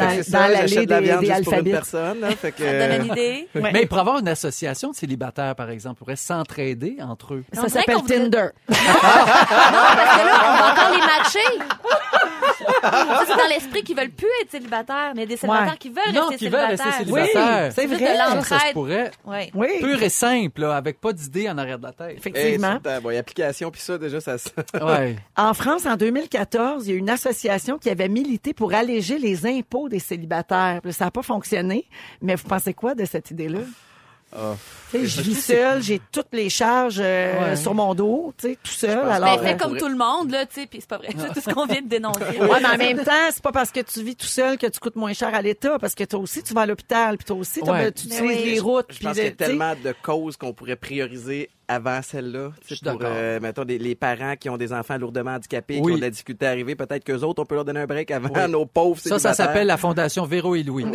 Euh, 0.02 0.16
dans, 0.16 0.22
c'est 0.22 0.30
dans 0.30 0.38
ça, 0.38 0.48
l'allée 0.48 0.68
j'achète 0.68 0.84
de 0.88 0.90
la 0.90 1.00
des, 1.00 1.06
viande 1.06 1.20
des 1.20 1.26
juste 1.26 1.44
pour 1.44 1.52
une 1.52 1.58
alphabets. 1.58 1.70
personne. 1.72 2.20
là, 2.20 2.30
fait 2.30 2.52
que, 2.52 2.64
Ça 2.64 2.70
te 2.72 2.78
donne 2.92 3.06
une 3.06 3.12
idée? 3.12 3.48
Ouais. 3.54 3.70
Mais 3.72 3.82
il 3.82 3.88
pourrait 3.88 3.98
y 3.98 4.00
avoir 4.02 4.18
une 4.18 4.28
association 4.28 4.90
de 4.90 4.96
célibataires, 4.96 5.54
par 5.54 5.70
exemple, 5.70 5.98
pourrait 5.98 6.16
s'entraider 6.16 6.96
entre 7.00 7.34
eux. 7.34 7.44
Ça 7.52 7.68
s'appelle 7.68 7.96
voudrait- 7.96 8.18
Tinder. 8.18 8.46
Non, 8.68 8.74
parce 8.74 10.20
que 10.20 10.26
là, 10.26 10.40
on 10.42 10.56
va 10.56 10.72
encore 10.72 10.92
les 10.92 11.00
matcher. 11.00 11.58
Ça, 12.82 13.24
c'est 13.26 13.36
dans 13.36 13.48
l'esprit 13.48 13.82
qu'ils 13.82 13.96
veulent 13.96 14.10
plus 14.10 14.26
être 14.42 14.50
célibataires, 14.50 15.12
mais 15.14 15.22
il 15.22 15.30
y 15.30 15.32
a 15.32 15.34
des 15.34 15.36
célibataires 15.36 15.70
Ouais. 15.72 15.78
qui 15.78 15.88
veulent 15.88 16.14
Non, 16.14 16.20
rester 16.28 16.36
qui 16.36 16.48
veulent 16.48 16.60
célibataires. 16.60 16.86
rester 16.98 17.12
Oui, 17.12 17.20
célibataires. 17.20 17.72
c'est 17.74 17.88
Juste 17.88 18.00
vrai. 18.00 18.12
de 18.12 18.42
Ça, 18.44 18.58
ça 18.58 18.58
se 18.68 18.72
pourrait. 18.72 19.10
Oui, 19.54 19.68
Pur 19.80 20.02
et 20.02 20.08
simple, 20.08 20.60
là, 20.60 20.76
avec 20.76 21.00
pas 21.00 21.12
d'idée 21.12 21.48
en 21.48 21.58
arrière 21.58 21.78
de 21.78 21.84
la 21.84 21.92
tête. 21.92 22.16
Effectivement. 22.18 22.78
c'est- 22.84 23.00
bon, 23.00 23.10
il 23.10 23.14
y 23.14 23.16
a 23.16 23.20
application 23.20 23.70
puis 23.70 23.80
ça 23.80 23.98
déjà 23.98 24.20
ça. 24.20 24.38
se- 24.38 24.48
Ouais. 24.82 25.16
En 25.36 25.54
France, 25.54 25.86
en 25.86 25.96
2014, 25.96 26.86
il 26.86 26.90
y 26.92 26.94
a 26.94 26.98
une 26.98 27.10
association 27.10 27.78
qui 27.78 27.90
avait 27.90 28.08
milité 28.08 28.52
pour 28.52 28.74
alléger 28.74 29.18
les 29.18 29.46
impôts 29.46 29.88
des 29.92 30.00
célibataires. 30.00 30.80
Ça 30.90 31.04
n'a 31.06 31.10
pas 31.10 31.22
fonctionné, 31.22 31.86
mais 32.20 32.34
vous 32.34 32.48
pensez 32.48 32.74
quoi 32.74 32.94
de 32.94 33.04
cette 33.04 33.30
idée-là? 33.30 33.60
Ah. 34.34 34.54
Je 34.94 35.20
vis 35.20 35.34
seule, 35.34 35.82
j'ai 35.82 36.00
toutes 36.10 36.32
les 36.32 36.48
charges 36.48 37.00
euh, 37.04 37.50
Ouais. 37.50 37.56
sur 37.56 37.74
mon 37.74 37.94
dos, 37.94 38.32
tu 38.38 38.48
sais, 38.48 38.58
tout 38.62 38.70
seul. 38.72 38.98
Alors, 39.10 39.36
Ben, 39.36 39.44
fais 39.46 39.52
euh, 39.54 39.56
comme 39.58 39.76
tout 39.76 39.88
le 39.88 39.96
monde, 39.96 40.30
là, 40.30 40.46
tu 40.46 40.54
sais, 40.62 40.66
puis 40.66 40.80
c'est 40.80 40.88
pas 40.88 40.96
vrai. 40.96 41.08
C'est 41.14 41.34
tout 41.34 41.40
ce 41.42 41.54
qu'on 41.54 41.66
vient 41.66 41.82
de 41.82 41.88
dénoncer. 41.88 42.20
Ouais, 42.40 42.60
mais 42.62 42.66
en 42.68 42.78
même 42.78 43.04
temps, 43.04 43.28
c'est 43.30 43.42
pas 43.42 43.52
parce 43.52 43.70
que 43.70 43.80
tu 43.80 44.02
vis 44.02 44.16
tout 44.16 44.24
seul 44.26 44.56
que 44.56 44.66
tu 44.68 44.80
coûtes 44.80 44.96
moins 44.96 45.12
cher 45.12 45.34
à 45.34 45.42
l'État, 45.42 45.78
parce 45.78 45.94
que 45.94 46.04
toi 46.04 46.18
aussi, 46.20 46.42
tu 46.42 46.54
vas 46.54 46.62
à 46.62 46.66
l'hôpital, 46.66 47.18
puis 47.18 47.26
toi 47.26 47.36
aussi, 47.36 47.60
Ouais. 47.60 47.66
tu 47.66 48.06
Mais 48.08 48.16
utilises 48.16 48.20
oui. 48.22 48.50
les 48.52 48.58
routes. 48.60 48.86
Je 48.88 49.00
pense 49.00 49.14
qu'il 49.16 49.24
y 49.24 49.26
a 49.26 49.32
tellement 49.32 49.74
de 49.74 49.94
causes 50.02 50.38
qu'on 50.38 50.54
pourrait 50.54 50.76
prioriser 50.76 51.50
avant 51.74 52.00
celle-là. 52.02 52.50
Pour, 52.84 52.98
euh, 53.02 53.40
mettons, 53.40 53.64
des- 53.64 53.78
les 53.78 53.94
parents 53.94 54.34
qui 54.36 54.48
ont 54.50 54.56
des 54.56 54.72
enfants 54.72 54.96
lourdement 54.98 55.32
handicapés, 55.32 55.76
qui 55.76 55.80
Oui. 55.80 55.92
ont 55.92 55.96
de 55.96 56.00
la 56.00 56.10
difficulté 56.10 56.46
à 56.46 56.50
arriver, 56.50 56.74
peut-être 56.74 57.04
qu'eux 57.04 57.20
autres, 57.22 57.42
on 57.42 57.46
peut 57.46 57.54
leur 57.54 57.64
donner 57.64 57.80
un 57.80 57.86
break 57.86 58.10
avant 58.10 58.28
nos 58.48 58.66
pauvres 58.66 59.00
Ça, 59.00 59.18
ça 59.18 59.34
s'appelle 59.34 59.66
la 59.66 59.76
Fondation 59.76 60.24
Véro 60.24 60.54
et 60.54 60.62
Louis. 60.62 60.84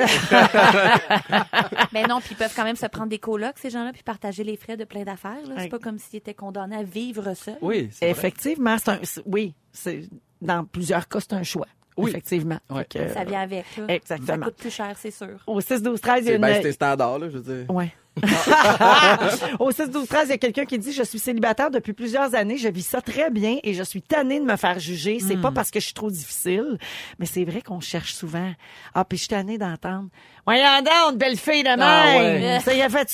Mais 1.93 2.03
non, 2.03 2.19
puis 2.19 2.29
ils 2.31 2.37
peuvent 2.37 2.53
quand 2.55 2.63
même 2.63 2.75
se 2.75 2.85
prendre 2.85 3.09
des 3.09 3.19
colocs, 3.19 3.57
ces 3.57 3.69
gens-là, 3.69 3.91
puis 3.93 4.03
partager 4.03 4.43
les 4.43 4.57
frais 4.57 4.77
de 4.77 4.83
plein 4.83 5.03
d'affaires. 5.03 5.37
C'est 5.57 5.69
pas 5.69 5.79
comme 5.79 5.97
s'ils 5.97 6.17
étaient 6.17 6.33
condamnés 6.33 6.75
à 6.77 6.83
vivre 6.83 7.33
seuls. 7.33 7.57
Oui. 7.61 7.89
Effectivement, 8.01 8.77
c'est 8.77 8.89
un, 8.91 8.99
oui, 9.25 9.53
c'est, 9.71 10.03
dans 10.41 10.65
plusieurs 10.65 11.07
cas, 11.07 11.19
c'est 11.19 11.33
un 11.33 11.43
choix. 11.43 11.67
Oui. 11.97 12.11
Effectivement. 12.11 12.59
Ouais. 12.69 12.85
Fait 12.93 13.07
que, 13.07 13.13
Ça 13.13 13.23
vient 13.23 13.41
avec. 13.41 13.65
là. 13.75 13.85
Exactement. 13.87 14.27
Ça 14.27 14.37
coûte 14.37 14.55
plus 14.57 14.69
cher, 14.69 14.93
c'est 14.99 15.09
sûr. 15.09 15.39
Au 15.47 15.59
6 15.59 15.81
12 15.81 15.99
13 15.99 16.25
il 16.25 16.27
y 16.27 16.31
a 16.31 16.35
une... 16.35 16.41
ben, 16.41 16.53
c'était 16.57 16.71
standard, 16.71 17.17
là, 17.17 17.27
je 17.29 17.37
veux 17.39 17.55
dire. 17.63 17.69
Ouais. 17.75 17.91
Au 19.59 19.71
6 19.71 19.89
12 19.89 20.07
13 20.07 20.25
il 20.27 20.29
y 20.31 20.33
a 20.33 20.37
quelqu'un 20.37 20.65
qui 20.65 20.77
dit 20.77 20.91
je 20.91 21.03
suis 21.03 21.19
célibataire 21.19 21.71
depuis 21.71 21.93
plusieurs 21.93 22.35
années, 22.35 22.57
je 22.57 22.67
vis 22.69 22.85
ça 22.85 23.01
très 23.01 23.29
bien 23.29 23.57
et 23.63 23.73
je 23.73 23.83
suis 23.83 24.01
tannée 24.01 24.39
de 24.39 24.45
me 24.45 24.55
faire 24.55 24.79
juger, 24.79 25.19
c'est 25.19 25.35
Hmm. 25.35 25.41
pas 25.41 25.51
parce 25.51 25.71
que 25.71 25.79
je 25.79 25.85
suis 25.85 25.93
trop 25.93 26.09
difficile, 26.09 26.77
mais 27.19 27.25
c'est 27.25 27.43
vrai 27.45 27.61
qu'on 27.61 27.79
cherche 27.79 28.13
souvent. 28.13 28.51
Ah 28.93 29.05
puis 29.05 29.17
je 29.17 29.23
suis 29.23 29.29
tannée 29.29 29.57
d'entendre 29.57 30.07
Voyons 30.45 30.79
donc, 30.79 31.11
une 31.13 31.17
belle 31.17 31.37
fille 31.37 31.63
de 31.63 31.69
même. 31.69 31.81
Ah 31.81 32.05
ouais. 32.17 32.59
Ça 32.63 32.73
y 32.73 32.81
a 32.81 32.89
fait 32.89 33.09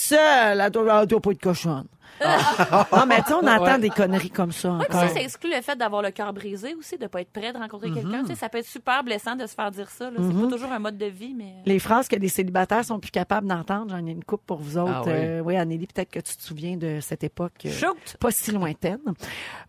doit, 0.71 1.01
elle 1.01 1.07
doit 1.07 1.19
pas 1.21 1.31
être 1.31 1.41
cochonne. 1.41 1.85
Non, 2.21 3.05
mais 3.07 3.17
tu 3.21 3.27
sais, 3.27 3.33
on 3.33 3.47
entend 3.47 3.63
Ouais. 3.63 3.79
des 3.79 3.89
conneries 3.89 4.29
comme 4.29 4.51
ça 4.51 4.71
Ouais, 4.73 4.85
puis 4.89 4.97
ça, 4.97 5.07
ça 5.09 5.21
exclut 5.21 5.49
le 5.53 5.61
fait 5.61 5.75
d'avoir 5.75 6.01
le 6.01 6.11
cœur 6.11 6.33
brisé 6.33 6.73
aussi, 6.75 6.97
de 6.97 7.07
pas 7.07 7.21
être 7.21 7.31
prêt 7.31 7.53
de 7.53 7.57
rencontrer 7.57 7.91
quelqu'un. 7.91 8.21
Tu 8.21 8.27
sais, 8.27 8.35
ça 8.35 8.49
peut 8.49 8.57
être 8.59 8.67
super 8.67 9.03
blessant 9.03 9.35
de 9.35 9.45
se 9.47 9.53
faire 9.55 9.71
dire 9.71 9.89
ça. 9.89 10.09
C'est 10.15 10.41
pas 10.41 10.47
toujours 10.47 10.71
un 10.71 10.79
mode 10.79 10.97
de 10.97 11.05
vie, 11.05 11.33
mais. 11.37 11.53
Les 11.65 11.79
phrases 11.79 12.07
que 12.07 12.15
les 12.15 12.29
célibataires 12.29 12.83
sont 12.85 12.99
plus 12.99 13.11
capables 13.11 13.47
d'entendre, 13.47 13.87
j'en 13.89 14.05
ai 14.05 14.11
une 14.11 14.23
coupe 14.23 14.45
pour 14.45 14.59
vous 14.59 14.77
autres. 14.77 14.91
Ah 14.93 15.01
oui. 15.05 15.11
Euh, 15.13 15.41
oui, 15.41 15.55
peut-être 15.93 16.09
que 16.11 16.19
tu 16.19 16.35
te 16.35 16.41
souviens 16.43 16.77
de 16.77 16.99
cette 17.01 17.23
époque. 17.23 17.53
euh, 17.65 17.71
pas 18.19 18.31
si 18.31 18.51
lointaine. 18.51 18.99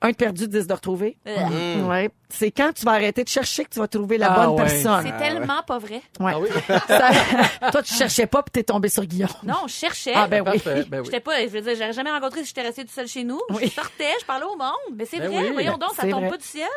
Un 0.01 0.11
de 0.11 0.17
perdu, 0.17 0.49
dix 0.49 0.67
de 0.67 0.73
retrouvé. 0.73 1.17
Euh, 1.27 1.85
Ouais. 1.89 2.11
C'est 2.29 2.51
quand 2.51 2.73
tu 2.75 2.85
vas 2.85 2.93
arrêter 2.93 3.23
de 3.23 3.29
chercher 3.29 3.65
que 3.65 3.71
tu 3.71 3.79
vas 3.79 3.87
trouver 3.87 4.19
la 4.19 4.33
Ah 4.33 4.47
bonne 4.47 4.57
ouais. 4.57 4.63
personne. 4.65 5.05
C'est 5.07 5.17
tellement 5.25 5.63
pas 5.65 5.79
vrai. 5.79 6.03
Ouais. 6.19 6.33
Ah 6.35 6.41
oui? 6.41 6.49
Ça- 6.89 7.71
toi, 7.71 7.83
tu 7.83 7.95
cherchais 7.95 8.27
pas 8.27 8.43
puis 8.43 8.51
t'es 8.51 8.63
tombé 8.65 8.89
sur 8.89 9.05
Guillaume. 9.05 9.29
Non, 9.45 9.67
je 9.67 9.73
cherchais. 9.73 10.13
Ah, 10.17 10.27
ben 10.27 10.43
oui. 10.45 10.61
Ben 10.65 10.85
oui. 10.91 11.05
J'étais 11.05 11.21
pas, 11.21 11.41
je 11.43 11.49
veux 11.49 11.61
dire, 11.61 11.75
j'aurais 11.77 11.93
jamais 11.93 12.11
rencontré 12.11 12.34
si 12.41 12.47
j'étais 12.47 12.63
restée 12.63 12.85
tout 12.85 12.93
seule 12.93 13.09
chez 13.09 13.25
nous. 13.25 13.41
Oui. 13.51 13.63
Je 13.67 13.71
sortais, 13.71 14.13
je 14.21 14.25
parlais 14.27 14.45
au 14.47 14.57
monde. 14.57 14.97
Mais 14.97 15.05
c'est 15.05 15.19
Ben 15.19 15.29
vrai, 15.31 15.43
oui. 15.47 15.53
voyons 15.53 15.79
donc, 15.79 15.91
ça 15.97 16.03
tombe 16.03 16.21
vrai. 16.21 16.31
pas 16.31 16.37
du 16.37 16.45
ciel. 16.45 16.69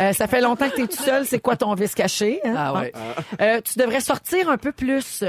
Euh, 0.00 0.12
ça 0.12 0.26
fait 0.26 0.40
longtemps 0.40 0.68
que 0.68 0.76
t'es 0.76 0.86
tout 0.86 1.02
seul. 1.02 1.26
C'est 1.26 1.40
quoi 1.40 1.56
ton 1.56 1.74
vice 1.74 1.94
caché? 1.94 2.40
hein? 2.44 2.54
Ah 2.56 2.74
ouais. 2.74 2.92
Euh, 3.40 3.60
tu 3.62 3.78
devrais 3.78 4.00
sortir 4.00 4.48
un 4.48 4.56
peu 4.58 4.72
plus. 4.72 5.24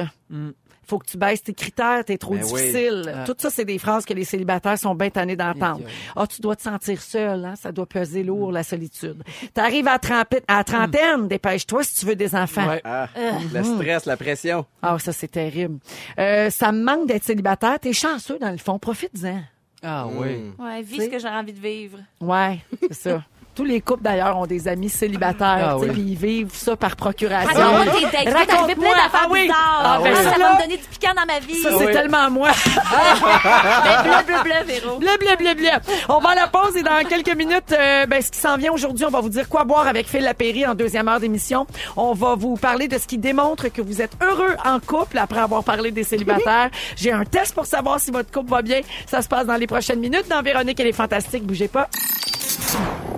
Faut 0.90 1.00
que 1.00 1.06
tu 1.06 1.18
baisses 1.18 1.44
tes 1.44 1.54
critères, 1.54 2.06
t'es 2.06 2.18
trop 2.18 2.34
Ben 2.36 2.44
oui. 2.46 2.54
difficile. 2.54 3.14
Ah. 3.14 3.26
Tout 3.26 3.36
ça, 3.38 3.50
c'est 3.50 3.66
des 3.66 3.78
phrases 3.78 4.06
que 4.06 4.14
les 4.14 4.24
célibataires 4.24 4.80
sont 4.80 4.96
bien 4.96 5.10
tannés 5.10 5.36
d'entendre. 5.36 5.82
Ah, 6.16 6.26
tu 6.28 6.42
dois 6.42 6.56
te 6.56 6.62
sentir 6.62 7.02
seul, 7.02 7.44
hein? 7.44 7.56
ça 7.58 7.74
doit 7.74 7.86
peser 7.86 8.24
lourd, 8.24 8.54
la 8.54 8.64
solitude. 8.64 9.22
T'arrives 9.54 9.90
à, 9.90 10.00
à 10.48 10.64
trentaine, 10.64 11.28
dépêche-toi 11.28 11.84
si 11.84 11.96
tu 12.00 12.06
veux 12.06 12.16
des 12.16 12.34
enfants. 12.36 12.66
Ouais. 12.70 12.82
Ah, 12.86 13.10
le 13.54 13.64
stress, 13.66 14.06
la 14.06 14.16
pression. 14.16 14.66
Ah, 14.82 14.98
ça, 14.98 15.12
c'est 15.12 15.28
terrible. 15.28 15.80
Euh, 16.20 16.50
ça 16.50 16.72
me 16.72 16.82
manque 16.82 17.06
d'être 17.06 17.26
célibataire. 17.26 17.78
T'es 17.82 17.92
chanceux, 17.92 18.40
dans 18.40 18.52
le 18.52 18.58
fond. 18.58 18.80
Profites-en. 18.80 19.42
Ah 19.84 20.08
oui. 20.08 20.52
Ouais, 20.58 20.82
vis 20.82 21.04
ce 21.06 21.10
que 21.10 21.20
j'ai 21.20 21.28
envie 21.28 21.54
de 21.54 21.60
vivre. 21.60 22.00
Ouais, 22.20 22.60
c'est 22.82 22.94
ça. 22.94 23.24
Tous 23.58 23.64
les 23.66 23.82
couples, 23.82 24.04
d'ailleurs, 24.04 24.38
ont 24.38 24.46
des 24.46 24.68
amis 24.68 24.88
célibataires, 24.88 25.72
Ah 25.72 25.76
tu 25.80 25.86
sais, 25.86 25.90
oui. 25.90 25.94
puis 25.94 26.02
ils 26.12 26.16
vivent 26.16 26.52
ça 26.54 26.76
par 26.76 26.96
procuration. 26.96 27.50
Tes 27.52 27.56
dates. 27.56 27.66
Vas 28.14 28.46
t'arriver 28.46 28.46
Raconte-moi. 28.46 28.76
plein 28.76 29.04
d'affaires 29.04 29.22
Ah 29.24 29.28
oui. 29.32 29.42
bizarres. 29.42 29.82
Ah 29.84 30.00
oui. 30.04 30.10
Ah, 30.12 30.16
ça 30.16 30.24
Ça, 30.24 30.30
va 30.30 30.38
là- 30.38 30.54
me 30.56 30.62
donner 30.62 30.78
du 30.78 30.84
piquant 30.84 31.14
dans 31.16 31.26
ma 31.34 31.40
vie. 31.40 31.56
Ça, 31.56 31.70
c'est 31.78 31.86
Oui. 31.88 31.92
tellement 31.92 32.30
moi. 32.30 32.50
Bleu, 34.04 34.24
bleu, 34.28 34.44
bleu, 34.44 34.64
Véro. 34.66 34.98
Bleu, 35.00 35.10
bleu, 35.20 35.36
bleu, 35.40 35.54
bleu. 35.56 35.94
On 36.10 36.20
va 36.20 36.30
à 36.30 36.36
la 36.36 36.48
pause 36.48 36.76
et 36.78 36.84
dans 36.84 37.04
quelques 37.10 37.36
minutes, 37.36 37.72
euh, 37.72 38.06
ben, 38.06 38.22
ce 38.22 38.32
qui 38.32 38.38
s'en 38.40 38.58
vient 38.58 38.72
aujourd'hui, 38.72 39.06
on 39.06 39.10
va 39.10 39.22
vous 39.22 39.30
dire 39.30 39.50
quoi 39.50 39.64
boire 39.64 39.88
avec 39.88 40.08
Phil 40.08 40.22
Lapéry 40.24 40.66
en 40.68 40.76
deuxième 40.76 41.08
heure 41.08 41.20
d'émission. 41.20 41.66
On 41.96 42.14
va 42.14 42.36
vous 42.36 42.58
parler 42.58 42.88
de 42.88 42.98
ce 43.00 43.08
qui 43.08 43.18
démontre 43.18 43.70
que 43.70 43.82
vous 43.82 44.02
êtes 44.04 44.14
heureux 44.22 44.56
en 44.66 44.80
couple 44.80 45.18
après 45.18 45.40
avoir 45.40 45.64
parlé 45.64 45.90
des 45.92 46.04
célibataires. 46.04 46.70
J'ai 46.96 47.12
un 47.12 47.24
test 47.26 47.56
pour 47.56 47.66
savoir 47.66 48.00
si 48.00 48.12
votre 48.12 48.32
couple 48.32 48.52
va 48.52 48.62
bien. 48.62 48.82
Ça 49.08 49.22
se 49.24 49.28
passe 49.28 49.48
dans 49.48 49.56
les 49.56 49.68
prochaines 49.68 50.00
minutes 50.00 50.28
dans 50.30 50.42
Véronique 50.44 50.80
et 50.80 50.84
les 50.84 50.94
Fantastiques. 50.94 51.44
Bougez 51.46 51.68
pas. 51.68 51.88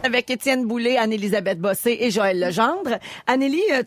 Avec 0.03 0.29
Étienne 0.29 0.65
Boulay, 0.65 0.97
Anne-Élisabeth 0.97 1.59
Bossé 1.59 1.97
et 1.99 2.11
Joël 2.11 2.39
Legendre. 2.39 2.99
Annélie, 3.27 3.61
euh, 3.73 3.83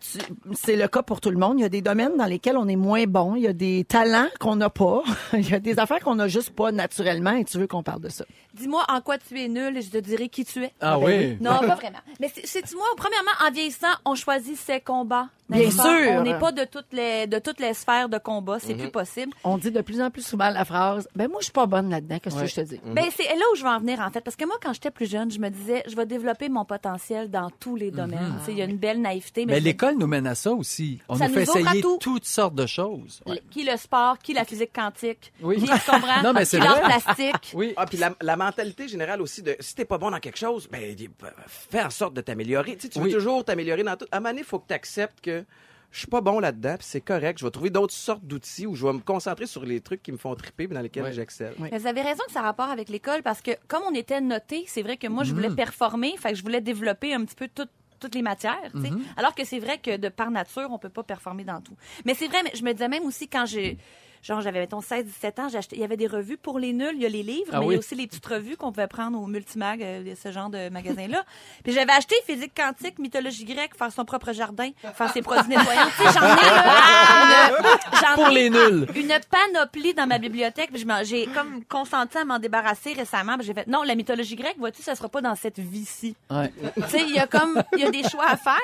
c'est 0.52 0.76
le 0.76 0.86
cas 0.86 1.02
pour 1.02 1.20
tout 1.20 1.30
le 1.30 1.38
monde. 1.38 1.58
Il 1.58 1.62
y 1.62 1.64
a 1.64 1.68
des 1.70 1.80
domaines 1.80 2.16
dans 2.18 2.26
lesquels 2.26 2.56
on 2.56 2.68
est 2.68 2.76
moins 2.76 3.04
bon. 3.04 3.34
Il 3.34 3.42
y 3.42 3.46
a 3.46 3.52
des 3.52 3.84
talents 3.84 4.28
qu'on 4.38 4.56
n'a 4.56 4.68
pas. 4.70 5.02
Il 5.32 5.48
y 5.48 5.54
a 5.54 5.60
des 5.60 5.78
affaires 5.78 6.00
qu'on 6.00 6.16
n'a 6.16 6.28
juste 6.28 6.50
pas 6.50 6.70
naturellement 6.70 7.32
et 7.32 7.44
tu 7.44 7.58
veux 7.58 7.66
qu'on 7.66 7.82
parle 7.82 8.02
de 8.02 8.08
ça. 8.10 8.24
Dis-moi 8.54 8.84
en 8.88 9.00
quoi 9.00 9.18
tu 9.18 9.40
es 9.40 9.48
nul 9.48 9.76
et 9.76 9.82
je 9.82 9.90
te 9.90 9.98
dirai 9.98 10.28
qui 10.28 10.44
tu 10.44 10.64
es. 10.64 10.72
Ah 10.80 10.98
oui. 10.98 11.36
Non, 11.40 11.58
pas 11.60 11.74
vraiment. 11.74 11.98
Mais 12.20 12.30
c'est- 12.34 12.46
sais-tu-moi, 12.46 12.86
premièrement, 12.96 13.30
en 13.46 13.50
vieillissant, 13.50 13.86
on 14.04 14.14
choisit 14.14 14.56
ses 14.58 14.80
combats. 14.80 15.28
Bien 15.48 15.70
sûr. 15.70 15.82
On 16.12 16.22
n'est 16.22 16.38
pas 16.38 16.52
de 16.52 16.64
toutes 16.64 16.92
les 16.92 17.26
de 17.26 17.38
toutes 17.38 17.60
les 17.60 17.74
sphères 17.74 18.08
de 18.08 18.16
combat, 18.16 18.58
c'est 18.58 18.74
plus 18.74 18.90
possible. 18.90 19.32
On 19.44 19.58
dit 19.58 19.70
de 19.70 19.80
plus 19.82 20.00
en 20.00 20.10
plus 20.10 20.24
souvent 20.26 20.48
la 20.48 20.64
phrase 20.64 21.06
Ben 21.14 21.28
moi, 21.28 21.40
je 21.40 21.44
suis 21.46 21.52
pas 21.52 21.66
bonne 21.66 21.90
là-dedans. 21.90 22.18
Qu'est-ce 22.22 22.36
que 22.40 22.46
je 22.46 22.54
te 22.54 22.60
dis? 22.62 22.80
Ben 22.86 23.04
c'est 23.14 23.24
là 23.24 23.44
où 23.52 23.56
je 23.56 23.62
veux 23.62 23.68
en 23.68 23.78
venir 23.78 24.00
en 24.00 24.10
fait 24.10 24.22
parce 24.22 24.36
que 24.36 24.46
moi 24.46 24.56
quand 24.62 24.72
j'étais 24.72 24.90
plus 24.90 25.10
jeune, 25.10 25.30
je 25.30 25.38
me 25.38 25.50
disais 25.50 25.82
je 25.86 25.94
vais 25.94 26.06
développer 26.06 26.48
mon 26.48 26.64
potentiel 26.64 27.30
dans 27.30 27.50
tous 27.60 27.76
les 27.76 27.90
domaines. 27.90 28.34
Tu 28.40 28.46
sais, 28.46 28.52
Il 28.52 28.58
y 28.58 28.62
a 28.62 28.64
une 28.64 28.78
belle 28.78 29.02
naïveté 29.02 29.44
mais 29.44 29.60
l'école 29.60 29.96
nous 29.98 30.06
mène 30.06 30.26
à 30.26 30.34
ça 30.34 30.52
aussi. 30.52 31.00
On 31.08 31.16
Ça 31.16 31.28
nous 31.28 31.34
fait 31.34 31.42
essayer 31.42 31.82
tout. 31.82 31.98
toutes 32.00 32.24
sortes 32.24 32.54
de 32.54 32.64
choses. 32.66 33.20
Ouais. 33.26 33.42
qui 33.50 33.64
le 33.64 33.76
sport, 33.76 34.18
qui 34.20 34.32
la 34.32 34.44
physique 34.46 34.72
quantique, 34.74 35.32
Oui. 35.42 35.56
qui 35.56 35.64
tu 35.64 35.70
comprends, 35.90 36.22
Non, 36.24 36.32
mais 36.32 36.44
qui 36.44 36.46
c'est 36.46 36.60
l'art 36.60 36.80
plastique. 36.80 37.34
Oui. 37.54 37.74
Ah, 37.76 37.84
puis 37.84 37.98
la, 37.98 38.14
la 38.22 38.36
mentalité 38.44 38.88
générale 38.88 39.20
aussi 39.22 39.42
de 39.42 39.56
si 39.60 39.74
t'es 39.74 39.84
pas 39.84 39.98
bon 39.98 40.10
dans 40.10 40.20
quelque 40.20 40.38
chose, 40.38 40.68
ben 40.70 40.94
dis- 40.94 41.08
fais 41.46 41.82
en 41.82 41.90
sorte 41.90 42.14
de 42.14 42.20
t'améliorer. 42.20 42.76
Tu, 42.76 42.82
sais, 42.82 42.88
tu 42.88 43.00
veux 43.00 43.10
toujours 43.10 43.44
t'améliorer 43.44 43.82
dans 43.82 43.96
tout. 43.96 44.06
À 44.10 44.16
un 44.16 44.20
moment 44.20 44.30
donné, 44.30 44.40
il 44.40 44.46
faut 44.46 44.58
que 44.58 44.68
tu 44.68 44.74
acceptes 44.74 45.20
que 45.20 45.44
je 45.90 45.98
suis 45.98 46.06
pas 46.06 46.22
bon 46.22 46.40
là-dedans, 46.40 46.76
puis 46.78 46.86
c'est 46.88 47.02
correct. 47.02 47.38
Je 47.38 47.44
vais 47.44 47.50
trouver 47.50 47.68
d'autres 47.70 47.92
sortes 47.92 48.24
d'outils 48.24 48.66
où 48.66 48.74
je 48.74 48.86
vais 48.86 48.94
me 48.94 49.00
concentrer 49.00 49.46
sur 49.46 49.64
les 49.64 49.80
trucs 49.80 50.02
qui 50.02 50.10
me 50.10 50.16
font 50.16 50.34
triper, 50.34 50.66
puis 50.66 50.74
dans 50.74 50.80
lesquels 50.80 51.12
j'excelle. 51.12 51.54
Oui. 51.58 51.68
Mais 51.70 51.78
vous 51.78 51.86
avez 51.86 52.00
raison 52.00 52.22
que 52.26 52.32
ça 52.32 52.40
a 52.40 52.42
rapport 52.44 52.70
avec 52.70 52.88
l'école 52.88 53.22
parce 53.22 53.42
que 53.42 53.50
comme 53.68 53.82
on 53.90 53.94
était 53.94 54.20
noté, 54.22 54.64
c'est 54.68 54.82
vrai 54.82 54.96
que 54.96 55.06
moi 55.06 55.24
je 55.24 55.34
voulais 55.34 55.50
performer, 55.50 56.14
fait 56.16 56.30
que 56.30 56.36
je 56.36 56.42
voulais 56.42 56.60
développer 56.62 57.12
un 57.12 57.24
petit 57.24 57.34
peu 57.36 57.48
tout- 57.54 57.68
toutes 58.00 58.14
les 58.16 58.22
matières, 58.22 58.58
tu 58.74 58.82
sais. 58.82 58.90
alors 59.16 59.32
que 59.34 59.44
c'est 59.44 59.60
vrai 59.60 59.78
que 59.78 59.96
de 59.96 60.08
par 60.08 60.30
nature 60.32 60.66
on 60.70 60.78
peut 60.78 60.88
pas 60.88 61.04
performer 61.04 61.44
dans 61.44 61.60
tout. 61.60 61.76
Mais 62.04 62.14
c'est 62.14 62.26
vrai, 62.26 62.38
mais 62.42 62.50
je 62.54 62.64
me 62.64 62.72
disais 62.72 62.88
même 62.88 63.04
aussi 63.04 63.28
quand 63.28 63.46
j'ai 63.46 63.76
genre, 64.22 64.40
j'avais, 64.40 64.60
mettons, 64.60 64.80
16, 64.80 65.04
17 65.04 65.38
ans, 65.40 65.48
j'ai 65.48 65.58
acheté, 65.58 65.76
il 65.76 65.80
y 65.82 65.84
avait 65.84 65.96
des 65.96 66.06
revues 66.06 66.36
pour 66.36 66.58
les 66.58 66.72
nuls, 66.72 66.92
il 66.94 67.02
y 67.02 67.06
a 67.06 67.08
les 67.08 67.22
livres, 67.22 67.50
Ah 67.52 67.60
mais 67.60 67.66
il 67.66 67.72
y 67.72 67.74
a 67.74 67.78
aussi 67.78 67.94
les 67.94 68.06
petites 68.06 68.24
revues 68.26 68.56
qu'on 68.56 68.70
pouvait 68.72 68.86
prendre 68.86 69.20
au 69.20 69.26
multimag, 69.26 69.82
euh, 69.82 70.14
ce 70.20 70.30
genre 70.30 70.48
de 70.48 70.68
magasin-là. 70.68 71.24
Puis 71.64 71.72
j'avais 71.72 71.92
acheté 71.92 72.14
physique 72.26 72.52
quantique, 72.56 72.98
mythologie 72.98 73.44
grecque, 73.44 73.76
faire 73.76 73.92
son 73.92 74.04
propre 74.04 74.32
jardin, 74.32 74.70
faire 74.94 75.12
ses 75.12 75.22
produits 75.22 75.48
nettoyants. 75.56 75.88
j'en 75.98 76.36
ai, 76.36 76.42
là, 76.46 77.50
une- 78.10 78.14
Pour 78.14 78.28
ai 78.28 78.34
les 78.34 78.50
nuls. 78.50 78.86
une 78.94 79.12
panoplie 79.30 79.94
dans 79.94 80.06
ma 80.06 80.18
bibliothèque. 80.18 80.70
J'ai 81.04 81.26
comme 81.26 81.64
consenti 81.64 82.18
à 82.18 82.24
m'en 82.24 82.38
débarrasser 82.38 82.92
récemment. 82.92 83.36
J'ai 83.40 83.54
fait, 83.54 83.66
non, 83.66 83.82
la 83.82 83.94
mythologie 83.94 84.36
grecque, 84.36 84.56
vois-tu, 84.58 84.82
ça 84.82 84.94
sera 84.94 85.08
pas 85.08 85.20
dans 85.20 85.34
cette 85.34 85.58
vie-ci. 85.58 86.14
Ouais. 86.30 86.52
Tu 86.76 86.82
sais, 86.88 87.00
il 87.02 87.10
y 87.14 87.18
a 87.18 87.26
comme, 87.26 87.62
il 87.72 87.80
y 87.80 87.84
a 87.84 87.90
des 87.90 88.02
choix 88.08 88.26
à 88.28 88.36
faire. 88.36 88.60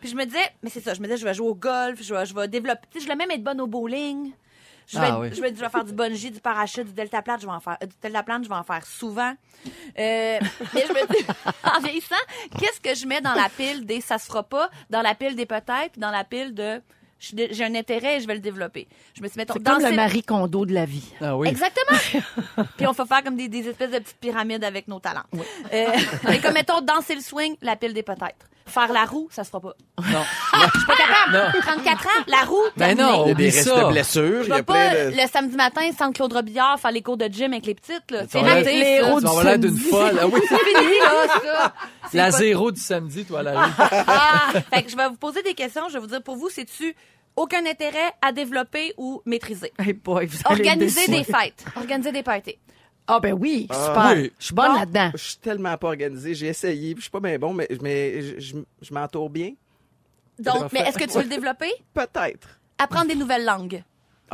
Puis 0.00 0.10
je 0.10 0.16
me 0.16 0.24
disais, 0.24 0.38
mais 0.62 0.70
c'est 0.70 0.80
ça, 0.80 0.94
je 0.94 1.00
me 1.00 1.06
disais, 1.06 1.16
je 1.16 1.24
vais 1.24 1.34
jouer 1.34 1.48
au 1.48 1.54
golf, 1.54 2.00
je 2.02 2.12
vais, 2.14 2.26
je 2.26 2.34
vais 2.34 2.48
développer, 2.48 2.80
tu 2.90 2.98
sais, 2.98 3.04
je 3.04 3.08
vais 3.08 3.16
même 3.16 3.30
être 3.30 3.42
bonne 3.44 3.60
au 3.60 3.66
bowling. 3.66 4.32
Je 4.86 4.98
vais, 4.98 5.06
Ah 5.08 5.18
oui. 5.20 5.28
je, 5.32 5.40
vais, 5.40 5.48
je 5.54 5.60
vais 5.60 5.68
faire 5.68 5.84
du 5.84 5.92
bungee, 5.92 6.30
du 6.30 6.40
parachute, 6.40 6.84
du 6.86 6.92
deltaplane, 6.92 7.40
je 7.40 7.46
vais 7.46 7.52
en 7.52 7.60
faire, 7.60 7.78
euh, 7.82 7.86
du 7.86 7.94
deltaplane, 8.02 8.44
je 8.44 8.48
vais 8.48 8.54
en 8.54 8.62
faire 8.64 8.84
souvent. 8.86 9.32
Euh, 9.66 9.68
mais 10.74 10.84
je 10.86 10.92
me 10.92 11.06
dis, 11.14 11.24
en 11.64 11.80
vieillissant, 11.80 12.14
qu'est-ce 12.58 12.80
que 12.80 12.94
je 12.94 13.06
mets 13.06 13.20
dans 13.20 13.34
la 13.34 13.48
pile 13.48 13.86
des 13.86 14.00
ça 14.00 14.18
se 14.18 14.26
fera 14.26 14.42
pas, 14.42 14.68
dans 14.90 15.02
la 15.02 15.14
pile 15.14 15.36
des 15.36 15.46
peut-être, 15.46 15.92
puis 15.92 16.00
dans 16.00 16.10
la 16.10 16.24
pile 16.24 16.54
de 16.54 16.80
j'ai 17.22 17.64
un 17.64 17.74
intérêt 17.76 18.16
et 18.16 18.20
je 18.20 18.26
vais 18.26 18.34
le 18.34 18.40
développer. 18.40 18.88
Je 19.14 19.22
me 19.22 19.28
suis 19.28 19.38
C'est 19.38 19.62
dans 19.62 19.74
comme 19.76 19.84
le 19.84 19.92
Marie 19.94 20.24
Kondo 20.24 20.66
de 20.66 20.74
la 20.74 20.84
vie. 20.84 21.12
Ah 21.20 21.36
oui. 21.36 21.46
Exactement. 21.48 21.96
Puis 22.76 22.84
on 22.88 22.92
fait 22.92 23.06
faire 23.06 23.22
comme 23.22 23.36
des, 23.36 23.46
des 23.46 23.68
espèces 23.68 23.92
de 23.92 23.98
petites 24.00 24.18
pyramides 24.18 24.64
avec 24.64 24.88
nos 24.88 24.98
talents. 24.98 25.22
Euh, 25.72 25.86
et 26.32 26.40
comme 26.40 26.54
mettons 26.54 26.80
danser 26.80 27.14
le 27.14 27.20
swing, 27.20 27.54
la 27.62 27.76
pile 27.76 27.94
des 27.94 28.02
peut-être. 28.02 28.48
Faire 28.66 28.92
la 28.92 29.04
roue, 29.04 29.28
ça 29.30 29.44
se 29.44 29.50
fera 29.50 29.60
pas. 29.60 29.74
Non. 29.98 30.22
Je 30.54 30.78
suis 30.78 30.86
pas 30.86 30.94
capable. 30.96 31.60
34 31.60 32.06
ans, 32.06 32.08
la 32.28 32.44
roue. 32.44 32.56
Ben 32.76 32.96
non, 32.96 33.24
Il 33.24 33.28
y 33.28 33.30
a 33.32 33.34
des 33.34 33.44
Oublie 33.44 33.44
restes 33.46 33.68
ça. 33.68 33.84
de 33.84 33.88
blessures. 33.90 34.42
Je 34.42 34.44
Il 34.44 34.48
y 34.48 34.52
a 34.52 34.56
vais 34.56 34.62
pas 34.62 34.88
de... 34.90 35.10
le 35.10 35.28
samedi 35.30 35.56
matin 35.56 35.82
sans 35.98 36.12
Claude 36.12 36.32
Robillard 36.32 36.78
faire 36.80 36.90
les 36.92 37.02
cours 37.02 37.16
de 37.16 37.26
gym 37.26 37.52
avec 37.52 37.66
les 37.66 37.74
petites 37.74 38.10
là. 38.10 38.22
C'est 38.30 38.40
l'air- 38.42 38.54
raté. 38.56 38.72
les 38.78 38.82
ça. 39.00 39.08
héros 39.08 39.20
du 39.20 39.26
l'air 39.44 39.58
d'une 39.58 39.70
samedi. 39.76 39.88
folle. 39.90 40.18
Ah 40.22 40.26
oui. 40.26 40.40
C'est 40.48 40.58
fini 40.58 40.98
là, 41.00 41.26
ça. 41.28 41.74
C'est 42.10 42.16
La 42.16 42.24
pas- 42.24 42.30
zéro 42.30 42.70
du 42.70 42.80
samedi, 42.80 43.24
toi, 43.24 43.42
la 43.42 43.60
rue. 43.64 43.72
Ah, 43.78 44.52
fait 44.72 44.82
que 44.84 44.90
je 44.90 44.96
vais 44.96 45.08
vous 45.08 45.16
poser 45.16 45.42
des 45.42 45.54
questions. 45.54 45.82
Je 45.88 45.94
vais 45.94 46.00
vous 46.00 46.06
dire 46.06 46.22
pour 46.22 46.36
vous, 46.36 46.48
c'est-tu 46.48 46.94
aucun 47.36 47.64
intérêt 47.66 48.12
à 48.20 48.30
développer 48.32 48.94
ou 48.96 49.22
maîtriser? 49.26 49.72
Hey 49.78 49.92
boy, 49.94 50.26
vous 50.26 50.38
allez 50.44 50.62
me 50.62 50.68
Organiser 50.68 51.06
des 51.08 51.24
fêtes. 51.24 51.64
Organiser 51.76 52.12
des 52.12 52.22
parties. 52.22 52.58
Ah 53.06 53.18
ben 53.20 53.32
oui, 53.32 53.62
super. 53.70 54.12
oui. 54.16 54.32
Je 54.38 54.44
suis 54.46 54.54
bonne 54.54 54.72
Bon. 54.72 54.78
là-dedans. 54.78 55.10
Je 55.14 55.18
suis 55.22 55.36
tellement 55.38 55.76
pas 55.76 55.88
organisé. 55.88 56.34
J'ai 56.34 56.46
essayé. 56.46 56.94
puis 56.94 57.00
Je 57.00 57.02
suis 57.02 57.10
pas 57.10 57.20
bien 57.20 57.38
bon, 57.38 57.52
mais, 57.52 57.68
mais 57.80 58.22
je, 58.22 58.40
je- 58.40 58.56
je 58.80 58.94
m'entoure 58.94 59.28
bien. 59.28 59.52
Donc, 60.38 60.72
mais 60.72 60.80
est-ce 60.80 60.98
que 60.98 61.04
tu 61.04 61.12
veux 61.16 61.22
le 61.24 61.28
développer? 61.28 61.70
Peut-être. 61.94 62.48
Apprendre 62.78 63.08
des 63.08 63.14
nouvelles 63.16 63.44
langues. 63.44 63.82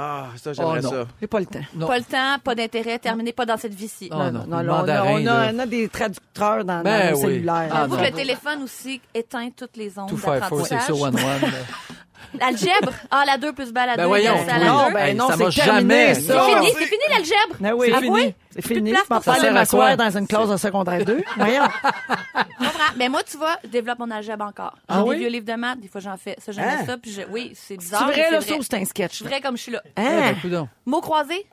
Ah, 0.00 0.28
ça, 0.36 0.52
j'aimerais 0.52 0.78
Oh, 0.78 0.82
non. 0.82 0.90
ça. 0.90 1.08
J'ai 1.20 1.26
pas 1.26 1.40
le 1.40 1.46
temps. 1.46 1.58
Non. 1.74 1.86
Pas 1.88 1.98
le 1.98 2.04
temps, 2.04 2.36
pas 2.44 2.54
d'intérêt, 2.54 3.00
terminé, 3.00 3.32
pas 3.32 3.44
dans 3.44 3.56
cette 3.56 3.74
vie-ci. 3.74 4.08
Ah, 4.12 4.30
non, 4.30 4.46
non, 4.46 4.60
le 4.60 4.66
là, 4.66 4.74
on, 4.74 4.76
a, 4.76 4.78
mandarin, 4.78 5.10
on, 5.12 5.16
a, 5.16 5.22
là. 5.46 5.50
on 5.52 5.58
a 5.58 5.66
des 5.66 5.88
traducteurs 5.88 6.64
dans, 6.64 6.82
Ben 6.84 7.06
dans 7.06 7.10
nos 7.10 7.16
oui. 7.26 7.32
cellulaires. 7.32 7.68
Ah, 7.72 7.76
J'avoue 7.80 7.96
non. 7.96 8.02
que 8.02 8.06
le 8.06 8.12
téléphone 8.14 8.62
aussi 8.62 9.00
éteint 9.12 9.50
toutes 9.50 9.76
les 9.76 9.98
ondes 9.98 10.08
Tout 10.08 10.16
faire 10.16 10.48
faux, 10.48 10.62
c'est 10.64 10.76
d'apprentissage. 10.76 10.96
ça, 10.98 11.02
one 11.08 11.16
one. 11.16 11.52
L'algèbre? 12.38 12.92
Ah, 13.10 13.24
la 13.26 13.38
2 13.38 13.52
plus 13.52 13.72
B 13.72 13.78
à 13.78 13.86
la 13.86 13.92
2 13.96 14.02
Ben 14.02 14.06
voyons, 14.06 14.34
à 14.48 14.58
la 14.58 14.64
Non, 14.66 14.86
deux. 14.88 14.92
ben 14.94 15.06
Hey, 15.06 15.14
non, 15.14 15.28
ça 15.28 15.36
va 15.36 15.50
c'est 15.50 15.62
jamais. 15.62 16.14
ça. 16.14 16.20
C'est 16.46 16.54
fini, 16.54 16.72
c'est 16.78 16.84
fini 16.86 17.02
l'algèbre? 17.10 17.56
Ben 17.60 17.72
oui. 17.72 17.86
C'est 17.88 17.94
Ah 17.94 18.00
fini. 18.00 18.34
C'est 18.50 18.66
fini. 18.66 18.90
place 18.92 19.04
Je 19.08 19.14
m'en 19.30 19.34
aller 19.36 19.50
m'asseoir 19.50 19.96
quoi? 19.96 19.96
dans 20.10 20.18
une 20.18 20.26
classe 20.26 20.48
de 20.50 20.56
secondaire 20.56 21.04
2. 21.04 21.22
Voyons. 21.36 21.62
Je 21.64 22.64
comprends. 22.66 22.92
Mais 22.96 23.08
moi, 23.08 23.22
tu 23.22 23.36
vois, 23.38 23.56
je 23.64 23.68
développe 23.68 23.98
mon 23.98 24.10
algèbre 24.10 24.44
encore. 24.44 24.74
J'ai 24.76 24.84
Ah 24.96 25.02
des 25.02 25.08
oui? 25.08 25.18
vieux 25.18 25.28
livres 25.28 25.46
de 25.46 25.54
maths, 25.54 25.80
des 25.80 25.88
fois 25.88 26.00
j'en 26.00 26.16
fais. 26.16 26.36
Ça, 26.38 26.52
j'aime 26.52 26.64
Hein? 26.68 26.84
ça. 26.86 26.98
Puis 26.98 27.12
je... 27.12 27.22
oui, 27.30 27.52
c'est 27.54 27.74
C'est 27.74 27.76
bizarre. 27.78 28.06
mais 28.08 28.12
vrai, 28.12 28.30
là, 28.30 28.40
c'est 28.40 28.48
ça, 28.54 28.56
c'est 28.62 28.74
un 28.74 28.84
sketch? 28.84 29.22
Vrai 29.22 29.40
comme 29.40 29.56
je 29.56 29.62
suis 29.62 29.72
là. 29.72 29.82
Eh 29.96 30.00
Hein? 30.00 30.20
ben, 30.32 30.36
coudonc. 30.40 30.68
Mots 30.86 31.00
croisés? 31.00 31.46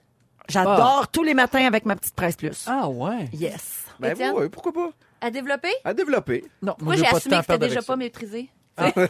J'adore 0.50 1.08
tous 1.12 1.24
les 1.24 1.34
matins 1.34 1.66
avec 1.66 1.86
ma 1.86 1.96
petite 1.96 2.16
presse 2.16 2.36
plus. 2.36 2.66
Ah 2.68 2.88
ouais. 2.88 3.30
Yes. 3.34 3.86
Ben 4.00 4.16
oui, 4.36 4.50
pourquoi 4.50 4.74
pas? 4.74 4.90
À 5.22 5.32
développer? 5.32 5.72
À 5.84 5.94
développer. 5.94 6.44
Non, 6.62 6.76
Moi, 6.82 6.96
j'ai 6.98 7.08
assumé 7.08 7.38
que 7.38 7.42
c'était 7.44 7.58
déjà 7.58 7.82
pas 7.82 7.96
ça. 8.78 8.94
maîtrisé. 8.96 9.10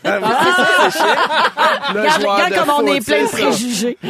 Le 1.93 1.99
Regarde, 2.17 2.53
comme 2.55 2.69
on 2.85 2.87
est 2.87 3.05
plein 3.05 3.23
de 3.23 3.29
préjugés. 3.29 3.97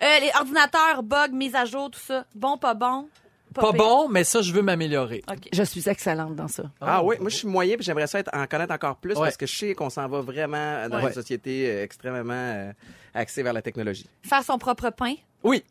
Euh, 0.00 0.20
les 0.20 0.30
ordinateurs, 0.38 1.02
bugs, 1.02 1.32
mise 1.32 1.56
à 1.56 1.64
jour, 1.64 1.90
tout 1.90 1.98
ça. 1.98 2.24
Bon, 2.32 2.56
pas 2.56 2.74
bon? 2.74 3.08
Pas 3.52 3.72
bon, 3.72 4.08
mais 4.08 4.22
ça, 4.22 4.42
je 4.42 4.52
veux 4.52 4.62
m'améliorer. 4.62 5.24
OK. 5.28 5.48
Je 5.52 5.62
suis 5.64 5.88
excellente 5.88 6.36
dans 6.36 6.46
ça. 6.46 6.64
Ah 6.80 7.02
oui, 7.02 7.16
moi 7.18 7.30
je 7.30 7.36
suis 7.36 7.48
moyen 7.48 7.74
puis 7.74 7.84
j'aimerais 7.84 8.06
ça 8.06 8.20
être, 8.20 8.30
en 8.32 8.46
connaître 8.46 8.72
encore 8.72 8.94
plus 8.98 9.14
Ouais. 9.16 9.24
parce 9.24 9.36
que 9.36 9.46
je 9.46 9.56
sais 9.58 9.74
qu'on 9.74 9.90
s'en 9.90 10.06
va 10.06 10.20
vraiment 10.20 10.88
dans 10.88 10.98
Ouais. 10.98 11.08
une 11.08 11.12
société 11.12 11.68
euh, 11.68 11.82
extrêmement 11.82 12.32
euh, 12.32 12.70
axée 13.12 13.42
vers 13.42 13.52
la 13.52 13.62
technologie. 13.62 14.08
Faire 14.22 14.44
son 14.44 14.56
propre 14.58 14.90
pain? 14.90 15.14
Oui. 15.42 15.64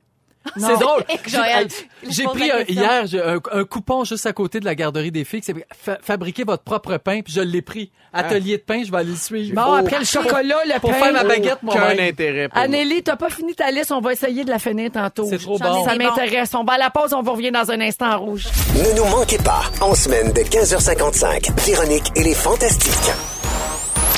C'est 0.56 0.78
drôle. 0.80 1.04
J'ai 2.10 2.24
pris 2.24 2.52
un- 2.52 2.62
hier 2.68 3.04
un, 3.26 3.60
un 3.60 3.64
coupon 3.66 4.04
juste 4.04 4.26
à 4.26 4.34
côté 4.34 4.60
de 4.60 4.66
la 4.66 4.76
garderie 4.76 5.12
des 5.12 5.26
filles. 5.26 5.41
C'est 5.43 5.56
fa- 5.76 5.98
fabriquer 6.02 6.43
votre 6.43 6.64
propre 6.64 6.98
pain, 6.98 7.22
puis 7.22 7.34
je 7.34 7.41
l'ai 7.41 7.62
pris. 7.62 7.91
Atelier 8.14 8.58
de 8.58 8.64
pain, 8.64 8.82
je 8.86 8.91
vais 8.91 8.98
aller 8.98 9.12
le 9.12 9.16
suivre. 9.16 9.54
Bon, 9.56 9.74
après 9.74 10.00
le 10.00 10.06
chocolat, 10.06 10.58
le 10.66 10.80
pour 10.80 10.89
pain. 10.91 10.98
faire 10.98 11.14
ma 11.14 11.24
baguette, 11.24 11.58
Aucun 11.68 11.89
intérêt 12.00 12.50
pour. 12.50 12.58
Anneli, 12.58 13.04
t'as 13.04 13.16
pas 13.16 13.30
fini 13.30 13.54
ta 13.54 13.70
liste. 13.70 13.91
On 13.91 14.02
va 14.02 14.14
essayer 14.14 14.43
de 14.43 14.50
la 14.50 14.60
finir 14.60 14.91
tantôt. 14.91 15.28
C'est 15.30 15.38
trop 15.38 15.58
bon. 15.60 15.86
Ça 15.86 15.95
m'intéresse. 15.95 16.52
On 16.56 16.64
va 16.64 16.74
à 16.74 16.78
la 16.78 16.89
pause. 16.89 17.14
On 17.14 17.22
vous 17.22 17.34
revient 17.34 17.52
dans 17.52 17.70
un 17.70 17.82
instant 17.82 18.12
en 18.14 18.20
rouge. 18.20 18.45
Ne 18.76 18.95
nous 18.98 19.06
manquez 19.06 19.38
pas, 19.39 19.64
en 19.82 19.93
semaine 19.93 20.32
de 20.32 20.41
15h55, 20.41 21.52
Véronique 21.66 22.12
et 22.16 22.24
les 22.24 22.34
Fantastiques. 22.34 23.12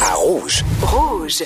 À 0.02 0.14
Rouge. 0.16 0.64
Rouge. 0.82 1.44